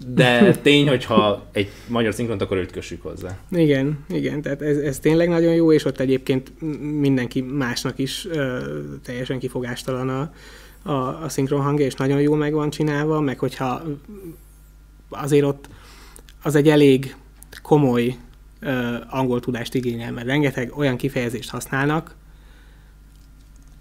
de 0.07 0.55
tény, 0.63 0.89
hogyha 0.89 1.47
egy 1.53 1.69
magyar 1.87 2.15
szinkront, 2.15 2.43
akkor 2.43 2.57
őt 2.57 2.73
kössük 2.73 3.03
hozzá. 3.03 3.39
Igen, 3.51 3.99
igen, 4.09 4.43
tehát 4.43 4.63
ez, 4.63 4.77
ez 4.77 4.99
tényleg 4.99 5.29
nagyon 5.29 5.55
jó, 5.55 5.73
és 5.73 5.85
ott 5.85 6.01
egyébként 6.01 6.53
mindenki 7.01 7.41
másnak 7.41 7.99
is 7.99 8.27
ö, 8.31 8.59
teljesen 9.05 9.39
kifogástalan 9.39 10.09
a, 10.09 10.33
a, 10.91 11.25
a 11.25 11.29
szinkron 11.29 11.63
hangja, 11.63 11.85
és 11.85 11.95
nagyon 11.95 12.21
jó 12.21 12.35
meg 12.35 12.53
van 12.53 12.71
csinálva, 12.71 13.21
meg 13.21 13.39
hogyha 13.39 13.83
azért 15.09 15.45
ott 15.45 15.69
az 16.43 16.55
egy 16.55 16.69
elég 16.69 17.17
komoly 17.63 18.17
ö, 18.61 18.95
angol 19.11 19.41
tudást 19.41 19.75
igényel, 19.75 20.13
mert 20.13 20.27
rengeteg 20.27 20.73
olyan 20.77 20.97
kifejezést 20.97 21.51
használnak, 21.51 22.15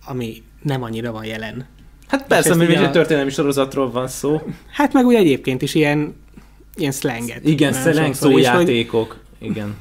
ami 0.06 0.44
nem 0.62 0.84
annyira 0.84 1.12
van 1.12 1.26
jelen. 1.26 1.66
Hát 2.08 2.28
persze, 2.28 2.56
mert 2.56 2.76
a... 2.76 2.84
egy 2.84 2.92
történelmi 2.92 3.30
sorozatról 3.30 3.92
van 3.92 4.08
szó. 4.08 4.42
Hát 4.72 4.94
meg 4.94 5.06
úgy 5.06 5.16
egyébként 5.16 5.62
is 5.62 5.76
ilyen, 5.76 6.16
ilyen 6.76 6.92
slanget. 6.92 7.46
Igen, 7.46 7.74
slang 7.74 8.14
szójátékok. 8.14 9.20
Igen. 9.40 9.76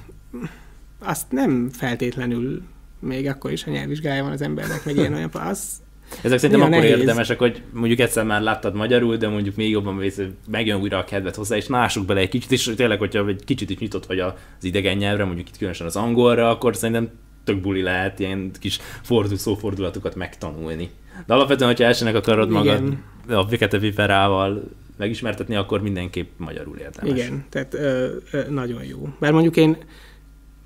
Azt 0.98 1.26
nem 1.30 1.70
feltétlenül 1.72 2.62
még 3.00 3.28
akkor 3.28 3.52
is, 3.52 3.64
ha 3.64 3.70
nyelvvizsgája 3.70 4.22
van 4.22 4.32
az 4.32 4.42
embernek, 4.42 4.84
meg 4.84 4.96
ilyen 4.96 5.14
olyan, 5.14 5.30
az 5.32 5.80
ezek 6.22 6.38
szerintem 6.38 6.66
akkor 6.66 6.80
nehéz. 6.82 6.98
érdemesek, 6.98 7.38
hogy 7.38 7.62
mondjuk 7.72 7.98
egyszer 7.98 8.24
már 8.24 8.40
láttad 8.42 8.74
magyarul, 8.74 9.16
de 9.16 9.28
mondjuk 9.28 9.56
még 9.56 9.70
jobban 9.70 9.96
vész, 9.96 10.20
megjön 10.50 10.80
újra 10.80 10.98
a 10.98 11.04
kedvet 11.04 11.34
hozzá, 11.34 11.56
és 11.56 11.66
nássuk 11.66 12.06
bele 12.06 12.20
egy 12.20 12.28
kicsit, 12.28 12.52
és 12.52 12.72
tényleg, 12.76 12.98
hogyha 12.98 13.26
egy 13.26 13.44
kicsit 13.44 13.70
is 13.70 13.78
nyitott 13.78 14.06
vagy 14.06 14.18
az 14.18 14.34
idegen 14.60 14.96
nyelvre, 14.96 15.24
mondjuk 15.24 15.48
itt 15.48 15.56
különösen 15.56 15.86
az 15.86 15.96
angolra, 15.96 16.50
akkor 16.50 16.76
szerintem 16.76 17.10
tök 17.44 17.60
buli 17.60 17.82
lehet 17.82 18.18
ilyen 18.18 18.50
kis 18.60 18.78
fordul, 19.02 19.36
szófordulatokat 19.36 20.14
megtanulni. 20.14 20.90
De 21.26 21.34
alapvetően, 21.34 21.70
hogyha 21.70 21.84
elsőnek 21.84 22.14
akarod 22.14 22.50
magad 22.50 22.82
Igen. 23.26 23.38
a 23.38 23.48
Fekete 23.48 23.78
Viperával 23.78 24.62
megismertetni, 24.96 25.54
akkor 25.54 25.82
mindenképp 25.82 26.28
magyarul 26.36 26.76
érdemes. 26.76 27.18
Igen, 27.18 27.44
tehát 27.48 27.74
ö, 27.74 28.08
ö, 28.30 28.50
nagyon 28.50 28.84
jó. 28.84 29.08
Bár 29.18 29.32
mondjuk 29.32 29.56
én 29.56 29.76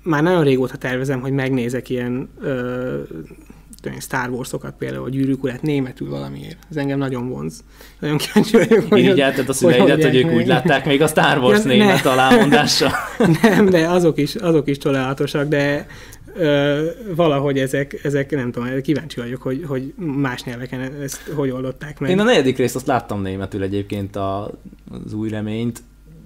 már 0.03 0.23
nagyon 0.23 0.43
régóta 0.43 0.77
tervezem, 0.77 1.19
hogy 1.21 1.31
megnézek 1.31 1.89
ilyen 1.89 2.29
ö, 2.41 3.01
Star 3.99 4.29
Wars-okat 4.29 4.73
például, 4.77 5.05
a 5.05 5.09
gyűrűk 5.09 5.61
németül 5.61 6.09
valamiért. 6.09 6.57
Ez 6.69 6.75
engem 6.75 6.97
nagyon 6.97 7.29
vonz. 7.29 7.63
Nagyon 7.99 8.17
kíváncsi 8.17 8.57
vagyok, 8.57 8.85
hogy... 8.89 8.99
Így 8.99 9.19
a 9.19 9.53
szüleidet, 9.53 10.03
hogy, 10.03 10.03
hogy 10.03 10.15
ők 10.15 10.31
úgy 10.31 10.47
látták 10.47 10.85
még 10.85 11.01
a 11.01 11.07
Star 11.07 11.37
Wars 11.37 11.63
ja, 11.63 11.69
német 11.69 12.03
ne. 12.03 12.09
alámondással. 12.11 12.91
Nem, 13.41 13.69
de 13.69 13.89
azok 13.89 14.17
is, 14.17 14.35
azok 14.35 14.67
is 14.67 14.77
csodálatosak, 14.77 15.47
de 15.47 15.87
ö, 16.35 16.85
valahogy 17.15 17.59
ezek, 17.59 17.99
ezek, 18.03 18.31
nem 18.31 18.51
tudom, 18.51 18.81
kíváncsi 18.81 19.19
vagyok, 19.19 19.41
hogy, 19.41 19.63
hogy 19.67 19.93
más 19.95 20.43
nyelveken 20.43 20.81
ezt 21.01 21.31
hogy 21.35 21.49
oldották 21.49 21.99
meg. 21.99 22.09
Én 22.09 22.19
a 22.19 22.23
negyedik 22.23 22.57
részt 22.57 22.75
azt 22.75 22.87
láttam 22.87 23.21
németül 23.21 23.63
egyébként 23.63 24.15
a, 24.15 24.51
az 25.05 25.13
új 25.13 25.29
reményt. 25.29 25.79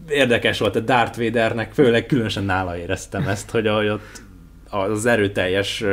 Érdekes 0.09 0.59
volt 0.59 0.75
a 0.75 0.79
Darth 0.79 1.17
Vadernek, 1.17 1.73
főleg 1.73 2.05
különösen 2.05 2.43
nála 2.43 2.77
éreztem 2.77 3.27
ezt, 3.27 3.49
hogy 3.49 3.67
ahogy 3.67 3.87
ott 3.87 4.21
az 4.69 5.05
erőteljes 5.05 5.83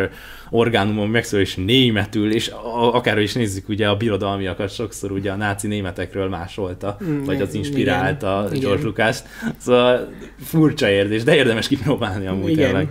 orgánumon 0.51 1.09
megszól 1.09 1.41
és 1.41 1.55
németül, 1.55 2.33
és 2.33 2.51
akár 2.93 3.19
is 3.19 3.33
nézzük, 3.33 3.69
ugye 3.69 3.89
a 3.89 3.97
birodalmiakat 3.97 4.75
sokszor 4.75 5.13
ugye 5.13 5.31
a 5.33 5.37
náci 5.37 5.67
németekről 5.67 6.29
másolta, 6.29 6.99
mm, 7.05 7.25
vagy 7.25 7.41
az 7.41 7.55
inspirálta 7.55 8.47
igen, 8.49 8.61
George 8.61 8.83
lucas 8.83 9.23
Szóval 9.59 10.13
furcsa 10.39 10.89
érzés, 10.89 11.23
de 11.23 11.35
érdemes 11.35 11.69
kipróbálni 11.69 12.27
amúgy 12.27 12.51
igen. 12.51 12.65
tényleg. 12.65 12.89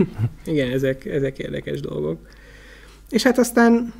igen, 0.44 0.70
ezek, 0.70 1.04
ezek 1.04 1.38
érdekes 1.38 1.80
dolgok. 1.80 2.18
És 3.10 3.22
hát 3.22 3.38
aztán 3.38 3.92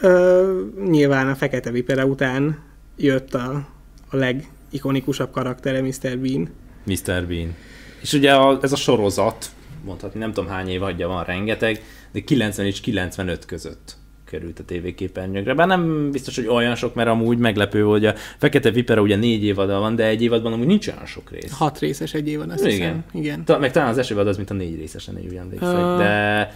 ö, 0.00 0.62
nyilván 0.84 1.28
a 1.28 1.34
Fekete 1.34 1.70
Vipere 1.70 2.06
után 2.06 2.58
jött 2.96 3.34
a, 3.34 3.68
a 4.10 4.16
legikonikusabb 4.16 5.30
karaktere 5.30 5.80
Mr. 5.80 6.18
Bean. 6.18 6.48
Mr. 6.84 7.26
Bean. 7.26 7.54
És 8.00 8.12
ugye 8.12 8.32
a, 8.32 8.58
ez 8.62 8.72
a 8.72 8.76
sorozat, 8.76 9.50
mondhatni, 9.84 10.20
nem 10.20 10.32
tudom 10.32 10.50
hány 10.50 10.68
év 10.68 10.82
adja 10.82 11.08
van, 11.08 11.24
rengeteg, 11.24 11.82
de 12.12 12.20
90 12.20 12.66
és 12.66 12.80
95 12.80 13.44
között 13.44 13.96
került 14.32 14.58
a 14.58 14.64
tévéképernyőkre. 14.64 15.54
Bár 15.54 15.66
nem 15.66 16.10
biztos, 16.10 16.36
hogy 16.36 16.46
olyan 16.46 16.74
sok, 16.74 16.94
mert 16.94 17.08
amúgy 17.08 17.38
meglepő, 17.38 17.82
hogy 17.82 18.06
a 18.06 18.14
Fekete 18.38 18.70
Vipera 18.70 19.00
ugye 19.00 19.16
négy 19.16 19.44
évada 19.44 19.78
van, 19.78 19.94
de 19.96 20.04
egy 20.04 20.22
évadban 20.22 20.52
amúgy 20.52 20.66
nincs 20.66 20.88
olyan 20.88 21.06
sok 21.06 21.30
rész. 21.30 21.52
Hat 21.52 21.78
részes 21.78 22.14
egy 22.14 22.28
évad, 22.28 22.50
azt 22.50 22.66
Igen. 22.66 22.72
hiszem. 22.72 23.04
Igen. 23.12 23.44
Ta, 23.44 23.58
meg 23.58 23.72
talán 23.72 23.88
az 23.88 23.98
első 23.98 24.14
évad 24.14 24.26
az, 24.26 24.36
mint 24.36 24.50
a 24.50 24.54
négy 24.54 24.76
részesen, 24.76 25.18
úgy 25.24 25.34
emlékszem. 25.34 25.92
Uh... 25.92 25.98
De 25.98 26.54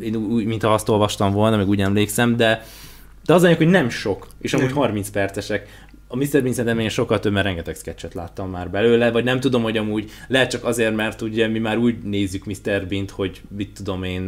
én 0.00 0.16
úgy, 0.16 0.44
mintha 0.44 0.72
azt 0.72 0.88
olvastam 0.88 1.32
volna, 1.32 1.56
meg 1.56 1.68
úgy 1.68 1.80
emlékszem, 1.80 2.36
de 2.36 2.62
de 3.28 3.34
az 3.34 3.44
anyag, 3.44 3.56
hogy 3.56 3.68
nem 3.68 3.88
sok, 3.88 4.26
és 4.40 4.54
amúgy 4.54 4.66
nem. 4.66 4.76
30 4.76 5.10
percesek 5.10 5.86
a 6.10 6.16
Mr. 6.16 6.42
Bean 6.42 6.52
szerintem 6.52 6.78
én 6.78 6.88
sokkal 6.88 7.18
több, 7.18 7.32
mert 7.32 7.46
rengeteg 7.46 7.74
sketchet 7.74 8.14
láttam 8.14 8.50
már 8.50 8.70
belőle, 8.70 9.10
vagy 9.10 9.24
nem 9.24 9.40
tudom, 9.40 9.62
hogy 9.62 9.76
amúgy 9.76 10.10
lehet 10.28 10.50
csak 10.50 10.64
azért, 10.64 10.96
mert 10.96 11.22
ugye 11.22 11.46
mi 11.46 11.58
már 11.58 11.78
úgy 11.78 11.98
nézzük 12.02 12.44
Mr. 12.44 12.86
Bean-t, 12.88 13.10
hogy 13.10 13.40
mit 13.56 13.70
tudom 13.74 14.02
én, 14.02 14.20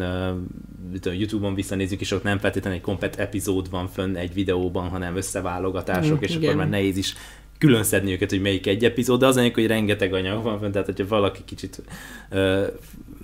mit 0.92 1.00
tudom, 1.00 1.18
Youtube-on 1.18 1.54
visszanézzük, 1.54 2.00
és 2.00 2.10
ott 2.10 2.22
nem 2.22 2.38
feltétlenül 2.38 2.78
egy 2.78 2.84
komplet 2.84 3.16
epizód 3.16 3.70
van 3.70 3.88
fönn 3.88 4.16
egy 4.16 4.34
videóban, 4.34 4.88
hanem 4.88 5.16
összeválogatások, 5.16 6.18
mm, 6.18 6.22
és 6.22 6.30
igen. 6.30 6.42
akkor 6.42 6.56
már 6.56 6.68
nehéz 6.68 6.96
is 6.96 7.14
külön 7.58 7.82
szedni 7.82 8.12
őket, 8.12 8.30
hogy 8.30 8.40
melyik 8.40 8.66
egy 8.66 8.84
epizód, 8.84 9.20
de 9.20 9.26
az 9.26 9.36
anyag, 9.36 9.54
hogy 9.54 9.66
rengeteg 9.66 10.12
anyag 10.14 10.42
van 10.42 10.58
fönn, 10.58 10.70
tehát 10.70 10.86
hogyha 10.86 11.06
valaki 11.06 11.40
kicsit 11.44 11.82
ö, 12.30 12.66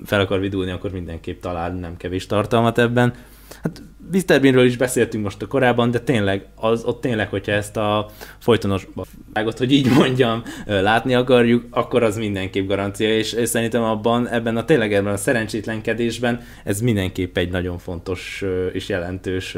fel 0.04 0.20
akar 0.20 0.40
vidulni, 0.40 0.70
akkor 0.70 0.92
mindenképp 0.92 1.40
talál 1.40 1.72
nem 1.72 1.96
kevés 1.96 2.26
tartalmat 2.26 2.78
ebben. 2.78 3.14
Hát 3.62 3.82
Mr. 4.12 4.40
Beanről 4.40 4.64
is 4.64 4.76
beszéltünk 4.76 5.24
most 5.24 5.42
a 5.42 5.46
korábban, 5.46 5.90
de 5.90 6.00
tényleg, 6.00 6.46
az, 6.54 6.84
ott 6.84 7.00
tényleg, 7.00 7.28
hogyha 7.28 7.52
ezt 7.52 7.76
a 7.76 8.10
folytonos 8.38 8.86
vágot, 9.32 9.58
hogy 9.58 9.72
így 9.72 9.90
mondjam, 9.90 10.42
látni 10.66 11.14
akarjuk, 11.14 11.64
akkor 11.70 12.02
az 12.02 12.16
mindenképp 12.16 12.68
garancia, 12.68 13.16
és, 13.16 13.32
és 13.32 13.48
szerintem 13.48 13.82
abban, 13.82 14.28
ebben 14.28 14.56
a 14.56 14.64
tényleg 14.64 14.94
ebben 14.94 15.12
a 15.12 15.16
szerencsétlenkedésben 15.16 16.40
ez 16.64 16.80
mindenképp 16.80 17.36
egy 17.36 17.50
nagyon 17.50 17.78
fontos 17.78 18.44
és 18.72 18.88
jelentős 18.88 19.56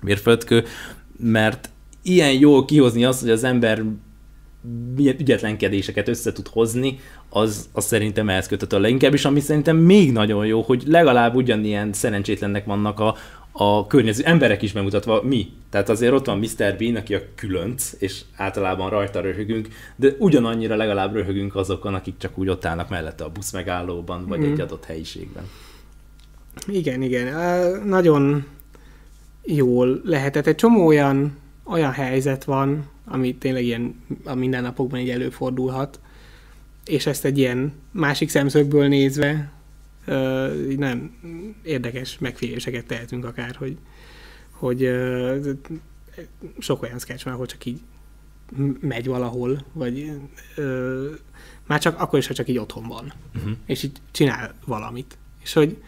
mérföldkő, 0.00 0.64
mert 1.18 1.70
ilyen 2.02 2.32
jól 2.32 2.64
kihozni 2.64 3.04
azt, 3.04 3.20
hogy 3.20 3.30
az 3.30 3.44
ember 3.44 3.82
milyen 4.96 5.16
ügyetlenkedéseket 5.18 6.08
össze 6.08 6.32
tud 6.32 6.48
hozni, 6.48 6.98
az, 7.28 7.68
az 7.72 7.84
szerintem 7.84 8.28
ehhez 8.28 8.46
kötött 8.46 8.72
a 8.72 8.78
leginkább, 8.78 9.12
és 9.12 9.24
ami 9.24 9.40
szerintem 9.40 9.76
még 9.76 10.12
nagyon 10.12 10.46
jó, 10.46 10.60
hogy 10.60 10.82
legalább 10.86 11.34
ugyanilyen 11.34 11.92
szerencsétlennek 11.92 12.64
vannak 12.64 13.00
a, 13.00 13.16
a 13.56 13.86
környező 13.86 14.24
emberek 14.24 14.62
is 14.62 14.72
bemutatva 14.72 15.22
mi. 15.22 15.52
Tehát 15.70 15.88
azért 15.88 16.12
ott 16.12 16.26
van 16.26 16.38
Mr. 16.38 16.76
Bean, 16.78 16.96
aki 16.96 17.14
a 17.14 17.20
különc, 17.34 17.92
és 17.98 18.20
általában 18.36 18.90
rajta 18.90 19.20
röhögünk, 19.20 19.68
de 19.96 20.08
ugyanannyira 20.18 20.76
legalább 20.76 21.14
röhögünk 21.14 21.56
azokon, 21.56 21.94
akik 21.94 22.14
csak 22.18 22.38
úgy 22.38 22.48
ott 22.48 22.64
állnak 22.64 22.88
mellette 22.88 23.24
a 23.24 23.30
busz 23.30 23.52
megállóban, 23.52 24.26
vagy 24.26 24.38
mm. 24.38 24.52
egy 24.52 24.60
adott 24.60 24.84
helyiségben. 24.84 25.44
Igen, 26.66 27.02
igen. 27.02 27.34
Nagyon 27.86 28.46
jól 29.42 30.00
lehetett. 30.04 30.46
Egy 30.46 30.54
csomó 30.54 30.86
olyan, 30.86 31.36
olyan 31.64 31.92
helyzet 31.92 32.44
van, 32.44 32.88
ami 33.04 33.34
tényleg 33.34 33.64
ilyen 33.64 34.02
a 34.24 34.34
mindennapokban 34.34 35.00
így 35.00 35.10
előfordulhat, 35.10 36.00
és 36.84 37.06
ezt 37.06 37.24
egy 37.24 37.38
ilyen 37.38 37.72
másik 37.90 38.28
szemszögből 38.28 38.88
nézve 38.88 39.52
nem 40.76 41.16
érdekes 41.62 42.18
megfigyeléseket 42.18 42.86
tehetünk 42.86 43.24
akár, 43.24 43.54
hogy, 43.56 43.78
hogy 44.50 44.90
sok 46.58 46.82
olyan 46.82 46.98
sketch 46.98 47.24
van, 47.24 47.34
ahol 47.34 47.46
csak 47.46 47.64
így 47.64 47.80
megy 48.80 49.06
valahol, 49.06 49.64
vagy 49.72 50.12
ö, 50.56 51.10
már 51.66 51.80
csak 51.80 52.00
akkor 52.00 52.18
is, 52.18 52.26
ha 52.26 52.34
csak 52.34 52.48
így 52.48 52.58
otthon 52.58 52.88
van, 52.88 53.12
uh-huh. 53.34 53.52
és 53.66 53.82
így 53.82 54.00
csinál 54.10 54.54
valamit. 54.66 55.18
És 55.42 55.52
hogy 55.52 55.82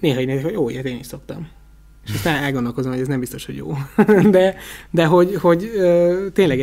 néha 0.00 0.20
így 0.20 0.26
nézik, 0.26 0.44
hogy 0.44 0.52
jó, 0.52 0.68
ilyet 0.68 0.84
én 0.84 0.98
is 0.98 1.06
szoktam. 1.06 1.48
És 2.04 2.12
aztán 2.14 2.42
elgondolkozom, 2.42 2.92
hogy 2.92 3.00
ez 3.00 3.08
nem 3.08 3.20
biztos, 3.20 3.46
hogy 3.46 3.56
jó. 3.56 3.74
de, 4.30 4.56
de 4.90 5.04
hogy, 5.06 5.34
hogy 5.34 5.64
ö, 5.74 6.26
tényleg 6.32 6.60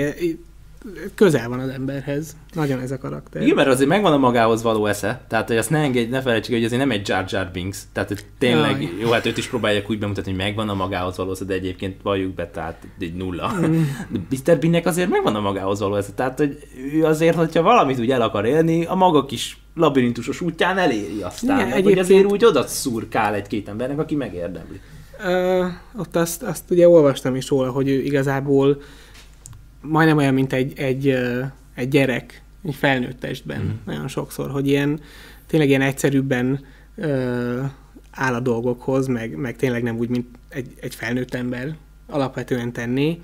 közel 1.15 1.49
van 1.49 1.59
az 1.59 1.69
emberhez. 1.69 2.35
Nagyon 2.53 2.79
ez 2.79 2.91
a 2.91 2.97
karakter. 2.97 3.41
Igen, 3.41 3.55
mert 3.55 3.67
azért 3.67 3.89
megvan 3.89 4.13
a 4.13 4.17
magához 4.17 4.63
való 4.63 4.85
esze. 4.85 5.21
Tehát, 5.27 5.47
hogy 5.47 5.57
azt 5.57 5.69
ne 5.69 5.79
engedj, 5.79 6.09
ne 6.09 6.21
felejtsük, 6.21 6.53
hogy 6.53 6.63
azért 6.63 6.81
nem 6.81 6.91
egy 6.91 7.07
Jar 7.07 7.25
Jar 7.27 7.49
Binks. 7.53 7.79
Tehát, 7.93 8.09
hogy 8.09 8.25
tényleg, 8.37 8.81
Jaj. 8.81 8.91
jó, 8.99 9.11
hát 9.11 9.25
őt 9.25 9.37
is 9.37 9.47
próbálják 9.47 9.89
úgy 9.89 9.99
bemutatni, 9.99 10.31
hogy 10.31 10.39
megvan 10.39 10.69
a 10.69 10.73
magához 10.73 11.17
való 11.17 11.31
esze, 11.31 11.45
de 11.45 11.53
egyébként 11.53 12.01
valljuk 12.01 12.33
be, 12.33 12.47
tehát 12.47 12.87
egy 12.99 13.13
nulla. 13.13 13.53
Mm. 13.59 13.81
De 14.11 14.19
Mr. 14.29 14.59
Beannek 14.59 14.85
azért 14.85 15.09
megvan 15.09 15.35
a 15.35 15.41
magához 15.41 15.79
való 15.79 15.95
esze. 15.95 16.11
Tehát, 16.11 16.37
hogy 16.37 16.57
ő 16.93 17.05
azért, 17.05 17.35
hogyha 17.35 17.61
valamit 17.61 17.99
úgy 17.99 18.11
el 18.11 18.21
akar 18.21 18.45
élni, 18.45 18.85
a 18.85 18.95
maga 18.95 19.25
kis 19.25 19.57
labirintusos 19.75 20.41
útján 20.41 20.77
eléri 20.77 21.21
aztán. 21.21 21.57
Igen, 21.57 21.71
egyébként... 21.71 21.85
Hogy 21.85 21.99
azért 21.99 22.31
úgy 22.31 22.45
oda 22.45 22.67
szurkál 22.67 23.33
egy-két 23.33 23.67
embernek, 23.67 23.99
aki 23.99 24.15
megérdemli. 24.15 24.79
Uh, 25.23 25.65
ott 25.97 26.15
azt, 26.15 26.43
azt 26.43 26.63
ugye 26.69 26.89
olvastam 26.89 27.35
is 27.35 27.49
róla, 27.49 27.71
hogy 27.71 27.89
ő 27.89 28.01
igazából 28.01 28.81
majdnem 29.81 30.17
olyan, 30.17 30.33
mint 30.33 30.53
egy, 30.53 30.79
egy, 30.79 31.07
egy 31.75 31.89
gyerek, 31.89 32.41
egy 32.63 32.75
felnőtt 32.75 33.19
testben 33.19 33.61
mm. 33.61 33.69
nagyon 33.85 34.07
sokszor, 34.07 34.49
hogy 34.49 34.67
ilyen 34.67 34.99
tényleg 35.47 35.67
ilyen 35.69 35.81
egyszerűbben 35.81 36.65
ö, 36.95 37.63
áll 38.11 38.33
a 38.33 38.39
dolgokhoz, 38.39 39.07
meg, 39.07 39.35
meg 39.35 39.55
tényleg 39.55 39.83
nem 39.83 39.97
úgy, 39.97 40.09
mint 40.09 40.27
egy, 40.49 40.73
egy 40.81 40.95
felnőtt 40.95 41.33
ember 41.33 41.75
alapvetően 42.07 42.71
tenni, 42.71 43.21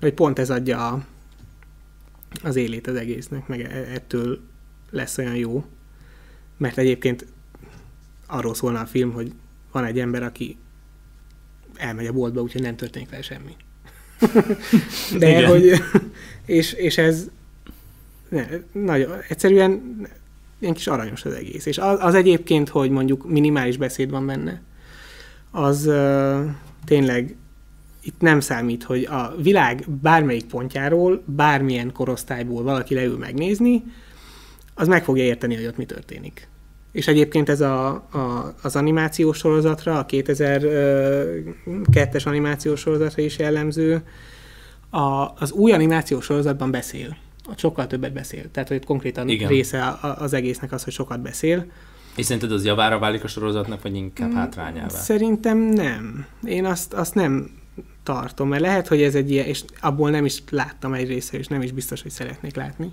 hogy 0.00 0.14
pont 0.14 0.38
ez 0.38 0.50
adja 0.50 0.88
a, 0.88 1.04
az 2.42 2.56
élét 2.56 2.86
az 2.86 2.94
egésznek, 2.94 3.46
meg 3.46 3.60
e, 3.60 3.92
ettől 3.94 4.40
lesz 4.90 5.18
olyan 5.18 5.36
jó. 5.36 5.64
Mert 6.56 6.78
egyébként 6.78 7.26
arról 8.26 8.54
szólna 8.54 8.80
a 8.80 8.86
film, 8.86 9.12
hogy 9.12 9.32
van 9.72 9.84
egy 9.84 10.00
ember, 10.00 10.22
aki 10.22 10.56
elmegy 11.74 12.06
a 12.06 12.12
boltba, 12.12 12.40
úgyhogy 12.40 12.62
nem 12.62 12.76
történik 12.76 13.10
vele 13.10 13.22
semmi. 13.22 13.56
De 15.18 15.28
Igen. 15.28 15.46
hogy, 15.46 15.72
és, 16.46 16.72
és 16.72 16.98
ez 16.98 17.28
ne, 18.28 18.46
nagyon, 18.72 19.10
egyszerűen 19.28 19.96
ilyen 20.58 20.74
kis 20.74 20.86
aranyos 20.86 21.24
az 21.24 21.32
egész. 21.32 21.66
És 21.66 21.78
az, 21.78 21.98
az 22.00 22.14
egyébként, 22.14 22.68
hogy 22.68 22.90
mondjuk 22.90 23.28
minimális 23.28 23.76
beszéd 23.76 24.10
van 24.10 24.26
benne, 24.26 24.62
az 25.50 25.86
uh, 25.86 26.50
tényleg 26.84 27.36
itt 28.02 28.20
nem 28.20 28.40
számít, 28.40 28.82
hogy 28.82 29.04
a 29.04 29.34
világ 29.42 29.84
bármelyik 30.02 30.44
pontjáról, 30.44 31.22
bármilyen 31.26 31.92
korosztályból 31.92 32.62
valaki 32.62 32.94
leül 32.94 33.18
megnézni, 33.18 33.84
az 34.74 34.88
meg 34.88 35.04
fogja 35.04 35.24
érteni, 35.24 35.54
hogy 35.54 35.66
ott 35.66 35.76
mi 35.76 35.84
történik. 35.84 36.48
És 36.94 37.08
egyébként 37.08 37.48
ez 37.48 37.60
a, 37.60 37.86
a, 37.88 38.54
az 38.62 38.76
animációs 38.76 39.38
sorozatra, 39.38 39.98
a 39.98 40.06
2002-es 40.06 42.26
animációs 42.26 42.80
sorozatra 42.80 43.22
is 43.22 43.38
jellemző, 43.38 44.02
a, 44.90 45.32
az 45.38 45.52
új 45.52 45.72
animációs 45.72 46.24
sorozatban 46.24 46.70
beszél. 46.70 47.16
Sokkal 47.56 47.86
többet 47.86 48.12
beszél. 48.12 48.50
Tehát, 48.50 48.68
hogy 48.68 48.84
konkrétan 48.84 49.28
Igen. 49.28 49.48
része 49.48 49.98
az 50.18 50.32
egésznek 50.32 50.72
az, 50.72 50.84
hogy 50.84 50.92
sokat 50.92 51.20
beszél. 51.20 51.66
És 52.16 52.24
szerinted 52.24 52.52
az 52.52 52.64
javára 52.64 52.98
válik 52.98 53.24
a 53.24 53.28
sorozatnak, 53.28 53.82
vagy 53.82 53.94
inkább 53.94 54.30
mm, 54.30 54.34
hátrányává? 54.34 54.88
Szerintem 54.88 55.58
nem. 55.58 56.26
Én 56.44 56.64
azt, 56.64 56.92
azt 56.92 57.14
nem 57.14 57.50
tartom, 58.02 58.48
mert 58.48 58.62
lehet, 58.62 58.88
hogy 58.88 59.02
ez 59.02 59.14
egy 59.14 59.30
ilyen, 59.30 59.46
és 59.46 59.64
abból 59.80 60.10
nem 60.10 60.24
is 60.24 60.42
láttam 60.50 60.92
egy 60.92 61.08
része, 61.08 61.38
és 61.38 61.46
nem 61.46 61.62
is 61.62 61.72
biztos, 61.72 62.02
hogy 62.02 62.10
szeretnék 62.10 62.54
látni. 62.54 62.92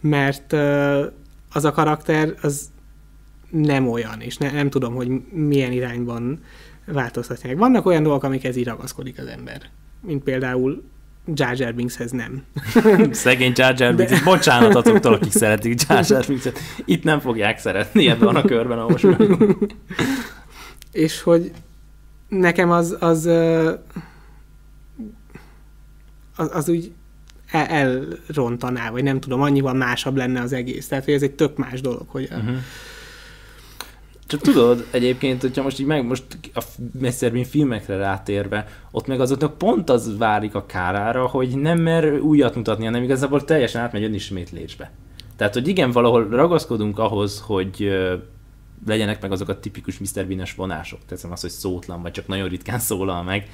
Mert 0.00 0.52
az 1.52 1.64
a 1.64 1.72
karakter, 1.72 2.34
az 2.42 2.68
nem 3.50 3.88
olyan, 3.88 4.20
és 4.20 4.36
ne, 4.36 4.50
nem 4.50 4.70
tudom, 4.70 4.94
hogy 4.94 5.10
milyen 5.30 5.72
irányban 5.72 6.40
változtatják. 6.84 7.56
Vannak 7.56 7.86
olyan 7.86 8.02
dolgok, 8.02 8.22
amikhez 8.22 8.56
így 8.56 8.66
ragaszkodik 8.66 9.18
az 9.18 9.26
ember, 9.26 9.62
mint 10.00 10.22
például 10.22 10.82
Jar 11.34 11.58
Jar 11.58 11.74
Binkshez 11.74 12.10
nem. 12.10 12.44
Szegény 13.10 13.52
Jar 13.54 13.74
Jar 13.80 13.94
Binks, 13.94 14.22
bocsánat 14.22 14.74
azoktól, 14.74 15.14
akik 15.14 15.32
szeretik 15.32 15.80
Jar 15.88 16.04
Jar 16.08 16.24
Binkset. 16.26 16.58
Itt 16.84 17.04
nem 17.04 17.20
fogják 17.20 17.58
szeretni 17.58 18.08
ebben 18.08 18.36
a 18.36 18.42
körben, 18.42 18.78
ahol 18.78 18.98
És 20.92 21.22
hogy 21.22 21.52
nekem 22.28 22.70
az, 22.70 22.96
az, 23.00 23.26
az, 26.36 26.50
az 26.52 26.68
úgy 26.68 26.92
el, 27.50 27.66
elrontaná, 27.66 28.90
vagy 28.90 29.02
nem 29.02 29.20
tudom, 29.20 29.40
annyival 29.40 29.74
másabb 29.74 30.16
lenne 30.16 30.40
az 30.40 30.52
egész. 30.52 30.88
Tehát, 30.88 31.04
hogy 31.04 31.14
ez 31.14 31.22
egy 31.22 31.34
tök 31.34 31.56
más 31.56 31.80
dolog, 31.80 32.08
hogy 32.08 32.28
uh-huh. 32.30 32.56
Csak 34.28 34.40
tudod, 34.40 34.86
egyébként, 34.90 35.40
hogyha 35.40 35.62
most 35.62 35.80
így 35.80 35.86
meg, 35.86 36.06
most 36.06 36.24
a. 36.54 36.64
Bean 37.20 37.44
filmekre 37.44 37.96
rátérve, 37.96 38.66
ott 38.90 39.06
meg 39.06 39.20
azoknak 39.20 39.58
pont 39.58 39.90
az 39.90 40.18
várik 40.18 40.54
a 40.54 40.66
kárára, 40.66 41.26
hogy 41.26 41.56
nem 41.56 41.78
mer 41.78 42.20
újat 42.20 42.54
mutatni, 42.54 42.84
hanem 42.84 43.02
igazából 43.02 43.44
teljesen 43.44 43.82
átmegy 43.82 44.02
önismétlésbe. 44.02 44.90
Tehát, 45.36 45.54
hogy 45.54 45.68
igen, 45.68 45.90
valahol 45.90 46.28
ragaszkodunk 46.28 46.98
ahhoz, 46.98 47.42
hogy 47.46 47.90
legyenek 48.86 49.22
meg 49.22 49.32
azok 49.32 49.48
a 49.48 49.60
tipikus 49.60 49.98
Mr. 49.98 50.26
Bean-es 50.26 50.54
vonások. 50.54 50.98
Teszem 51.06 51.32
azt, 51.32 51.42
hogy 51.42 51.50
szótlan, 51.50 52.02
vagy 52.02 52.12
csak 52.12 52.26
nagyon 52.26 52.48
ritkán 52.48 52.78
szólal 52.78 53.22
meg. 53.22 53.48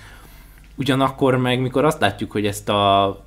Ugyanakkor 0.77 1.37
meg, 1.37 1.61
mikor 1.61 1.85
azt 1.85 2.01
látjuk, 2.01 2.33
hogy 2.33 2.47
ezt 2.47 2.69
a 2.69 3.25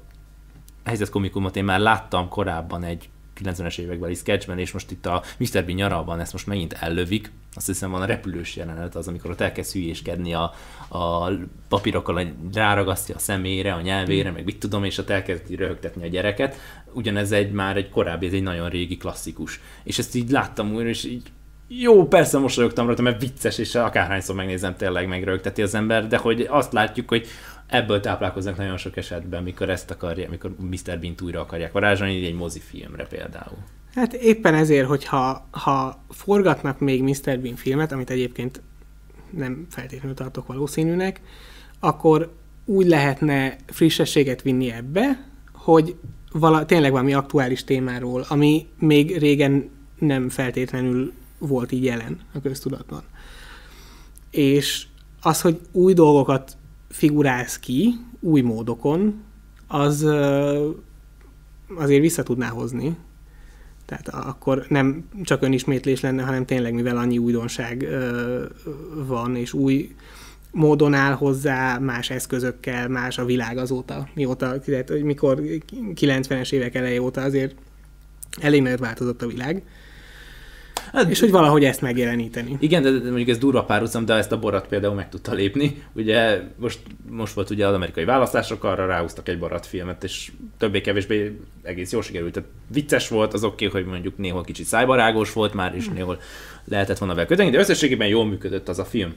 helyzetkomikumot 0.84 1.56
én 1.56 1.64
már 1.64 1.80
láttam 1.80 2.30
korábban 2.30 2.84
egy 2.84 3.10
90-es 3.44 3.80
évekbeli 3.80 4.14
sketchben, 4.14 4.60
és 4.60 4.72
most 4.72 4.92
itt 4.92 5.06
a 5.06 5.24
Mr. 5.38 5.66
Bean 5.66 5.76
nyaralban 5.76 6.20
ezt 6.20 6.32
most 6.32 6.48
megint 6.48 6.74
ellövik. 6.74 7.32
Azt 7.54 7.66
hiszem 7.66 7.92
van 7.92 8.02
a 8.02 8.06
repülős 8.06 8.56
jelenet 8.56 8.96
az, 8.96 9.08
amikor 9.08 9.32
ott 9.32 9.42
elkezd 9.42 9.72
hülyéskedni 9.72 10.34
a, 10.34 10.54
a 10.90 11.32
papírokkal, 11.70 12.34
ráragasztja 12.54 13.16
a 13.16 13.20
szemére, 13.20 13.74
a 13.74 13.82
nyelvére, 13.82 14.32
meg 14.32 14.44
mit 14.44 14.60
tudom, 14.60 14.84
és 14.84 14.98
ott 14.98 15.10
elkezdi 15.10 15.56
röhögtetni 15.56 16.04
a 16.04 16.08
gyereket. 16.08 16.56
Ugyanez 16.94 17.32
egy 17.32 17.52
már 17.52 17.78
egy 17.78 17.90
korábbi, 17.90 18.26
ez 18.26 18.34
egy 18.34 18.44
nagyon 18.44 18.70
régi 18.70 18.98
klasszikus. 18.98 19.60
És 19.84 19.98
ezt 19.98 20.16
így 20.16 20.30
láttam 20.30 20.74
újra, 20.74 20.90
és 20.90 21.04
így 21.04 21.32
jó, 21.68 22.08
persze 22.08 22.38
mosolyogtam 22.38 22.86
rajta, 22.86 23.02
mert 23.02 23.22
vicces, 23.22 23.58
és 23.58 23.76
akárhányszor 23.76 24.36
megnézem, 24.36 24.76
tényleg 24.76 25.08
megrögteti 25.08 25.62
az 25.62 25.76
ember, 25.76 26.08
de 26.08 26.18
hogy 26.18 26.48
azt 26.50 26.74
látjuk, 26.74 27.10
hogy 27.10 27.28
ebből 27.68 28.00
táplálkoznak 28.00 28.58
nagyon 28.58 28.78
sok 28.78 28.98
esetben, 28.98 29.44
mikor 29.44 29.70
ezt 29.70 29.92
akarják, 29.92 30.30
mikor 30.30 30.56
Mr. 30.60 31.00
Bean 31.00 31.16
újra 31.24 31.42
akarják 31.42 31.72
varázsolni, 31.72 32.26
egy 32.26 32.36
mozifilmre 32.36 33.06
például. 33.06 33.58
Hát 33.96 34.14
éppen 34.14 34.54
ezért, 34.54 34.88
hogyha 34.88 35.48
ha 35.52 36.04
forgatnak 36.10 36.80
még 36.80 37.04
Mr. 37.04 37.40
Bean 37.40 37.56
filmet, 37.56 37.92
amit 37.92 38.10
egyébként 38.10 38.62
nem 39.30 39.68
feltétlenül 39.70 40.16
tartok 40.16 40.48
valószínűnek, 40.48 41.22
akkor 41.80 42.34
úgy 42.66 42.88
lehetne 42.88 43.56
frissességet 43.66 44.42
vinni 44.42 44.72
ebbe, 44.72 45.26
hogy 45.54 45.96
vala, 46.32 46.66
tényleg 46.66 46.92
valami 46.92 47.14
aktuális 47.14 47.64
témáról, 47.64 48.26
ami 48.30 48.68
még 48.80 49.18
régen 49.18 49.70
nem 50.00 50.30
feltétlenül 50.30 51.14
volt 51.38 51.72
így 51.72 51.84
jelen 51.84 52.20
a 52.34 52.42
köztudatban. 52.42 53.04
És 54.32 54.88
az, 55.22 55.42
hogy 55.42 55.60
új 55.72 55.94
dolgokat 55.94 56.57
figurálsz 56.90 57.60
ki 57.60 57.94
új 58.20 58.42
módokon, 58.42 59.24
az 59.68 60.04
azért 61.76 62.02
vissza 62.02 62.24
tudná 62.24 62.48
hozni. 62.48 62.98
Tehát 63.86 64.08
akkor 64.08 64.66
nem 64.70 65.10
csak 65.24 65.42
önismétlés 65.42 66.02
lenne, 66.02 66.24
hanem 66.24 66.46
tényleg, 66.46 66.74
mivel 66.74 66.98
annyi 66.98 67.18
újdonság 67.18 67.88
van, 69.08 69.36
és 69.36 69.54
új 69.54 69.96
módon 70.52 70.94
áll 70.94 71.14
hozzá, 71.14 71.78
más 71.78 72.10
eszközökkel, 72.10 72.88
más 72.88 73.18
a 73.18 73.26
világ 73.26 73.58
azóta, 73.58 74.10
mióta, 74.14 74.60
tehát, 74.60 74.90
hogy 74.90 75.04
mikor 75.04 75.42
90-es 75.96 76.52
évek 76.52 76.76
eleje 76.76 77.02
óta 77.02 77.22
azért 77.22 77.56
elég 78.42 78.62
nagyot 78.62 78.80
változott 78.80 79.22
a 79.22 79.28
világ. 79.28 79.64
Hát, 80.94 81.10
és 81.10 81.20
hogy 81.20 81.32
valahogy 81.32 81.64
ezt 81.64 81.82
megjeleníteni. 81.82 82.58
Igen, 82.60 82.82
de 82.82 82.90
mondjuk 82.90 83.28
ez 83.28 83.38
durva 83.38 83.64
párhuzam, 83.64 84.06
de 84.06 84.14
ezt 84.14 84.32
a 84.32 84.40
Borat 84.40 84.68
például 84.68 84.94
meg 84.94 85.10
tudta 85.10 85.34
lépni. 85.34 85.84
Ugye 85.94 86.42
most, 86.56 86.80
most 87.10 87.34
volt 87.34 87.50
ugye 87.50 87.68
az 87.68 87.74
amerikai 87.74 88.06
választások, 88.06 88.64
arra 88.64 88.86
ráhúztak 88.86 89.30
egy 89.30 89.40
Borat 89.40 89.66
filmet, 89.66 90.04
és 90.04 90.32
többé-kevésbé 90.58 91.40
egész 91.64 91.92
jól 91.92 92.02
sikerült. 92.02 92.34
Tehát 92.34 92.50
vicces 92.68 93.08
volt, 93.08 93.34
az 93.34 93.44
oké, 93.44 93.68
okay, 93.68 93.82
hogy 93.82 93.92
mondjuk 93.92 94.18
néhol 94.18 94.44
kicsit 94.44 94.66
szájbarágos 94.66 95.34
volt 95.34 95.54
már, 95.54 95.76
és 95.76 95.90
néhol 95.90 96.20
lehetett 96.66 96.98
volna 96.98 97.14
vele 97.16 97.28
köteni, 97.28 97.50
de 97.50 97.60
összességében 97.60 98.08
jól 98.08 98.26
működött 98.26 98.70
az 98.70 98.80
a 98.80 98.86
film. 98.86 99.14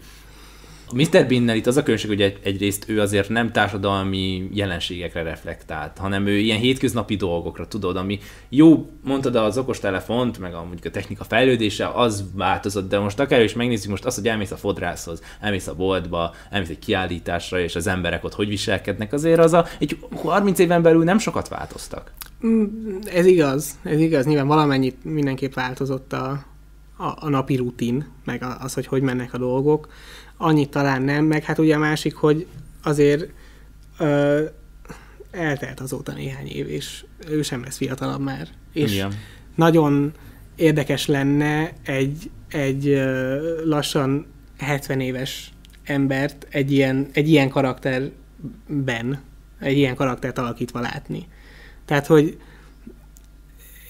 A 0.92 0.94
Mr. 0.94 1.26
Bean-nel 1.26 1.56
itt 1.56 1.66
az 1.66 1.76
a 1.76 1.82
különbség, 1.82 2.10
hogy 2.10 2.22
egy, 2.22 2.38
egyrészt 2.42 2.84
ő 2.88 3.00
azért 3.00 3.28
nem 3.28 3.52
társadalmi 3.52 4.48
jelenségekre 4.52 5.22
reflektált, 5.22 5.98
hanem 5.98 6.26
ő 6.26 6.38
ilyen 6.38 6.58
hétköznapi 6.58 7.16
dolgokra, 7.16 7.68
tudod, 7.68 7.96
ami 7.96 8.18
jó, 8.48 8.90
mondtad 9.04 9.36
az 9.36 9.58
okostelefont, 9.58 10.38
meg 10.38 10.54
a, 10.54 10.62
mondjuk 10.62 10.84
a 10.84 10.90
technika 10.90 11.24
fejlődése, 11.24 11.88
az 11.88 12.24
változott, 12.34 12.88
de 12.88 12.98
most 12.98 13.20
akár 13.20 13.42
is 13.42 13.52
megnézzük 13.52 13.90
most 13.90 14.04
azt, 14.04 14.16
hogy 14.16 14.28
elmész 14.28 14.50
a 14.50 14.56
fodrászhoz, 14.56 15.22
elmész 15.40 15.66
a 15.66 15.74
boltba, 15.74 16.34
elmész 16.50 16.68
egy 16.68 16.78
kiállításra, 16.78 17.60
és 17.60 17.76
az 17.76 17.86
emberek 17.86 18.24
ott 18.24 18.34
hogy 18.34 18.48
viselkednek, 18.48 19.12
azért 19.12 19.38
az 19.38 19.52
a, 19.52 19.66
egy 19.78 19.98
30 20.14 20.58
éven 20.58 20.82
belül 20.82 21.04
nem 21.04 21.18
sokat 21.18 21.48
változtak. 21.48 22.12
Mm, 22.46 22.64
ez 23.12 23.26
igaz, 23.26 23.78
ez 23.82 23.98
igaz, 23.98 24.26
nyilván 24.26 24.46
valamennyit 24.46 25.04
mindenképp 25.04 25.52
változott 25.52 26.12
a, 26.12 26.44
a, 26.96 27.14
a 27.20 27.28
napi 27.28 27.56
rutin, 27.56 28.06
meg 28.24 28.44
az, 28.60 28.74
hogy 28.74 28.86
hogy 28.86 29.02
mennek 29.02 29.34
a 29.34 29.38
dolgok 29.38 29.88
annyit 30.40 30.70
talán 30.70 31.02
nem, 31.02 31.24
meg 31.24 31.44
hát 31.44 31.58
ugye 31.58 31.74
a 31.74 31.78
másik, 31.78 32.14
hogy 32.14 32.46
azért 32.82 33.32
ö, 33.98 34.44
eltelt 35.30 35.80
azóta 35.80 36.12
néhány 36.12 36.46
év, 36.46 36.68
és 36.68 37.04
ő 37.28 37.42
sem 37.42 37.62
lesz 37.62 37.76
fiatalabb 37.76 38.20
már. 38.20 38.48
És 38.72 38.92
Igen. 38.92 39.12
nagyon 39.54 40.12
érdekes 40.56 41.06
lenne 41.06 41.72
egy, 41.84 42.30
egy 42.48 42.88
ö, 42.88 43.64
lassan 43.64 44.26
70 44.58 45.00
éves 45.00 45.52
embert 45.84 46.46
egy 46.50 46.72
ilyen, 46.72 47.08
egy 47.12 47.28
ilyen 47.28 47.48
karakterben, 47.48 49.22
egy 49.60 49.76
ilyen 49.76 49.94
karaktert 49.94 50.38
alakítva 50.38 50.80
látni. 50.80 51.28
Tehát, 51.84 52.06
hogy 52.06 52.38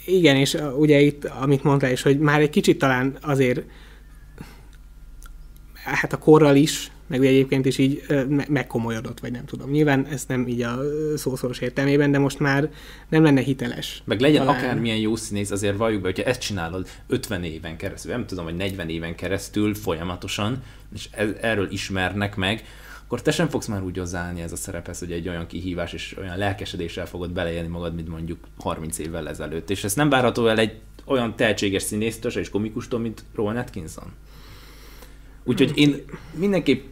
igen, 0.07 0.37
és 0.37 0.57
ugye 0.77 1.01
itt, 1.01 1.25
amit 1.25 1.63
mondtál 1.63 1.93
is, 1.93 2.03
hogy 2.03 2.19
már 2.19 2.41
egy 2.41 2.51
kicsit 2.51 2.79
talán 2.79 3.17
azért 3.21 3.63
hát 5.85 6.13
a 6.13 6.19
korral 6.19 6.57
is, 6.57 6.91
meg 7.07 7.27
egyébként 7.27 7.67
is 7.67 7.79
így 7.79 8.03
megkomolyodott, 8.49 9.21
vagy 9.21 9.33
nem 9.33 9.45
tudom. 9.45 9.71
Nyilván 9.71 10.07
ez 10.07 10.25
nem 10.29 10.49
így 10.49 10.63
a 10.63 10.79
szószoros 11.17 11.59
értelmében, 11.59 12.11
de 12.11 12.19
most 12.19 12.39
már 12.39 12.71
nem 13.09 13.23
lenne 13.23 13.41
hiteles. 13.41 14.03
Meg 14.05 14.21
legyen 14.21 14.45
talán. 14.45 14.61
akármilyen 14.61 14.97
jó 14.97 15.17
színész, 15.17 15.51
azért 15.51 15.77
valljuk 15.77 16.01
be, 16.01 16.09
hogyha 16.09 16.31
ezt 16.31 16.41
csinálod 16.41 16.89
50 17.07 17.45
éven 17.45 17.77
keresztül, 17.77 18.13
nem 18.13 18.27
tudom, 18.27 18.45
hogy 18.45 18.57
40 18.57 18.89
éven 18.89 19.15
keresztül 19.15 19.75
folyamatosan, 19.75 20.63
és 20.95 21.09
e, 21.13 21.27
erről 21.41 21.71
ismernek 21.71 22.37
meg, 22.37 22.65
akkor 23.05 23.23
te 23.23 23.31
sem 23.31 23.49
fogsz 23.49 23.67
már 23.67 23.83
úgy 23.83 23.99
hozzáállni 23.99 24.41
ez 24.41 24.53
a 24.53 24.57
szerephez, 24.57 24.99
hogy 24.99 25.13
egy 25.13 25.29
olyan 25.29 25.47
kihívás 25.47 25.93
és 25.93 26.17
olyan 26.19 26.39
lelkesedéssel 26.39 27.07
fogod 27.07 27.31
beleélni 27.31 27.69
magad, 27.69 27.95
mint 27.95 28.09
mondjuk 28.09 28.39
30 28.59 28.99
évvel 28.99 29.29
ezelőtt. 29.29 29.71
És 29.71 29.85
ez 29.85 29.95
nem 29.95 30.09
várható 30.09 30.47
el 30.47 30.59
egy 30.59 30.81
olyan 31.05 31.37
tehetséges 31.37 31.83
színésztől 31.83 32.33
és 32.33 32.49
komikustól, 32.49 33.01
mint 33.01 33.25
Rowan 33.35 33.57
Atkinson. 33.57 34.13
Úgyhogy 35.51 35.73
én 35.75 36.05
mindenképp 36.35 36.85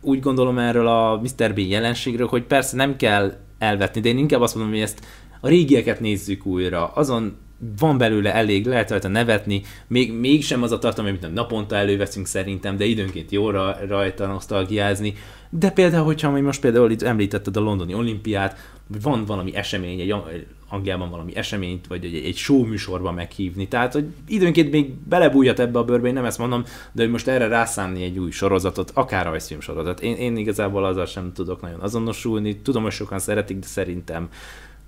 úgy 0.00 0.20
gondolom 0.20 0.58
erről 0.58 0.86
a 0.86 1.20
Mr. 1.20 1.54
Bean 1.54 1.68
jelenségről, 1.68 2.26
hogy 2.26 2.42
persze 2.42 2.76
nem 2.76 2.96
kell 2.96 3.32
elvetni, 3.58 4.00
de 4.00 4.08
én 4.08 4.18
inkább 4.18 4.40
azt 4.40 4.54
mondom, 4.54 4.72
hogy 4.72 4.82
ezt 4.82 5.06
a 5.40 5.48
régieket 5.48 6.00
nézzük 6.00 6.46
újra, 6.46 6.86
azon 6.86 7.36
van 7.78 7.98
belőle 7.98 8.34
elég, 8.34 8.66
lehet 8.66 8.90
rajta 8.90 9.08
nevetni, 9.08 9.62
még, 9.86 10.12
mégsem 10.12 10.62
az 10.62 10.72
a 10.72 10.78
tartalom, 10.78 11.10
amit 11.10 11.34
naponta 11.34 11.76
előveszünk 11.76 12.26
szerintem, 12.26 12.76
de 12.76 12.84
időnként 12.84 13.30
jó 13.30 13.50
rajta 13.88 14.26
nosztalgiázni. 14.26 15.14
De 15.50 15.70
például, 15.70 16.04
hogyha 16.04 16.30
most 16.30 16.60
például 16.60 16.90
itt 16.90 17.02
említetted 17.02 17.56
a 17.56 17.60
londoni 17.60 17.94
olimpiát, 17.94 18.58
van 19.02 19.24
valami 19.24 19.54
esemény, 19.54 20.00
egy 20.00 20.46
Angliában 20.72 21.10
valami 21.10 21.36
eseményt, 21.36 21.86
vagy 21.86 22.04
egy, 22.04 22.14
egy 22.14 22.36
show 22.36 22.64
műsorba 22.64 23.12
meghívni. 23.12 23.68
Tehát, 23.68 23.92
hogy 23.92 24.06
időnként 24.28 24.70
még 24.70 24.94
belebújhat 24.94 25.60
ebbe 25.60 25.78
a 25.78 25.84
bőrbe, 25.84 26.08
én 26.08 26.14
nem 26.14 26.24
ezt 26.24 26.38
mondom, 26.38 26.64
de 26.92 27.02
hogy 27.02 27.10
most 27.10 27.28
erre 27.28 27.46
rászánni 27.46 28.02
egy 28.02 28.18
új 28.18 28.30
sorozatot, 28.30 28.90
akár 28.94 29.24
rajzfilm 29.26 29.60
sorozat. 29.60 30.00
Én, 30.00 30.16
én 30.16 30.36
igazából 30.36 30.84
azzal 30.84 31.06
sem 31.06 31.32
tudok 31.32 31.60
nagyon 31.60 31.80
azonosulni. 31.80 32.56
Tudom, 32.56 32.82
hogy 32.82 32.92
sokan 32.92 33.18
szeretik, 33.18 33.58
de 33.58 33.66
szerintem 33.66 34.28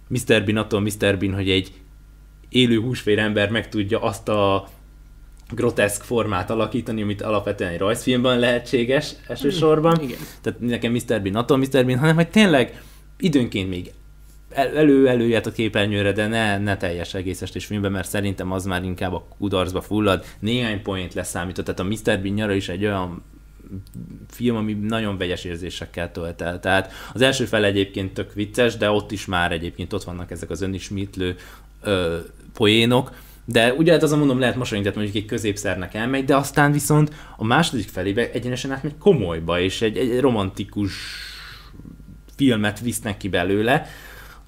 Mr. 0.09 0.45
Bean 0.45 0.57
attól 0.57 0.81
Mr. 0.81 1.19
Bean, 1.19 1.35
hogy 1.35 1.51
egy 1.51 1.73
élő 2.49 2.81
húsfér 2.81 3.19
ember 3.19 3.51
meg 3.51 3.69
tudja 3.69 4.01
azt 4.01 4.29
a 4.29 4.69
groteszk 5.51 6.03
formát 6.03 6.51
alakítani, 6.51 7.03
amit 7.03 7.23
alapvetően 7.23 7.73
egy 7.73 7.79
rajzfilmben 7.79 8.39
lehetséges 8.39 9.15
elsősorban. 9.27 9.99
Mm, 10.01 10.05
igen. 10.05 10.19
Tehát 10.41 10.61
nekem 10.61 10.93
Mr. 10.93 11.23
Bean 11.23 11.35
attól 11.35 11.57
Mr. 11.57 11.85
Bean, 11.85 11.99
hanem 11.99 12.15
hogy 12.15 12.29
tényleg 12.29 12.83
időnként 13.19 13.69
még 13.69 13.93
elő 14.55 15.09
előjött 15.09 15.47
a 15.47 15.53
képernyőre, 15.53 16.13
de 16.13 16.27
ne, 16.27 16.59
ne 16.59 16.77
teljes 16.77 17.15
egész 17.15 17.43
estés 17.43 17.67
filmben, 17.67 17.93
mert 17.93 18.09
szerintem 18.09 18.53
az 18.53 18.65
már 18.65 18.85
inkább 18.85 19.13
a 19.13 19.27
kudarcba 19.39 19.81
fullad. 19.81 20.25
Néhány 20.39 20.83
point 20.83 21.15
leszámított, 21.15 21.65
tehát 21.65 21.81
a 21.81 21.85
Mr. 21.85 22.21
Bean 22.21 22.35
nyara 22.35 22.53
is 22.53 22.69
egy 22.69 22.85
olyan 22.85 23.23
film, 24.31 24.57
ami 24.57 24.73
nagyon 24.73 25.19
vegyes 25.19 25.45
érzésekkel 25.45 26.13
tölt 26.13 26.41
el. 26.41 26.61
Tehát 26.61 26.93
az 27.13 27.21
első 27.21 27.45
fel 27.45 27.65
egyébként 27.65 28.15
tök 28.15 28.33
vicces, 28.35 28.77
de 28.77 28.91
ott 28.91 29.13
is 29.13 29.27
már 29.27 29.53
egyébként 29.53 29.93
ott 29.93 30.05
vannak 30.05 30.31
ezek 30.31 30.51
az 30.51 30.61
önismétlő 30.61 31.37
poénok, 32.53 33.13
de 33.45 33.73
ugye 33.73 33.93
hát 33.93 34.03
azon 34.03 34.19
mondom, 34.19 34.39
lehet 34.39 34.57
mosolyogni, 34.57 34.91
tehát 34.91 35.05
mondjuk 35.05 35.25
egy 35.25 35.31
középszernek 35.31 35.95
elmegy, 35.95 36.25
de 36.25 36.37
aztán 36.37 36.73
viszont 36.73 37.13
a 37.37 37.45
második 37.45 37.89
felébe 37.89 38.31
egyenesen 38.31 38.73
átmegy 38.73 38.99
komolyba, 38.99 39.61
és 39.61 39.83
egy, 39.83 39.97
egy 39.97 40.21
romantikus 40.21 40.93
filmet 42.37 42.81
visznek 42.81 43.17
ki 43.17 43.29
belőle, 43.29 43.87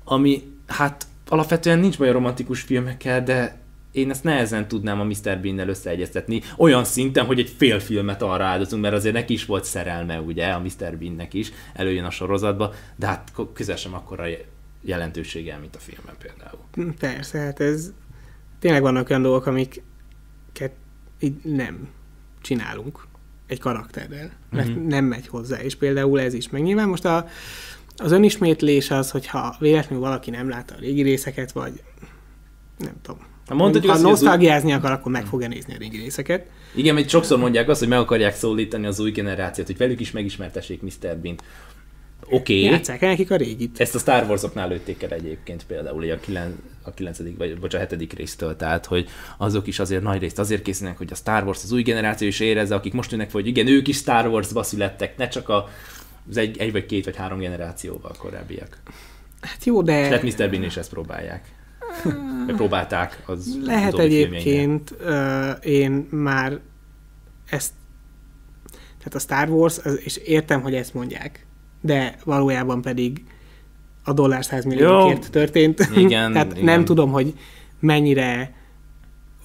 ami 0.04 0.42
hát 0.66 1.06
alapvetően 1.28 1.78
nincs 1.78 1.98
baj 1.98 2.08
a 2.08 2.12
romantikus 2.12 2.60
filmekkel, 2.60 3.22
de 3.22 3.62
én 3.92 4.10
ezt 4.10 4.24
nehezen 4.24 4.68
tudnám 4.68 5.00
a 5.00 5.04
Mr. 5.04 5.40
Bean-nel 5.40 5.68
összeegyeztetni. 5.68 6.42
Olyan 6.56 6.84
szinten, 6.84 7.26
hogy 7.26 7.38
egy 7.38 7.54
fél 7.56 7.80
filmet 7.80 8.22
arra 8.22 8.44
áldozunk, 8.44 8.82
mert 8.82 8.94
azért 8.94 9.14
neki 9.14 9.32
is 9.32 9.44
volt 9.44 9.64
szerelme, 9.64 10.20
ugye, 10.20 10.46
a 10.46 10.60
Mr. 10.60 10.96
Bean-nek 10.98 11.34
is, 11.34 11.52
előjön 11.74 12.04
a 12.04 12.10
sorozatba, 12.10 12.72
de 12.96 13.06
hát 13.06 13.32
közel 13.52 13.76
sem 13.76 13.94
akkora 13.94 14.24
jelentősége, 14.80 15.56
mint 15.60 15.76
a 15.76 15.78
filmben 15.78 16.14
például. 16.18 16.94
Persze, 16.98 17.38
hát 17.38 17.60
ez 17.60 17.92
tényleg 18.58 18.82
vannak 18.82 19.10
olyan 19.10 19.22
dolgok, 19.22 19.46
amiket 19.46 20.72
így 21.20 21.34
nem 21.42 21.88
csinálunk 22.40 23.06
egy 23.46 23.60
karakterrel, 23.60 24.32
mert 24.50 24.68
mm-hmm. 24.68 24.86
nem 24.86 25.04
megy 25.04 25.26
hozzá, 25.26 25.60
és 25.60 25.76
például 25.76 26.20
ez 26.20 26.34
is. 26.34 26.48
Meg 26.48 26.62
nyilván 26.62 26.88
most 26.88 27.04
a, 27.04 27.26
az 27.96 28.12
önismétlés 28.12 28.90
az, 28.90 29.10
hogyha 29.10 29.56
véletlenül 29.58 30.04
valaki 30.04 30.30
nem 30.30 30.48
látta 30.48 30.74
a 30.74 30.80
régi 30.80 31.02
részeket, 31.02 31.52
vagy 31.52 31.72
nem 32.78 32.94
tudom, 33.02 33.20
ha, 33.46 33.54
mondtad, 33.54 33.84
ha 33.84 33.98
nosztalgiázni 33.98 34.72
akar, 34.72 34.90
akkor 34.90 35.12
meg 35.12 35.26
fogja 35.26 35.48
nézni 35.48 35.74
a 35.74 35.78
régi 35.78 35.96
részeket. 35.96 36.46
Igen, 36.74 36.94
mert 36.94 37.08
sokszor 37.08 37.38
mondják 37.38 37.68
azt, 37.68 37.78
hogy 37.78 37.88
meg 37.88 37.98
akarják 37.98 38.34
szólítani 38.34 38.86
az 38.86 39.00
új 39.00 39.10
generációt, 39.10 39.66
hogy 39.66 39.76
velük 39.76 40.00
is 40.00 40.10
megismertessék 40.10 40.82
Mr. 40.82 41.16
Bean. 41.16 41.36
Oké. 42.24 42.34
Okay. 42.34 42.62
Játsszák 42.62 43.02
el 43.02 43.08
nekik 43.08 43.30
a 43.30 43.36
régit. 43.36 43.80
Ezt 43.80 43.94
a 43.94 43.98
Star 43.98 44.28
Wars-oknál 44.28 44.68
lőtték 44.68 45.02
el 45.02 45.10
egyébként 45.10 45.64
például 45.66 46.10
a, 46.10 46.16
kilen, 46.20 46.58
a 46.82 46.90
9. 46.90 47.18
vagy 47.38 47.58
bocs, 47.58 47.74
a 47.74 47.78
7. 47.78 48.12
résztől, 48.12 48.56
tehát 48.56 48.86
hogy 48.86 49.08
azok 49.38 49.66
is 49.66 49.78
azért 49.78 50.02
nagy 50.02 50.20
részt 50.20 50.38
azért 50.38 50.62
készülnek, 50.62 50.98
hogy 50.98 51.08
a 51.10 51.14
Star 51.14 51.44
Wars 51.44 51.62
az 51.62 51.72
új 51.72 51.82
generáció 51.82 52.28
is 52.28 52.40
érezze, 52.40 52.74
akik 52.74 52.92
most 52.92 53.10
fel, 53.10 53.26
hogy 53.32 53.46
igen, 53.46 53.66
ők 53.66 53.88
is 53.88 53.96
Star 53.96 54.26
Wars-ba 54.26 54.62
születtek, 54.62 55.16
ne 55.16 55.28
csak 55.28 55.48
a, 55.48 55.68
az 56.28 56.36
egy, 56.36 56.58
egy 56.58 56.72
vagy 56.72 56.86
két 56.86 57.04
vagy 57.04 57.16
három 57.16 57.38
generációval 57.38 58.14
korábbiak. 58.18 58.78
Hát 59.40 59.64
jó, 59.64 59.82
de... 59.82 60.08
Tehát 60.08 60.22
Mr. 60.22 60.50
Bean 60.50 60.62
is 60.62 60.76
ezt 60.76 60.90
próbálják. 60.90 61.52
Vagy 62.46 62.54
próbálták 62.54 63.22
az 63.26 63.58
Lehet 63.62 63.98
egyébként, 63.98 64.94
uh, 65.00 65.50
én 65.60 66.08
már 66.10 66.60
ezt 67.50 67.72
tehát 68.98 69.14
a 69.14 69.18
Star 69.18 69.48
Wars, 69.48 69.78
és 70.04 70.16
értem, 70.16 70.60
hogy 70.60 70.74
ezt 70.74 70.94
mondják, 70.94 71.46
de 71.80 72.16
valójában 72.24 72.82
pedig 72.82 73.24
a 74.04 74.12
dollár 74.12 74.44
100 74.44 74.64
milliókért 74.64 75.30
történt. 75.30 75.88
Igen, 75.96 76.32
Tehát 76.32 76.52
igen. 76.52 76.64
nem 76.64 76.84
tudom, 76.84 77.10
hogy 77.10 77.34
mennyire 77.80 78.54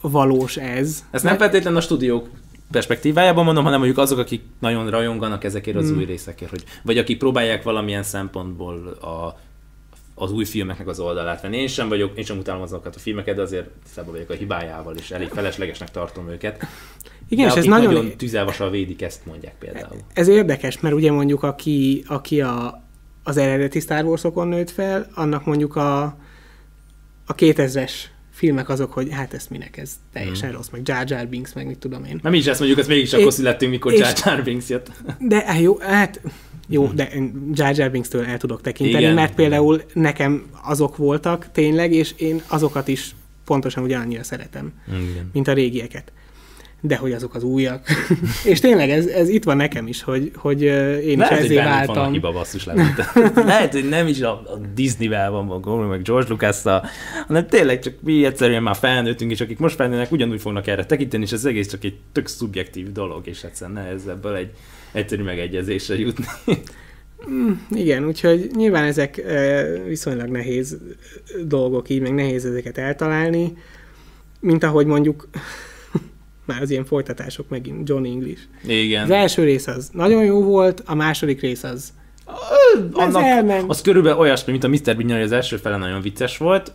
valós 0.01 0.57
ez. 0.57 1.03
Ez 1.11 1.23
nem 1.23 1.37
feltétlenül 1.37 1.79
a 1.79 1.81
stúdiók 1.81 2.29
perspektívájában 2.71 3.43
mondom, 3.43 3.63
hanem 3.63 3.77
mondjuk 3.77 3.99
azok, 3.99 4.17
akik 4.17 4.41
nagyon 4.59 4.89
rajonganak 4.89 5.43
ezekért 5.43 5.77
az 5.77 5.87
hmm. 5.87 5.97
új 5.97 6.05
részekért, 6.05 6.49
hogy, 6.49 6.63
vagy 6.83 6.97
akik 6.97 7.17
próbálják 7.17 7.63
valamilyen 7.63 8.03
szempontból 8.03 8.87
a, 8.87 9.39
az 10.15 10.31
új 10.31 10.45
filmeknek 10.45 10.87
az 10.87 10.99
oldalát 10.99 11.41
venni. 11.41 11.57
Én 11.57 11.67
sem 11.67 11.89
vagyok, 11.89 12.17
én 12.17 12.23
sem 12.23 12.37
utálom 12.37 12.61
azokat 12.61 12.95
a 12.95 12.99
filmeket, 12.99 13.35
de 13.35 13.41
azért 13.41 13.67
tisztában 13.83 14.11
vagyok 14.11 14.29
a 14.29 14.33
hibájával, 14.33 14.95
és 14.95 15.11
elég 15.11 15.27
feleslegesnek 15.27 15.91
tartom 15.91 16.29
őket. 16.29 16.65
Igen, 17.27 17.47
de 17.47 17.53
és 17.53 17.59
ez 17.59 17.65
nagyon, 17.65 17.93
nagyon 17.93 18.17
tüzelvassal 18.17 18.69
védik, 18.69 19.01
ezt 19.01 19.25
mondják 19.25 19.55
például. 19.59 19.97
ez 20.13 20.27
érdekes, 20.27 20.79
mert 20.79 20.95
ugye 20.95 21.11
mondjuk 21.11 21.43
aki, 21.43 22.03
aki 22.07 22.41
a, 22.41 22.83
az 23.23 23.37
eredeti 23.37 23.79
Star 23.79 24.03
Wars-okon 24.03 24.47
nőtt 24.47 24.69
fel, 24.69 25.07
annak 25.13 25.45
mondjuk 25.45 25.75
a, 25.75 26.03
a 27.25 27.35
2000-es 27.35 27.91
filmek 28.39 28.69
azok, 28.69 28.93
hogy 28.93 29.07
hát 29.11 29.33
ezt 29.33 29.49
minek, 29.49 29.77
ez 29.77 29.91
teljesen 30.13 30.51
rossz, 30.51 30.69
meg 30.69 30.81
Jar 30.87 31.09
Jar 31.09 31.27
Binks, 31.27 31.53
meg 31.53 31.67
mit 31.67 31.77
tudom 31.77 32.03
én. 32.03 32.19
Na 32.23 32.29
mi 32.29 32.37
is 32.37 32.45
ezt 32.45 32.59
mondjuk, 32.59 32.79
ezt 32.79 32.87
mégis 32.87 33.13
akkor 33.13 33.33
születtünk, 33.33 33.71
mikor 33.71 33.93
Jar 33.93 34.13
Jar 34.25 34.43
Binks 34.43 34.69
jött. 34.69 34.91
De 35.19 35.43
hát 35.45 35.59
jó, 35.59 35.77
hát 35.77 36.21
jó, 36.67 36.87
de 36.87 37.09
én 37.09 37.51
Jar 37.53 37.77
Jar 37.77 37.91
Binks-től 37.91 38.25
el 38.25 38.37
tudok 38.37 38.61
tekinteni, 38.61 39.03
Igen. 39.03 39.15
mert 39.15 39.33
például 39.35 39.81
nekem 39.93 40.45
azok 40.63 40.97
voltak 40.97 41.51
tényleg, 41.51 41.93
és 41.93 42.13
én 42.17 42.41
azokat 42.47 42.87
is 42.87 43.15
pontosan 43.45 43.83
ugyanannyira 43.83 44.23
szeretem, 44.23 44.73
Igen. 44.87 45.29
mint 45.33 45.47
a 45.47 45.53
régieket. 45.53 46.11
De 46.81 46.95
hogy 46.95 47.11
azok 47.11 47.35
az 47.35 47.43
újak. 47.43 47.87
és 48.51 48.59
tényleg 48.59 48.89
ez, 48.89 49.05
ez 49.05 49.29
itt 49.29 49.43
van 49.43 49.57
nekem 49.57 49.87
is, 49.87 50.03
hogy, 50.03 50.31
hogy 50.35 50.61
én 50.61 51.09
is 51.09 51.15
Lehet, 51.15 51.35
hogy 51.35 51.45
ezé 51.45 51.55
bennük 51.55 51.85
van 51.85 51.87
a 51.89 51.93
váltam. 51.93 52.11
hiba 52.11 52.31
basszus 52.31 52.65
lehet. 52.65 53.13
Lehet, 53.35 53.71
hogy 53.73 53.89
nem 53.89 54.07
is 54.07 54.21
a, 54.21 54.31
a 54.31 54.59
Disney-vel 54.73 55.31
van 55.31 55.45
maga, 55.45 55.87
meg 55.87 56.01
George 56.01 56.29
lucas 56.29 56.61
hanem 57.27 57.47
tényleg 57.47 57.79
csak 57.79 57.93
mi 57.99 58.25
egyszerűen 58.25 58.63
már 58.63 58.75
felnőttünk, 58.75 59.31
és 59.31 59.41
akik 59.41 59.59
most 59.59 59.75
felnőnek, 59.75 60.11
ugyanúgy 60.11 60.41
fognak 60.41 60.67
erre 60.67 60.85
tekinteni, 60.85 61.23
és 61.23 61.31
ez 61.31 61.45
egész 61.45 61.67
csak 61.67 61.83
egy 61.83 61.97
tök 62.11 62.27
szubjektív 62.27 62.91
dolog, 62.91 63.27
és 63.27 63.43
egyszerűen 63.43 63.83
nehéz 63.83 64.07
ebből 64.07 64.35
egy 64.35 64.49
egyszerű 64.91 65.23
megegyezésre 65.23 65.99
jutni. 65.99 66.25
Igen, 67.71 68.05
úgyhogy 68.05 68.49
nyilván 68.55 68.83
ezek 68.83 69.21
viszonylag 69.87 70.29
nehéz 70.29 70.77
dolgok 71.45 71.89
így, 71.89 72.01
meg 72.01 72.13
nehéz 72.13 72.45
ezeket 72.45 72.77
eltalálni, 72.77 73.57
mint 74.39 74.63
ahogy 74.63 74.85
mondjuk 74.85 75.27
már 76.49 76.61
az 76.61 76.69
ilyen 76.69 76.85
folytatások 76.85 77.49
megint, 77.49 77.89
John 77.89 78.05
English. 78.05 78.41
Igen. 78.67 79.03
Az 79.03 79.09
első 79.09 79.43
rész 79.43 79.67
az 79.67 79.89
nagyon 79.93 80.23
jó 80.23 80.43
volt, 80.43 80.83
a 80.85 80.95
második 80.95 81.41
rész 81.41 81.63
az 81.63 81.93
Annak, 82.91 83.23
elment. 83.23 83.69
az 83.69 83.81
körülbelül 83.81 84.17
olyasmi, 84.17 84.51
mint 84.51 84.63
a 84.63 84.67
Mr. 84.67 84.97
Bean, 84.97 85.21
az 85.21 85.31
első 85.31 85.57
fele 85.57 85.77
nagyon 85.77 86.01
vicces 86.01 86.37
volt, 86.37 86.73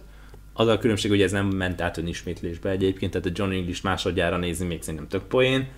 az 0.53 0.69
a 0.69 0.79
különbség, 0.79 1.11
hogy 1.11 1.23
ez 1.23 1.33
nem 1.33 1.47
ment 1.47 1.81
át 1.81 1.99
önismétlésbe 1.99 2.71
egyébként, 2.71 3.13
tehát 3.13 3.27
a 3.27 3.31
John 3.35 3.51
English 3.53 3.85
másodjára 3.85 4.37
nézni 4.37 4.67
még 4.67 4.83
szerintem 4.83 5.09
tök 5.09 5.23
poén, 5.23 5.69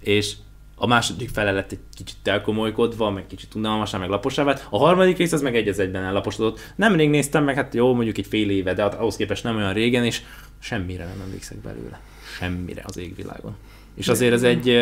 és 0.00 0.34
a 0.74 0.86
második 0.86 1.28
fele 1.28 1.52
lett 1.52 1.72
egy 1.72 1.78
kicsit 1.94 2.16
elkomolykodva, 2.24 3.10
meg 3.10 3.26
kicsit 3.26 3.54
unalmasá, 3.54 3.98
meg 3.98 4.08
laposá 4.08 4.44
vált. 4.44 4.66
A 4.70 4.78
harmadik 4.78 5.16
rész 5.16 5.32
az 5.32 5.42
meg 5.42 5.56
egy 5.56 5.68
egyben 5.68 6.04
ellaposodott. 6.04 6.60
Nemrég 6.76 7.10
néztem 7.10 7.44
meg, 7.44 7.54
hát 7.54 7.74
jó, 7.74 7.94
mondjuk 7.94 8.18
egy 8.18 8.26
fél 8.26 8.50
éve, 8.50 8.74
de 8.74 8.82
ahhoz 8.82 9.16
képest 9.16 9.44
nem 9.44 9.56
olyan 9.56 9.72
régen, 9.72 10.04
és 10.04 10.22
semmire 10.58 11.04
nem 11.04 11.20
emlékszek 11.20 11.58
belőle. 11.58 12.00
Semmire 12.38 12.82
az 12.86 12.96
égvilágon. 12.96 13.56
És 13.94 14.08
azért 14.08 14.32
ez 14.32 14.42
egy 14.42 14.76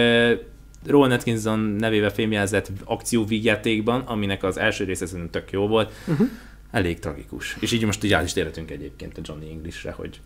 Rowan 0.86 1.11
Atkinson 1.11 1.59
nevével 1.59 2.11
fémjelzett 2.11 2.70
akcióvígjátékban, 2.84 4.01
aminek 4.01 4.42
az 4.42 4.59
első 4.59 4.84
része 4.84 5.07
szerintem 5.07 5.40
tök 5.40 5.51
jó 5.51 5.66
volt, 5.66 5.92
Uh-huh. 6.07 6.28
elég 6.70 6.98
tragikus. 6.98 7.57
És 7.61 7.72
így 7.72 7.84
most 7.84 8.05
így 8.05 8.12
át 8.12 8.24
is 8.24 8.32
térhetünk 8.32 8.70
egyébként 8.70 9.18
a 9.18 9.20
Johnny 9.24 9.51
Englishre, 9.51 9.92
hogy 9.92 10.20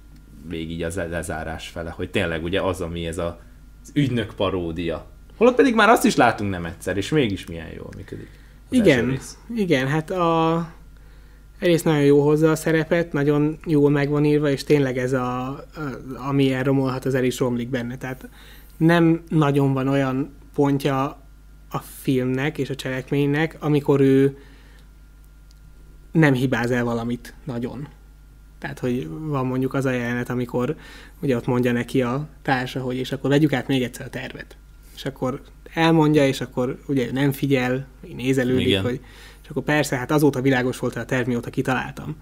végig 0.49 0.71
így 0.71 0.83
az 0.83 0.95
lezárás 0.95 1.69
fele, 1.69 1.91
hogy 1.91 2.11
tényleg 2.11 2.45
ugye 2.45 2.61
az, 2.61 2.81
ami 2.81 3.07
ez 3.07 3.19
a, 3.19 3.41
az 3.83 3.91
ügynök 3.95 4.35
paródia. 4.35 5.07
Holott 5.37 5.55
pedig 5.55 5.75
már 5.75 5.89
azt 5.89 6.05
is 6.05 6.17
látunk 6.17 6.51
nem 6.51 6.65
egyszer, 6.65 6.97
és 6.97 7.09
mégis 7.09 7.47
milyen 7.47 7.69
jól 7.77 7.89
működik. 7.97 8.29
az 8.71 8.77
Igen, 8.77 9.19
igen, 9.55 9.89
hát 9.89 10.11
a 10.11 10.67
egyrészt 11.59 11.85
nagyon 11.85 12.05
jó 12.05 12.23
hozza 12.23 12.51
a 12.51 12.57
szerepet, 12.57 13.13
nagyon 13.13 13.59
jól 13.67 13.91
meg 13.91 14.09
van 14.09 14.25
írva, 14.25 14.51
és 14.51 14.65
tényleg 14.65 14.99
ez 14.99 15.13
a, 15.13 15.47
a 15.49 15.65
ami 16.29 16.53
elromolhat, 16.53 17.05
az 17.05 17.15
el 17.15 17.25
is 17.25 17.39
romlik 17.39 17.69
benne. 17.69 17.97
Tehát 17.97 18.29
nem 18.77 19.23
nagyon 19.29 19.73
van 19.73 19.89
olyan 19.89 20.35
pontja 20.55 21.23
a 21.71 21.79
filmnek 21.79 22.59
és 22.59 22.71
a 22.71 22.75
cselekménynek, 22.75 23.57
amikor 23.61 24.01
ő 24.01 24.39
nem 26.13 26.35
hibáz 26.35 26.71
el 26.71 26.85
valamit 26.85 27.35
nagyon. 27.45 27.89
Tehát, 28.59 28.79
hogy 28.79 29.09
van 29.09 29.47
mondjuk 29.47 29.75
az 29.75 29.85
a 29.85 29.91
jelenet, 29.91 30.31
amikor 30.31 30.77
ugye 31.21 31.37
ott 31.37 31.47
mondja 31.47 31.73
neki 31.73 32.03
a 32.03 32.29
társa, 32.43 32.81
hogy 32.81 32.97
és 32.97 33.13
akkor 33.13 33.31
vegyük 33.31 33.53
át 33.53 33.67
még 33.67 33.83
egyszer 33.83 34.07
a 34.07 34.11
tervet. 34.11 34.57
És 34.95 35.05
akkor 35.05 35.41
elmondja, 35.73 36.27
és 36.27 36.41
akkor 36.41 36.79
ugye 36.87 37.13
nem 37.13 37.33
figyel, 37.33 37.87
nézelődik, 38.17 38.67
Igen. 38.67 38.83
hogy 38.83 39.01
és 39.45 39.51
akkor 39.51 39.63
persze, 39.63 39.97
hát 39.97 40.11
azóta 40.11 40.41
világos 40.41 40.79
volt 40.79 40.97
a 40.97 41.05
terv, 41.05 41.27
mióta 41.27 41.51
kitaláltam. 41.51 42.17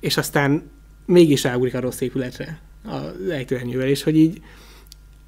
És 0.00 0.16
aztán 0.16 0.70
mégis 1.06 1.42
ráugrik 1.42 1.74
a 1.74 1.80
rossz 1.80 2.00
épületre 2.00 2.60
az 2.84 3.28
ejtőernyővel, 3.30 3.88
és 3.88 4.02
hogy 4.02 4.16
így 4.16 4.40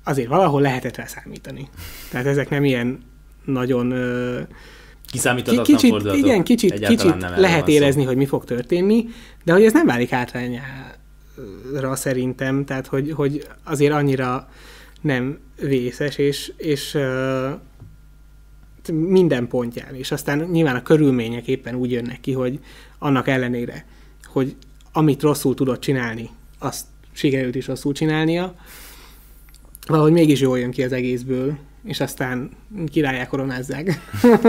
azért 0.04 0.28
valahol 0.28 0.60
lehetett 0.60 0.96
rá 0.96 1.06
számítani. 1.06 1.68
Tehát 2.10 2.26
ezek 2.26 2.50
nem 2.50 2.64
ilyen 2.64 3.02
nagyon 3.44 3.90
ö, 3.90 4.40
Kiszámíthatatlan 5.10 5.64
Ki- 5.66 5.72
kicsit, 5.72 5.90
fordulatok. 5.90 6.24
igen, 6.24 6.44
kicsit, 6.44 6.72
Egyáltalán 6.72 7.18
kicsit 7.18 7.38
lehet 7.40 7.60
van 7.60 7.68
szó. 7.68 7.74
érezni, 7.74 8.04
hogy 8.04 8.16
mi 8.16 8.26
fog 8.26 8.44
történni, 8.44 9.04
de 9.44 9.52
hogy 9.52 9.64
ez 9.64 9.72
nem 9.72 9.86
válik 9.86 10.08
hátrányára 10.08 11.94
szerintem, 11.94 12.64
tehát 12.64 12.86
hogy, 12.86 13.10
hogy 13.12 13.46
azért 13.64 13.92
annyira 13.92 14.48
nem 15.00 15.38
vészes, 15.60 16.16
és, 16.18 16.52
és 16.56 16.98
minden 18.88 19.48
pontján, 19.48 19.94
és 19.94 20.10
aztán 20.10 20.38
nyilván 20.38 20.76
a 20.76 20.82
körülmények 20.82 21.48
éppen 21.48 21.74
úgy 21.74 21.90
jönnek 21.90 22.20
ki, 22.20 22.32
hogy 22.32 22.58
annak 22.98 23.28
ellenére, 23.28 23.86
hogy 24.24 24.56
amit 24.92 25.22
rosszul 25.22 25.54
tudott 25.54 25.80
csinálni, 25.80 26.30
azt 26.58 26.86
sikerült 27.12 27.54
is 27.54 27.66
rosszul 27.66 27.92
csinálnia, 27.92 28.54
valahogy 29.86 30.12
mégis 30.12 30.40
jól 30.40 30.58
jön 30.58 30.70
ki 30.70 30.82
az 30.82 30.92
egészből, 30.92 31.58
és 31.84 32.00
aztán 32.00 32.50
királyá 32.86 33.26
koronázzák. 33.26 34.00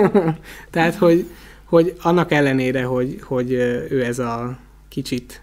Tehát, 0.71 0.95
hogy, 0.95 1.29
hogy 1.63 1.95
annak 2.01 2.31
ellenére, 2.31 2.83
hogy, 2.83 3.19
hogy 3.21 3.51
ő 3.89 4.03
ez 4.03 4.19
a 4.19 4.59
kicsit, 4.87 5.41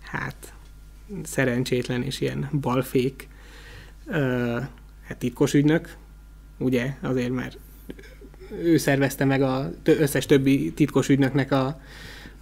hát, 0.00 0.54
szerencsétlen 1.22 2.02
és 2.02 2.20
ilyen 2.20 2.48
balfék 2.60 3.28
ö, 4.06 4.58
hát 5.02 5.18
titkos 5.18 5.54
ügynök, 5.54 5.96
ugye, 6.58 6.94
azért, 7.00 7.30
mert 7.30 7.58
ő 8.62 8.76
szervezte 8.76 9.24
meg 9.24 9.42
az 9.42 9.66
összes 9.84 10.26
többi 10.26 10.72
titkos 10.72 11.08
ügynöknek 11.08 11.52
a, 11.52 11.80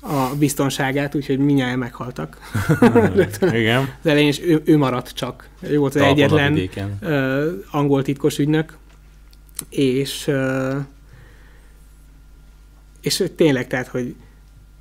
a 0.00 0.34
biztonságát, 0.38 1.14
úgyhogy 1.14 1.38
minnyáján 1.38 1.78
meghaltak. 1.78 2.38
Igen. 3.52 3.80
Az 4.02 4.10
elején 4.10 4.28
is 4.28 4.40
ő, 4.40 4.62
ő 4.64 4.76
maradt 4.76 5.10
csak. 5.10 5.48
Ő 5.60 5.78
volt 5.78 5.94
az 5.94 6.00
a 6.00 6.06
egyetlen 6.06 6.68
ö, 7.00 7.50
angol 7.70 8.02
titkos 8.02 8.38
ügynök, 8.38 8.76
és 9.68 10.26
ö, 10.26 10.76
és 13.00 13.24
tényleg, 13.36 13.66
tehát, 13.66 13.88
hogy 13.88 14.14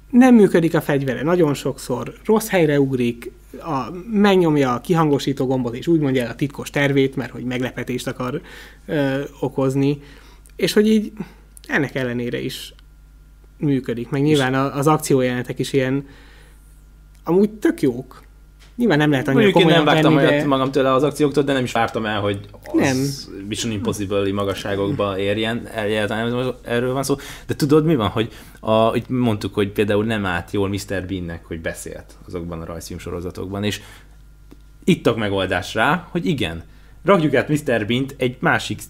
nem 0.09 0.35
működik 0.35 0.75
a 0.75 0.81
fegyvere 0.81 1.23
nagyon 1.23 1.53
sokszor, 1.53 2.13
rossz 2.25 2.47
helyre 2.47 2.79
ugrik, 2.79 3.31
a, 3.59 3.91
megnyomja 4.11 4.73
a 4.73 4.81
kihangosító 4.81 5.45
gombot, 5.45 5.75
és 5.75 5.87
úgy 5.87 5.99
mondja 5.99 6.23
el 6.23 6.31
a 6.31 6.35
titkos 6.35 6.69
tervét, 6.69 7.15
mert 7.15 7.31
hogy 7.31 7.43
meglepetést 7.43 8.07
akar 8.07 8.41
ö, 8.85 9.21
okozni, 9.39 10.01
és 10.61 10.73
hogy 10.73 10.87
így 10.87 11.11
ennek 11.67 11.95
ellenére 11.95 12.39
is 12.39 12.73
működik. 13.57 14.09
Meg 14.09 14.21
nyilván 14.21 14.53
az 14.53 14.87
akciójelenetek 14.87 15.59
is 15.59 15.73
ilyen 15.73 16.07
amúgy 17.23 17.49
tök 17.49 17.81
jók. 17.81 18.23
Nyilván 18.75 18.97
nem 18.97 19.11
lehet 19.11 19.27
annyira 19.27 19.43
Mondjuk 19.43 19.63
én 19.63 19.69
nem 19.69 19.75
komolyan 19.75 19.95
vártam 19.95 20.15
venni, 20.15 20.27
olyat 20.27 20.41
de... 20.41 20.47
magam 20.47 20.71
tőle 20.71 20.93
az 20.93 21.03
akcióktól, 21.03 21.43
de 21.43 21.53
nem 21.53 21.63
is 21.63 21.71
vártam 21.71 22.05
el, 22.05 22.19
hogy 22.19 22.39
az 22.51 22.79
Nem. 22.79 22.97
Mission 23.47 23.71
Impossible-i 23.71 24.31
magasságokba 24.31 25.19
érjen, 25.19 25.67
egyáltalán 25.67 26.53
erről 26.61 26.93
van 26.93 27.03
szó. 27.03 27.15
De 27.47 27.55
tudod 27.55 27.85
mi 27.85 27.95
van, 27.95 28.07
hogy 28.07 28.31
a, 28.59 28.71
hogy 28.71 29.03
mondtuk, 29.07 29.53
hogy 29.53 29.71
például 29.71 30.05
nem 30.05 30.25
állt 30.25 30.51
jól 30.51 30.69
Mr. 30.69 31.05
Beannek, 31.07 31.45
hogy 31.45 31.61
beszélt 31.61 32.17
azokban 32.27 32.61
a 32.61 32.65
rajzfilm 32.65 32.99
sorozatokban, 32.99 33.63
és 33.63 33.81
itt 34.83 35.07
a 35.07 35.15
megoldás 35.15 35.73
rá, 35.73 36.07
hogy 36.11 36.25
igen, 36.25 36.63
rakjuk 37.03 37.33
át 37.33 37.49
Mr. 37.49 37.85
Beant 37.85 38.15
egy 38.17 38.37
másik 38.39 38.81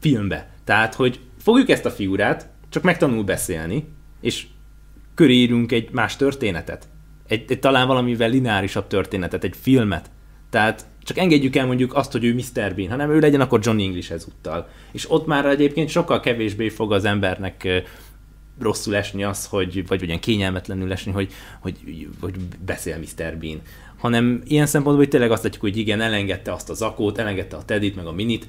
filmbe. 0.00 0.55
Tehát, 0.66 0.94
hogy 0.94 1.20
fogjuk 1.38 1.68
ezt 1.68 1.84
a 1.84 1.90
figurát, 1.90 2.48
csak 2.68 2.82
megtanul 2.82 3.24
beszélni, 3.24 3.88
és 4.20 4.46
körírunk 5.14 5.72
egy 5.72 5.90
más 5.90 6.16
történetet. 6.16 6.88
Egy, 7.26 7.44
egy 7.48 7.58
talán 7.58 7.86
valamivel 7.86 8.28
lineárisabb 8.28 8.86
történetet, 8.86 9.44
egy 9.44 9.54
filmet. 9.60 10.10
Tehát 10.50 10.86
csak 11.02 11.18
engedjük 11.18 11.56
el 11.56 11.66
mondjuk 11.66 11.94
azt, 11.94 12.12
hogy 12.12 12.24
ő 12.24 12.34
Mr. 12.34 12.74
Bean, 12.74 12.90
hanem 12.90 13.10
ő 13.10 13.18
legyen 13.18 13.40
akkor 13.40 13.60
John 13.62 13.78
English 13.78 14.12
ezúttal. 14.12 14.68
És 14.92 15.10
ott 15.10 15.26
már 15.26 15.46
egyébként 15.46 15.88
sokkal 15.88 16.20
kevésbé 16.20 16.68
fog 16.68 16.92
az 16.92 17.04
embernek 17.04 17.84
rosszul 18.60 18.96
esni 18.96 19.24
az, 19.24 19.46
hogy, 19.46 19.86
vagy 19.86 20.04
olyan 20.06 20.18
kényelmetlenül 20.18 20.92
esni, 20.92 21.12
hogy, 21.12 21.32
hogy, 21.60 22.08
hogy 22.20 22.34
beszél 22.64 22.98
Mr. 22.98 23.36
Bean. 23.38 23.60
Hanem 23.96 24.42
ilyen 24.44 24.66
szempontból, 24.66 25.04
hogy 25.04 25.12
tényleg 25.12 25.30
azt 25.30 25.42
látjuk, 25.42 25.62
hogy 25.62 25.76
igen, 25.76 26.00
elengedte 26.00 26.52
azt 26.52 26.70
a 26.70 26.74
zakót, 26.74 27.18
elengedte 27.18 27.56
a 27.56 27.64
Tedit, 27.64 27.96
meg 27.96 28.06
a 28.06 28.12
Minit, 28.12 28.48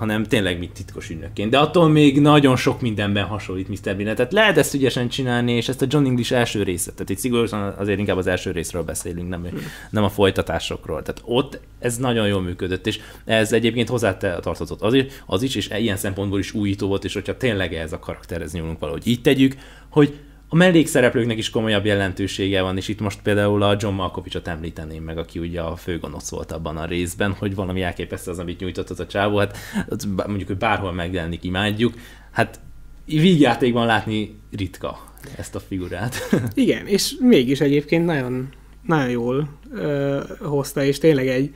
hanem 0.00 0.24
tényleg 0.24 0.58
mit 0.58 0.72
titkos 0.72 1.10
ügynökként. 1.10 1.50
De 1.50 1.58
attól 1.58 1.88
még 1.88 2.20
nagyon 2.20 2.56
sok 2.56 2.80
mindenben 2.80 3.24
hasonlít 3.24 3.68
Mr. 3.68 3.96
Bean. 3.96 4.14
Tehát 4.14 4.32
lehet 4.32 4.56
ezt 4.56 4.74
ügyesen 4.74 5.08
csinálni, 5.08 5.52
és 5.52 5.68
ezt 5.68 5.82
a 5.82 5.86
John 5.88 6.04
English 6.04 6.32
első 6.32 6.62
részet, 6.62 6.94
tehát 6.94 7.10
itt 7.10 7.18
szigorúan 7.18 7.74
azért 7.78 7.98
inkább 7.98 8.16
az 8.16 8.26
első 8.26 8.50
részről 8.50 8.82
beszélünk, 8.82 9.28
nem, 9.28 9.40
hmm. 9.40 9.58
nem 9.90 10.04
a 10.04 10.08
folytatásokról. 10.08 11.02
Tehát 11.02 11.22
ott 11.24 11.60
ez 11.78 11.96
nagyon 11.96 12.26
jól 12.26 12.42
működött, 12.42 12.86
és 12.86 13.00
ez 13.24 13.52
egyébként 13.52 13.88
hozzátartozott 13.88 14.80
az 14.80 14.94
is, 14.94 15.04
az 15.26 15.42
is, 15.42 15.54
és 15.54 15.70
ilyen 15.78 15.96
szempontból 15.96 16.38
is 16.38 16.54
újító 16.54 16.86
volt, 16.88 17.04
és 17.04 17.14
hogyha 17.14 17.36
tényleg 17.36 17.74
ez 17.74 17.92
a 17.92 17.98
karakterhez 17.98 18.52
nyúlunk 18.52 18.78
valahogy 18.78 19.06
így 19.06 19.22
tegyük, 19.22 19.54
hogy 19.88 20.18
a 20.52 20.56
mellékszereplőknek 20.56 21.38
is 21.38 21.50
komolyabb 21.50 21.84
jelentősége 21.84 22.62
van, 22.62 22.76
és 22.76 22.88
itt 22.88 23.00
most 23.00 23.22
például 23.22 23.62
a 23.62 23.76
John 23.78 23.94
Malkovichot 23.94 24.48
említeném 24.48 25.02
meg, 25.02 25.18
aki 25.18 25.38
ugye 25.38 25.60
a 25.60 25.76
főgonosz 25.76 26.30
volt 26.30 26.52
abban 26.52 26.76
a 26.76 26.84
részben, 26.84 27.32
hogy 27.32 27.54
valami 27.54 27.82
elképesztő 27.82 28.30
az, 28.30 28.38
amit 28.38 28.60
nyújtott 28.60 28.90
az 28.90 29.00
a 29.00 29.06
csávó, 29.06 29.36
hát 29.38 30.06
mondjuk, 30.26 30.48
hogy 30.48 30.56
bárhol 30.56 30.92
megjelenik, 30.92 31.44
imádjuk, 31.44 31.94
hát 32.30 32.60
vígjátékban 33.04 33.86
látni 33.86 34.38
ritka 34.56 34.98
ezt 35.36 35.54
a 35.54 35.60
figurát. 35.60 36.16
Igen, 36.54 36.86
és 36.86 37.14
mégis 37.20 37.60
egyébként 37.60 38.04
nagyon, 38.04 38.48
nagyon 38.86 39.10
jól 39.10 39.48
ö, 39.72 40.20
hozta, 40.40 40.82
és 40.82 40.98
tényleg 40.98 41.28
egy 41.28 41.54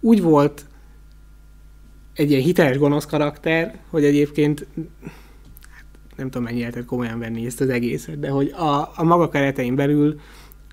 úgy 0.00 0.22
volt 0.22 0.66
egy 2.14 2.30
ilyen 2.30 2.42
hiteles 2.42 2.78
gonosz 2.78 3.06
karakter, 3.06 3.78
hogy 3.90 4.04
egyébként 4.04 4.66
nem 6.18 6.30
tudom 6.30 6.42
mennyi 6.42 6.58
lehetett 6.58 6.84
komolyan 6.84 7.18
venni 7.18 7.46
ezt 7.46 7.60
az 7.60 7.68
egészet, 7.68 8.18
de 8.18 8.28
hogy 8.28 8.50
a, 8.56 8.92
a 8.94 9.04
maga 9.04 9.28
keretein 9.28 9.74
belül 9.74 10.20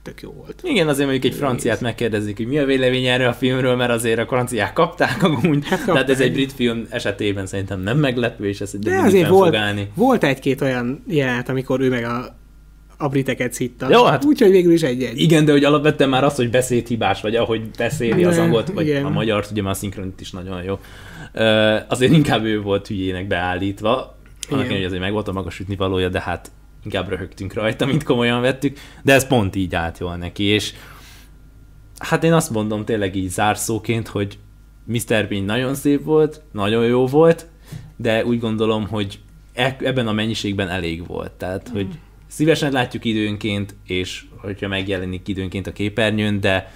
tök 0.02 0.22
jó 0.22 0.32
volt. 0.32 0.62
Igen, 0.64 0.88
azért 0.88 1.10
mondjuk 1.10 1.34
egy 1.34 1.38
franciát 1.38 1.82
megkérdezik, 1.82 2.38
hogy 2.38 2.48
mi 2.48 2.58
a 2.58 2.66
vélemény 2.66 3.06
erről 3.06 3.28
a 3.28 3.34
filmről, 3.34 3.76
mert 3.76 3.91
azért 3.91 4.20
a 4.20 4.26
franciák 4.26 4.74
kapták 4.74 5.24
amúgy. 5.24 5.68
Hát 5.68 5.86
Tehát 5.86 6.10
ez 6.10 6.20
egy 6.20 6.32
brit 6.32 6.54
film 6.54 6.88
esetében 6.89 7.46
szerintem 7.46 7.80
nem 7.82 7.98
meglepő, 7.98 8.48
és 8.48 8.62
ezt 8.62 8.80
de 8.80 8.98
azért 8.98 9.30
volt, 9.30 9.58
volt 9.93 10.24
egy-két 10.24 10.62
olyan 10.62 11.04
jelenet, 11.08 11.50
amikor 11.50 11.80
ő 11.80 11.89
meg 11.89 12.04
a 12.04 12.36
a 12.98 13.08
briteket 13.08 13.54
szitta. 13.54 13.89
Jó, 13.89 14.04
hát 14.04 14.26
Úgyhogy 14.26 14.50
végül 14.50 14.72
is 14.72 14.82
egy-egy. 14.82 15.20
Igen, 15.20 15.46
de 15.46 15.52
hogy 15.52 15.64
alapvetően 15.64 16.10
már 16.10 16.24
az, 16.24 16.36
hogy 16.36 16.50
beszédhibás, 16.50 17.22
vagy 17.22 17.36
ahogy 17.36 17.62
beszéli 17.78 18.24
az 18.24 18.38
angolt, 18.38 18.70
vagy 18.70 18.88
igen. 18.88 19.06
a 19.06 19.10
magyar, 19.10 19.46
ugye 19.52 19.62
már 19.62 19.72
a 19.72 19.76
szinkronit 19.76 20.22
is 20.22 20.32
nagyon 20.32 20.64
jó. 20.64 20.80
Uh, 21.34 21.76
azért 21.88 22.12
inkább 22.12 22.43
ő 22.43 22.62
volt 22.62 22.88
hülyének 22.88 23.28
beállítva. 23.28 24.14
Annak 24.50 24.68
hogy 24.68 24.84
azért 24.84 25.02
meg 25.02 25.12
volt 25.12 25.28
a 25.28 25.32
magas 25.32 25.60
ütni 25.60 25.76
valója, 25.76 26.10
de 26.10 26.22
hát 26.22 26.52
inkább 26.84 27.10
röhögtünk 27.10 27.54
rajta, 27.54 27.86
mint 27.86 28.04
komolyan 28.04 28.41
vettük, 28.41 28.78
de 29.04 29.14
ez 29.14 29.28
pont 29.28 29.56
így 29.56 29.76
állt 29.76 29.98
jól 29.98 30.16
neki, 30.16 30.43
és 30.43 30.74
hát 31.98 32.24
én 32.24 32.34
azt 32.34 32.50
mondom 32.50 32.86
tényleg 32.86 33.16
így 33.16 33.30
zárszóként, 33.30 34.08
hogy 34.08 34.38
Mr. 34.84 35.28
Bean 35.28 35.43
nagyon 35.43 35.76
szép 35.76 36.04
volt, 36.04 36.41
nagyon 36.52 36.86
jó 36.86 37.08
volt, 37.08 37.48
de 37.96 38.26
úgy 38.26 38.39
gondolom, 38.39 38.88
hogy 38.88 39.20
e- 39.54 39.78
ebben 39.80 40.08
a 40.08 40.12
mennyiségben 40.12 40.70
elég 40.70 41.08
volt. 41.08 41.32
Tehát, 41.32 41.70
hogy 41.70 41.88
szívesen 42.28 42.72
látjuk 42.72 43.06
időnként, 43.06 43.76
és 43.86 44.26
hogyha 44.38 44.68
megjelenik 44.68 45.28
időnként 45.28 45.68
a 45.68 45.72
képernyőn, 45.72 46.39
de 46.39 46.72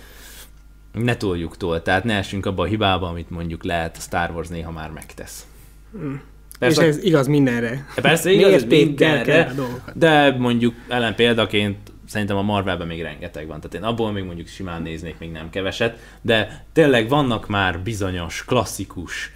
ne 0.94 1.16
toljuk 1.16 1.58
tól, 1.58 1.82
tehát 1.82 2.04
ne 2.04 2.18
essünk 2.18 2.46
abba 2.46 2.64
a 2.64 2.66
hibába, 2.66 3.08
amit 3.08 3.30
mondjuk 3.30 3.64
lehet 3.64 3.98
a 3.98 4.00
Star 4.00 4.32
Wars 4.32 4.48
néha 4.48 4.72
már 4.72 4.92
megtesz. 4.92 5.48
Hmm. 5.92 6.22
Persze, 6.60 6.82
és 6.82 6.88
ez 6.88 7.04
igaz 7.04 7.28
mindenre. 7.28 7.86
Persze 7.96 8.32
igaz 8.32 8.66
mindenre, 8.66 9.54
de 9.94 10.32
mondjuk 10.38 10.76
ellen 10.88 11.16
példaként 11.16 11.78
szerintem 12.06 12.38
a 12.38 12.42
Marvelben 12.42 12.88
még 12.88 13.02
rengeteg 13.02 13.48
van. 13.48 13.60
Tehát 13.60 13.76
én 13.76 13.84
abból 13.84 14.12
még 14.12 14.24
mondjuk 14.24 14.48
simán 14.48 14.82
néznék 14.82 15.18
még 15.20 15.32
nem 15.32 15.50
keveset, 15.50 16.00
de 16.22 16.66
tényleg 16.74 17.10
vannak 17.10 17.48
már 17.48 17.80
bizonyos 17.80 18.46
klasszikus 18.46 19.32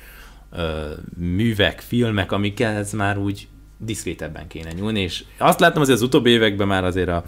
ö, 0.51 0.91
művek, 1.17 1.79
filmek, 1.79 2.31
amikhez 2.31 2.91
már 2.91 3.17
úgy 3.17 3.47
diszkrétebben 3.77 4.47
kéne 4.47 4.71
nyúlni, 4.71 4.99
és 4.99 5.23
azt 5.37 5.59
láttam 5.59 5.81
azért 5.81 5.97
az 5.97 6.03
utóbbi 6.03 6.29
években 6.29 6.67
már 6.67 6.83
azért 6.83 7.09
a 7.09 7.23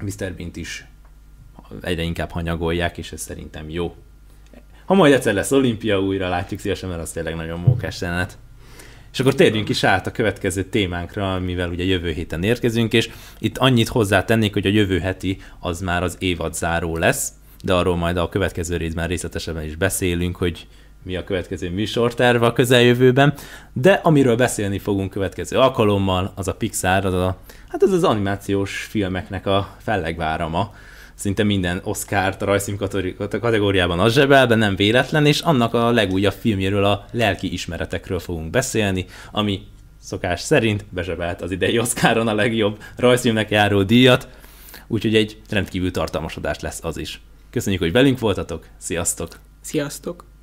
Mr. 0.00 0.32
Bint 0.32 0.56
is 0.56 0.86
egyre 1.80 2.02
inkább 2.02 2.30
hanyagolják, 2.30 2.98
és 2.98 3.12
ez 3.12 3.20
szerintem 3.20 3.70
jó. 3.70 3.94
Ha 4.84 4.94
majd 4.94 5.12
egyszer 5.12 5.34
lesz 5.34 5.52
olimpia, 5.52 6.00
újra 6.00 6.28
látjuk 6.28 6.60
szívesen, 6.60 6.88
mert 6.88 7.00
az 7.00 7.10
tényleg 7.10 7.36
nagyon 7.36 7.60
mókás 7.60 8.00
jelenet. 8.00 8.38
És 9.12 9.20
akkor 9.20 9.34
térjünk 9.34 9.68
is 9.68 9.84
át 9.84 10.06
a 10.06 10.12
következő 10.12 10.64
témánkra, 10.64 11.38
mivel 11.38 11.68
ugye 11.70 11.84
jövő 11.84 12.10
héten 12.10 12.42
érkezünk, 12.42 12.92
és 12.92 13.10
itt 13.38 13.58
annyit 13.58 13.88
hozzátennék, 13.88 14.52
hogy 14.52 14.66
a 14.66 14.70
jövő 14.70 14.98
heti 14.98 15.38
az 15.60 15.80
már 15.80 16.02
az 16.02 16.16
évad 16.18 16.54
záró 16.54 16.96
lesz, 16.96 17.32
de 17.64 17.74
arról 17.74 17.96
majd 17.96 18.16
a 18.16 18.28
következő 18.28 18.76
részben 18.76 19.08
részletesebben 19.08 19.64
is 19.64 19.76
beszélünk, 19.76 20.36
hogy 20.36 20.66
mi 21.02 21.16
a 21.16 21.24
következő 21.24 21.70
műsorterve 21.70 22.46
a 22.46 22.52
közeljövőben, 22.52 23.34
de 23.72 23.92
amiről 23.92 24.36
beszélni 24.36 24.78
fogunk 24.78 25.10
következő 25.10 25.58
alkalommal, 25.58 26.32
az 26.34 26.48
a 26.48 26.54
Pixar, 26.54 27.04
az 27.04 27.14
a, 27.14 27.38
hát 27.68 27.82
az 27.82 27.92
az 27.92 28.04
animációs 28.04 28.86
filmeknek 28.90 29.46
a 29.46 29.76
fellegvárama, 29.82 30.74
szinte 31.18 31.42
minden 31.42 31.80
Oscar-t 31.84 32.42
a 32.42 32.44
rajzfilm 32.44 32.78
kategóriában 33.28 34.00
az 34.00 34.12
zsebel, 34.12 34.46
de 34.46 34.54
nem 34.54 34.76
véletlen, 34.76 35.26
és 35.26 35.40
annak 35.40 35.74
a 35.74 35.90
legújabb 35.90 36.32
filmjéről, 36.32 36.84
a 36.84 37.04
lelki 37.12 37.52
ismeretekről 37.52 38.18
fogunk 38.18 38.50
beszélni, 38.50 39.06
ami 39.32 39.66
szokás 40.00 40.40
szerint 40.40 40.84
bezsebelt 40.90 41.42
az 41.42 41.50
idei 41.50 41.78
Oscaron 41.78 42.28
a 42.28 42.34
legjobb 42.34 42.82
rajzfilmnek 42.96 43.50
járó 43.50 43.82
díjat, 43.82 44.28
úgyhogy 44.86 45.14
egy 45.14 45.40
rendkívül 45.50 45.90
tartalmas 45.90 46.36
adás 46.36 46.60
lesz 46.60 46.84
az 46.84 46.96
is. 46.96 47.20
Köszönjük, 47.50 47.82
hogy 47.82 47.92
velünk 47.92 48.18
voltatok, 48.18 48.66
sziasztok! 48.76 49.38
Sziasztok! 49.60 50.37